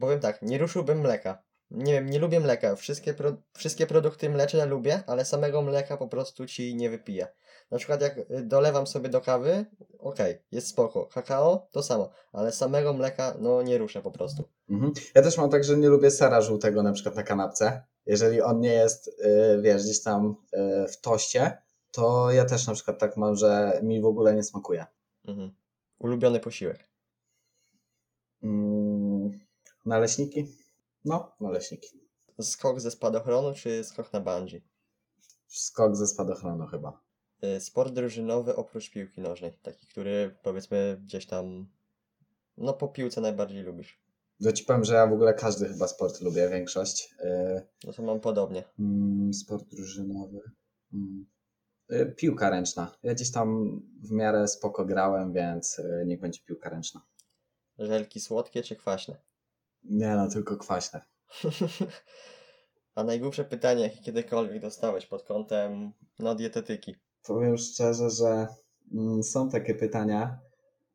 powiem 0.00 0.20
tak, 0.20 0.42
nie 0.42 0.58
ruszyłbym 0.58 1.00
mleka. 1.00 1.42
Nie 1.70 1.92
wiem, 1.92 2.10
nie 2.10 2.18
lubię 2.18 2.40
mleka. 2.40 2.76
Wszystkie, 2.76 3.14
pro, 3.14 3.32
wszystkie 3.52 3.86
produkty 3.86 4.30
mleczne 4.30 4.66
lubię, 4.66 5.02
ale 5.06 5.24
samego 5.24 5.62
mleka 5.62 5.96
po 5.96 6.08
prostu 6.08 6.46
ci 6.46 6.74
nie 6.74 6.90
wypiję. 6.90 7.28
Na 7.70 7.78
przykład 7.78 8.00
jak 8.00 8.18
y, 8.18 8.24
dolewam 8.42 8.86
sobie 8.86 9.08
do 9.08 9.20
kawy, 9.20 9.64
okej, 9.98 10.42
jest 10.50 10.68
spoko. 10.68 11.06
Kakao, 11.06 11.68
to 11.70 11.82
samo, 11.82 12.10
ale 12.32 12.52
samego 12.52 12.92
mleka, 12.92 13.34
no 13.40 13.62
nie 13.62 13.78
ruszę 13.78 14.02
po 14.02 14.10
prostu. 14.10 14.48
Mhm. 14.70 14.92
Ja 15.14 15.22
też 15.22 15.38
mam 15.38 15.50
tak, 15.50 15.64
że 15.64 15.76
nie 15.76 15.88
lubię 15.88 16.10
sera 16.10 16.40
żółtego 16.40 16.82
na 16.82 16.92
przykład 16.92 17.16
na 17.16 17.22
kanapce. 17.22 17.91
Jeżeli 18.06 18.42
on 18.42 18.60
nie 18.60 18.72
jest, 18.72 19.08
y, 19.08 19.62
wiesz, 19.62 19.82
gdzieś 19.82 20.02
tam 20.02 20.36
y, 20.54 20.88
w 20.88 21.00
toście, 21.00 21.62
to 21.90 22.30
ja 22.30 22.44
też 22.44 22.66
na 22.66 22.74
przykład 22.74 22.98
tak 22.98 23.16
mam, 23.16 23.36
że 23.36 23.80
mi 23.82 24.00
w 24.00 24.06
ogóle 24.06 24.34
nie 24.34 24.42
smakuje. 24.42 24.86
Mhm. 25.24 25.52
Ulubiony 25.98 26.40
posiłek. 26.40 26.88
Mm, 28.42 29.40
naleśniki? 29.84 30.46
No, 31.04 31.32
naleśniki. 31.40 31.88
Skok 32.40 32.80
ze 32.80 32.90
spadochronu 32.90 33.54
czy 33.54 33.84
skok 33.84 34.12
na 34.12 34.20
bungee? 34.20 34.62
Skok 35.46 35.96
ze 35.96 36.06
spadochronu 36.06 36.66
chyba. 36.66 37.00
Y, 37.44 37.60
Sport 37.60 37.92
drużynowy 37.92 38.56
oprócz 38.56 38.90
piłki 38.90 39.20
nożnej, 39.20 39.52
taki, 39.62 39.86
który 39.86 40.36
powiedzmy 40.42 41.00
gdzieś 41.04 41.26
tam, 41.26 41.68
no 42.56 42.72
po 42.72 42.88
piłce 42.88 43.20
najbardziej 43.20 43.62
lubisz. 43.62 44.01
To 44.42 44.52
ci 44.52 44.64
powiem, 44.64 44.84
że 44.84 44.94
ja 44.94 45.06
w 45.06 45.12
ogóle 45.12 45.34
każdy 45.34 45.68
chyba 45.68 45.88
sport 45.88 46.20
lubię, 46.20 46.48
większość. 46.48 47.14
No 47.84 47.92
to 47.92 48.02
mam 48.02 48.20
podobnie. 48.20 48.64
mm, 48.78 49.34
sport 49.34 49.64
drużynowy. 49.68 50.40
Mm. 50.92 51.26
Y, 51.92 52.14
piłka 52.16 52.50
ręczna. 52.50 52.96
Ja 53.02 53.14
gdzieś 53.14 53.30
tam 53.30 53.80
w 54.02 54.10
miarę 54.10 54.48
spoko 54.48 54.84
grałem, 54.84 55.32
więc 55.32 55.78
y, 55.78 56.04
niech 56.06 56.20
będzie 56.20 56.40
piłka 56.46 56.70
ręczna. 56.70 57.00
Żelki 57.78 58.20
słodkie 58.20 58.62
czy 58.62 58.76
kwaśne? 58.76 59.16
Nie 59.84 60.16
no, 60.16 60.28
tylko 60.28 60.56
kwaśne. 60.56 61.00
A 62.94 63.04
najgłupsze 63.04 63.44
pytanie, 63.44 63.82
jakie 63.82 64.00
kiedykolwiek 64.02 64.62
dostałeś 64.62 65.06
pod 65.06 65.22
kątem, 65.22 65.92
no, 66.18 66.34
dietetyki. 66.34 66.96
Powiem 67.22 67.58
szczerze, 67.58 68.10
że 68.10 68.46
mm, 68.94 69.22
są 69.22 69.50
takie 69.50 69.74
pytania. 69.74 70.38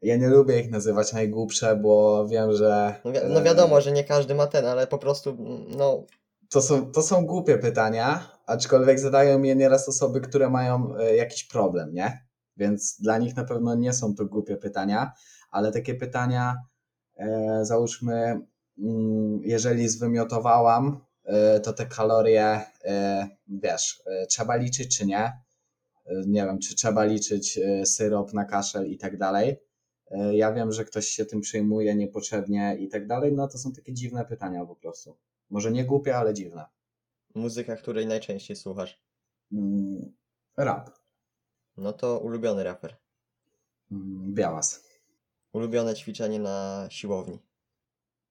Ja 0.02 0.18
nie 0.18 0.28
lubię 0.30 0.60
ich 0.60 0.72
nazywać 0.72 1.14
najgłupsze, 1.14 1.76
bo 1.76 2.28
wiem, 2.28 2.54
że. 2.54 2.96
No, 3.06 3.12
wi- 3.12 3.20
no 3.30 3.40
e, 3.40 3.44
wiadomo, 3.44 3.82
że 3.82 3.92
nie 3.92 4.04
każdy 4.04 4.36
ma 4.36 4.48
ten, 4.48 4.66
ale 4.66 4.88
po 4.88 4.98
prostu, 4.98 5.38
no, 5.78 6.06
To 6.50 6.62
są, 6.62 6.92
to 6.92 7.02
są 7.02 7.26
głupie 7.26 7.58
pytania, 7.58 8.32
aczkolwiek 8.46 9.00
zadają 9.00 9.42
je 9.44 9.56
nieraz 9.56 9.90
osoby, 9.90 10.22
które 10.22 10.50
mają 10.50 10.96
e, 10.98 11.16
jakiś 11.16 11.44
problem, 11.44 11.94
nie? 11.94 12.28
Więc 12.58 12.98
dla 13.02 13.18
nich 13.18 13.36
na 13.36 13.44
pewno 13.44 13.76
nie 13.76 13.94
są 13.94 14.16
to 14.16 14.26
głupie 14.26 14.58
pytania, 14.58 15.12
ale 15.52 15.72
takie 15.72 15.96
pytania, 15.96 16.56
e, 17.18 17.60
załóżmy, 17.66 18.42
mm, 18.80 19.40
jeżeli 19.44 19.90
zwymiotowałam, 19.90 21.00
e, 21.24 21.60
to 21.60 21.74
te 21.74 21.86
kalorie, 21.86 22.62
e, 22.86 23.28
wiesz, 23.48 24.02
e, 24.06 24.26
trzeba 24.28 24.56
liczyć 24.56 24.98
czy 24.98 25.06
nie? 25.06 25.34
Nie 26.28 26.46
wiem, 26.46 26.60
czy 26.60 26.76
trzeba 26.76 27.04
liczyć 27.04 27.60
syrop 27.86 28.34
na 28.34 28.46
kaszel 28.46 28.88
i 28.92 28.98
tak 28.98 29.18
dalej. 29.18 29.58
E, 30.12 30.36
Ja 30.38 30.54
wiem, 30.54 30.72
że 30.72 30.86
ktoś 30.86 31.08
się 31.08 31.26
tym 31.26 31.42
przejmuje 31.42 31.96
niepotrzebnie 31.96 32.78
i 32.80 32.88
tak 32.90 33.08
dalej, 33.08 33.34
no 33.34 33.48
to 33.48 33.58
są 33.58 33.72
takie 33.74 33.94
dziwne 33.94 34.26
pytania 34.26 34.66
po 34.66 34.76
prostu. 34.76 35.18
Może 35.50 35.72
nie 35.72 35.86
głupie, 35.86 36.18
ale 36.18 36.34
dziwne. 36.34 36.66
muzyka, 37.36 37.76
której 37.76 38.08
najczęściej 38.08 38.56
słuchasz. 38.58 39.02
Mm, 39.52 40.14
Rap. 40.58 40.90
No 41.78 41.94
to 41.94 42.20
ulubiony 42.20 42.64
raper. 42.64 42.96
Mm, 43.92 44.34
Białas. 44.34 44.84
Ulubione 45.54 45.96
ćwiczenie 45.96 46.40
na 46.40 46.88
siłowni. 46.92 47.40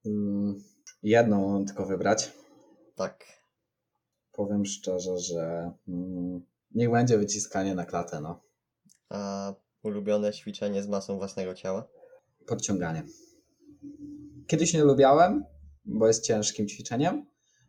Mm, 0.06 0.62
Jedną 1.02 1.52
mam 1.52 1.64
tylko 1.64 1.86
wybrać. 1.86 2.32
Tak. 2.94 3.24
Powiem 4.32 4.66
szczerze, 4.66 5.18
że 5.18 5.72
mm, 5.88 6.42
niech 6.74 6.90
będzie 6.90 7.18
wyciskanie 7.18 7.74
na 7.74 7.84
klatę, 7.86 8.20
no. 8.20 8.40
A 9.08 9.52
ulubione 9.86 10.32
ćwiczenie 10.32 10.82
z 10.82 10.88
masą 10.88 11.18
własnego 11.18 11.54
ciała? 11.54 11.88
Podciąganie. 12.46 13.02
Kiedyś 14.46 14.74
nie 14.74 14.84
lubiałem, 14.84 15.44
bo 15.84 16.06
jest 16.06 16.24
ciężkim 16.24 16.68
ćwiczeniem, 16.68 17.26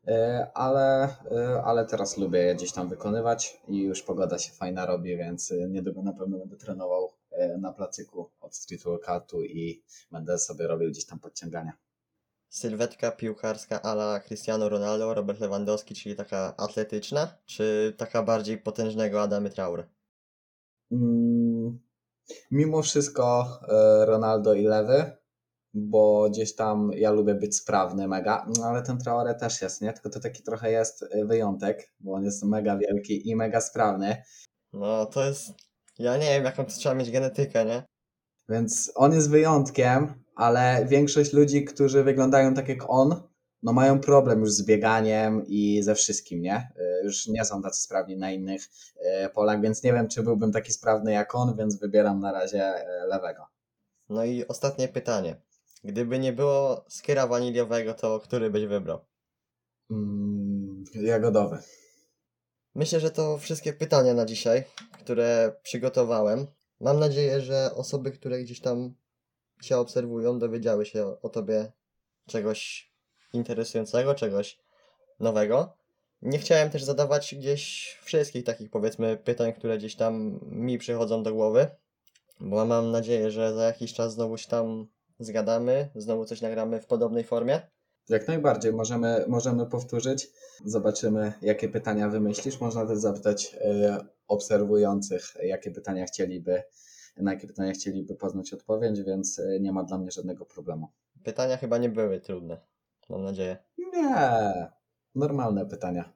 e, 0.07 0.47
ale, 0.53 1.03
e, 1.32 1.63
ale 1.63 1.86
teraz 1.86 2.18
lubię 2.18 2.39
je 2.39 2.55
gdzieś 2.55 2.72
tam 2.72 2.89
wykonywać 2.89 3.61
i 3.68 3.78
już 3.78 4.01
pogoda 4.01 4.39
się 4.39 4.51
fajna 4.51 4.86
robi, 4.86 5.18
więc 5.18 5.51
e, 5.51 5.70
niedługo 5.70 6.01
na 6.01 6.13
pewno 6.13 6.38
będę 6.38 6.57
trenował 6.57 7.11
na 7.59 7.74
placyku 7.74 8.32
od 8.39 8.55
street 8.55 8.84
workoutu 8.84 9.43
i 9.43 9.84
będę 10.11 10.38
sobie 10.38 10.68
robił 10.68 10.89
gdzieś 10.89 11.05
tam 11.05 11.20
podciągania. 11.20 11.74
Sylwetka 12.49 13.11
piłkarska 13.11 13.82
ala 13.82 14.20
Cristiano 14.20 14.70
Ronaldo, 14.70 15.13
Robert 15.13 15.39
Lewandowski, 15.39 15.95
czyli 15.95 16.15
taka 16.15 16.53
atletyczna, 16.57 17.38
czy 17.45 17.93
taka 17.97 18.24
bardziej 18.24 18.57
potężnego 18.57 19.22
Adamy 19.22 19.49
Traore? 19.49 19.88
Mm, 20.91 21.47
Mimo 22.52 22.82
wszystko 22.82 23.48
e, 23.70 24.06
Ronaldo 24.06 24.54
i 24.54 24.64
lewy, 24.64 25.12
bo 25.74 26.30
gdzieś 26.30 26.56
tam 26.56 26.92
ja 26.96 27.12
lubię 27.12 27.36
być 27.36 27.56
sprawny 27.56 28.08
mega, 28.08 28.46
no 28.58 28.66
ale 28.66 28.84
ten 28.84 28.98
Traore 28.98 29.36
też 29.36 29.62
jest, 29.62 29.82
nie? 29.82 29.94
Tylko 29.94 30.10
to 30.10 30.20
taki 30.20 30.44
trochę 30.44 30.72
jest 30.72 31.04
e, 31.04 31.26
wyjątek, 31.26 31.94
bo 32.00 32.14
on 32.14 32.24
jest 32.24 32.44
mega 32.44 32.78
wielki 32.78 33.30
i 33.30 33.36
mega 33.36 33.62
sprawny, 33.62 34.24
No 34.74 35.06
to 35.06 35.26
jest... 35.26 35.50
Ja 36.00 36.18
nie 36.18 36.30
wiem 36.30 36.44
jaką 36.44 36.66
to 36.66 36.72
trzeba 36.72 36.96
mieć 36.96 37.12
genetykę, 37.12 37.66
nie? 37.66 37.84
więc 38.50 38.92
on 38.96 39.14
jest 39.14 39.30
wyjątkiem, 39.30 40.24
ale 40.36 40.86
większość 40.86 41.34
ludzi, 41.34 41.66
którzy 41.66 42.04
wyglądają 42.04 42.54
tak 42.54 42.70
jak 42.70 42.90
on, 42.90 43.22
no 43.64 43.74
mają 43.74 43.99
problem 43.99 44.39
już 44.39 44.51
z 44.51 44.66
bieganiem 44.66 45.43
i 45.47 45.84
ze 45.84 45.95
wszystkim, 45.95 46.41
nie? 46.41 46.55
E, 46.55 47.03
Już 47.03 47.28
nie 47.28 47.45
są 47.45 47.62
tacy 47.62 47.82
sprawni 47.82 48.18
na 48.18 48.32
innych 48.32 48.62
e, 48.99 49.30
polach, 49.30 49.62
więc 49.62 49.84
nie 49.84 49.93
wiem, 49.93 50.08
czy 50.08 50.24
byłbym 50.24 50.51
taki 50.51 50.74
sprawny 50.74 51.12
jak 51.12 51.36
on, 51.36 51.58
więc 51.58 51.80
wybieram 51.80 52.20
na 52.20 52.32
razie 52.32 52.64
e, 52.64 53.08
lewego. 53.08 53.47
No 54.10 54.26
i 54.26 54.47
ostatnie 54.47 54.88
pytanie. 54.88 55.41
Gdyby 55.84 56.20
nie 56.20 56.34
było 56.34 56.86
skyra 56.89 57.28
waniliowego, 57.28 57.93
to 57.93 58.20
który 58.20 58.49
byś 58.49 58.66
wybrał? 58.66 58.99
Mm, 59.91 60.84
jagodowy. 60.93 61.58
Myślę, 62.76 62.99
że 62.99 63.12
to 63.12 63.38
wszystkie 63.38 63.74
pytania 63.74 64.14
na 64.14 64.26
dzisiaj, 64.26 64.64
które 64.99 65.55
przygotowałem. 65.64 66.47
Mam 66.80 66.99
nadzieję, 66.99 67.41
że 67.41 67.72
osoby, 67.76 68.12
które 68.12 68.43
gdzieś 68.43 68.62
tam 68.62 68.93
Cię 69.62 69.78
obserwują, 69.78 70.39
dowiedziały 70.39 70.86
się 70.86 71.22
o 71.22 71.30
Tobie 71.30 71.72
czegoś 72.28 72.91
interesującego, 73.38 74.16
czegoś 74.16 74.60
nowego. 75.20 75.74
Nie 76.22 76.40
chciałem 76.40 76.70
też 76.70 76.84
zadawać 76.84 77.36
gdzieś 77.36 77.98
wszystkich 78.04 78.44
takich, 78.44 78.70
powiedzmy, 78.70 79.18
pytań, 79.18 79.54
które 79.54 79.78
gdzieś 79.78 79.96
tam 79.96 80.40
mi 80.42 80.78
przychodzą 80.78 81.24
do 81.24 81.34
głowy, 81.34 81.68
bo 82.40 82.66
mam 82.66 82.92
nadzieję, 82.92 83.32
że 83.32 83.54
za 83.54 83.64
jakiś 83.64 83.94
czas 83.94 84.14
znowu 84.14 84.38
się 84.38 84.50
tam 84.50 84.88
zgadamy, 85.20 85.90
znowu 85.96 86.26
coś 86.26 86.42
nagramy 86.42 86.82
w 86.82 86.86
podobnej 86.86 87.24
formie. 87.24 87.62
Jak 88.10 88.28
najbardziej, 88.28 88.74
możemy, 88.74 89.26
możemy 89.28 89.66
powtórzyć. 89.66 90.28
Zobaczymy, 90.66 91.34
jakie 91.42 91.70
pytania 91.70 92.10
wymyślisz. 92.10 92.62
Można 92.62 92.86
też 92.86 92.98
zapytać 92.98 93.56
e, 93.62 94.06
obserwujących, 94.28 95.34
jakie 95.44 95.72
pytania 95.72 96.06
chcieliby 96.06 96.64
na 97.18 97.34
jakie 97.34 97.48
pytania 97.48 97.72
chcieliby 97.72 98.16
poznać 98.16 98.54
odpowiedź, 98.54 99.02
więc 99.02 99.40
e, 99.40 99.60
nie 99.60 99.72
ma 99.72 99.84
dla 99.84 99.98
mnie 99.98 100.12
żadnego 100.12 100.46
problemu. 100.46 100.88
Pytania 101.24 101.58
chyba 101.58 101.78
nie 101.78 101.90
były 101.90 102.22
trudne. 102.22 102.62
Mam 103.10 103.24
nadzieję. 103.24 103.58
Nie, 103.78 104.41
normalne 105.16 105.66
pytania. 105.66 106.14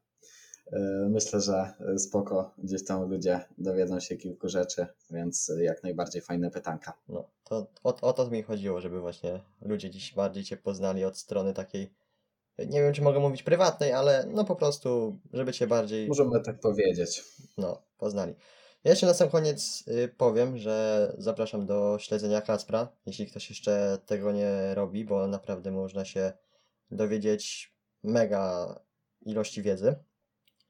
E, 0.72 0.80
Myślę, 1.10 1.42
że 1.42 1.74
spoko, 1.98 2.54
gdzieś 2.58 2.86
tam 2.86 3.10
ludzie 3.10 3.40
dowiedzą 3.58 4.00
się 4.00 4.18
kilku 4.18 4.50
rzeczy, 4.50 4.88
więc 5.12 5.52
jak 5.58 5.84
najbardziej 5.84 6.22
fajne 6.22 6.52
pytanka. 6.52 6.94
No, 7.08 7.30
to 7.44 7.68
o, 7.84 7.96
o 8.02 8.14
to 8.14 8.30
mi 8.30 8.44
chodziło, 8.44 8.82
żeby 8.82 9.02
właśnie 9.02 9.40
ludzie 9.62 9.90
dziś 9.90 10.14
bardziej 10.14 10.44
Cię 10.44 10.58
poznali 10.58 11.06
od 11.06 11.18
strony 11.18 11.54
takiej, 11.54 11.94
nie 12.60 12.82
wiem 12.82 12.94
czy 12.94 13.02
mogę 13.02 13.20
mówić 13.20 13.44
prywatnej, 13.44 13.94
ale 13.94 14.26
no 14.34 14.46
po 14.46 14.56
prostu, 14.56 15.20
żeby 15.34 15.54
Cię 15.54 15.68
bardziej, 15.68 16.08
Możemy 16.08 16.42
tak 16.42 16.60
powiedzieć. 16.60 17.24
no, 17.58 17.82
poznali. 17.98 18.36
Jeszcze 18.84 19.06
na 19.06 19.14
sam 19.14 19.30
koniec 19.30 19.84
y, 19.88 20.08
powiem, 20.18 20.58
że 20.58 21.16
zapraszam 21.18 21.66
do 21.66 21.98
śledzenia 22.00 22.42
Kacpra, 22.42 22.88
jeśli 23.06 23.28
ktoś 23.28 23.50
jeszcze 23.50 23.98
tego 24.06 24.32
nie 24.32 24.76
robi, 24.76 25.06
bo 25.06 25.28
naprawdę 25.28 25.72
można 25.72 26.06
się 26.06 26.34
dowiedzieć 26.92 27.74
mega 28.04 28.80
ilości 29.22 29.62
wiedzy. 29.62 29.96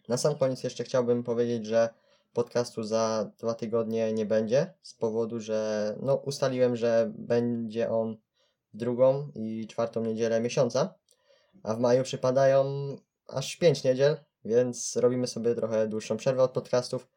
Na 0.08 0.18
sam 0.18 0.36
koniec 0.36 0.64
jeszcze 0.64 0.84
chciałbym 0.84 1.24
powiedzieć, 1.24 1.66
że 1.66 1.90
podcastu 2.34 2.84
za 2.84 3.32
dwa 3.40 3.54
tygodnie 3.54 4.14
nie 4.14 4.26
będzie, 4.26 4.74
z 4.82 4.94
powodu, 4.94 5.40
że 5.40 5.96
no, 6.02 6.16
ustaliłem, 6.16 6.76
że 6.76 7.12
będzie 7.16 7.90
on 7.90 8.18
drugą 8.74 9.32
i 9.36 9.68
czwartą 9.68 10.02
niedzielę 10.02 10.42
miesiąca, 10.42 10.94
a 11.64 11.74
w 11.74 11.80
maju 11.80 12.04
przypadają 12.04 12.66
aż 13.28 13.56
pięć 13.56 13.84
niedziel, 13.84 14.18
więc 14.46 14.96
robimy 14.96 15.28
sobie 15.28 15.56
trochę 15.56 15.88
dłuższą 15.88 16.18
przerwę 16.18 16.44
od 16.44 16.52
podcastów. 16.52 17.08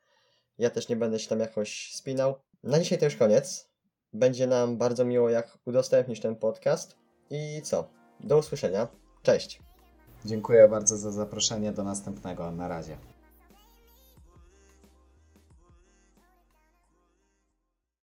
Ja 0.59 0.71
też 0.71 0.89
nie 0.89 0.97
będę 0.97 1.19
się 1.19 1.29
tam 1.29 1.41
jakoś 1.41 1.93
spinał. 1.95 2.35
Na 2.63 2.79
dzisiaj 2.79 2.99
to 2.99 3.05
już 3.05 3.17
koniec. 3.17 3.69
Będzie 4.13 4.47
nam 4.47 4.79
bardzo 4.79 5.05
miło, 5.05 5.31
jak 5.31 5.59
udostępnisz 5.65 6.21
ten 6.21 6.37
podcast. 6.37 6.97
I 7.31 7.63
co? 7.63 8.04
Do 8.21 8.39
usłyszenia. 8.39 8.89
Cześć. 9.23 9.61
Dziękuję 10.25 10.69
bardzo 10.69 10.97
za 10.97 11.11
zaproszenie. 11.11 11.73
Do 11.73 11.85
następnego. 11.85 12.51
Na 12.51 12.69
razie. 12.69 12.97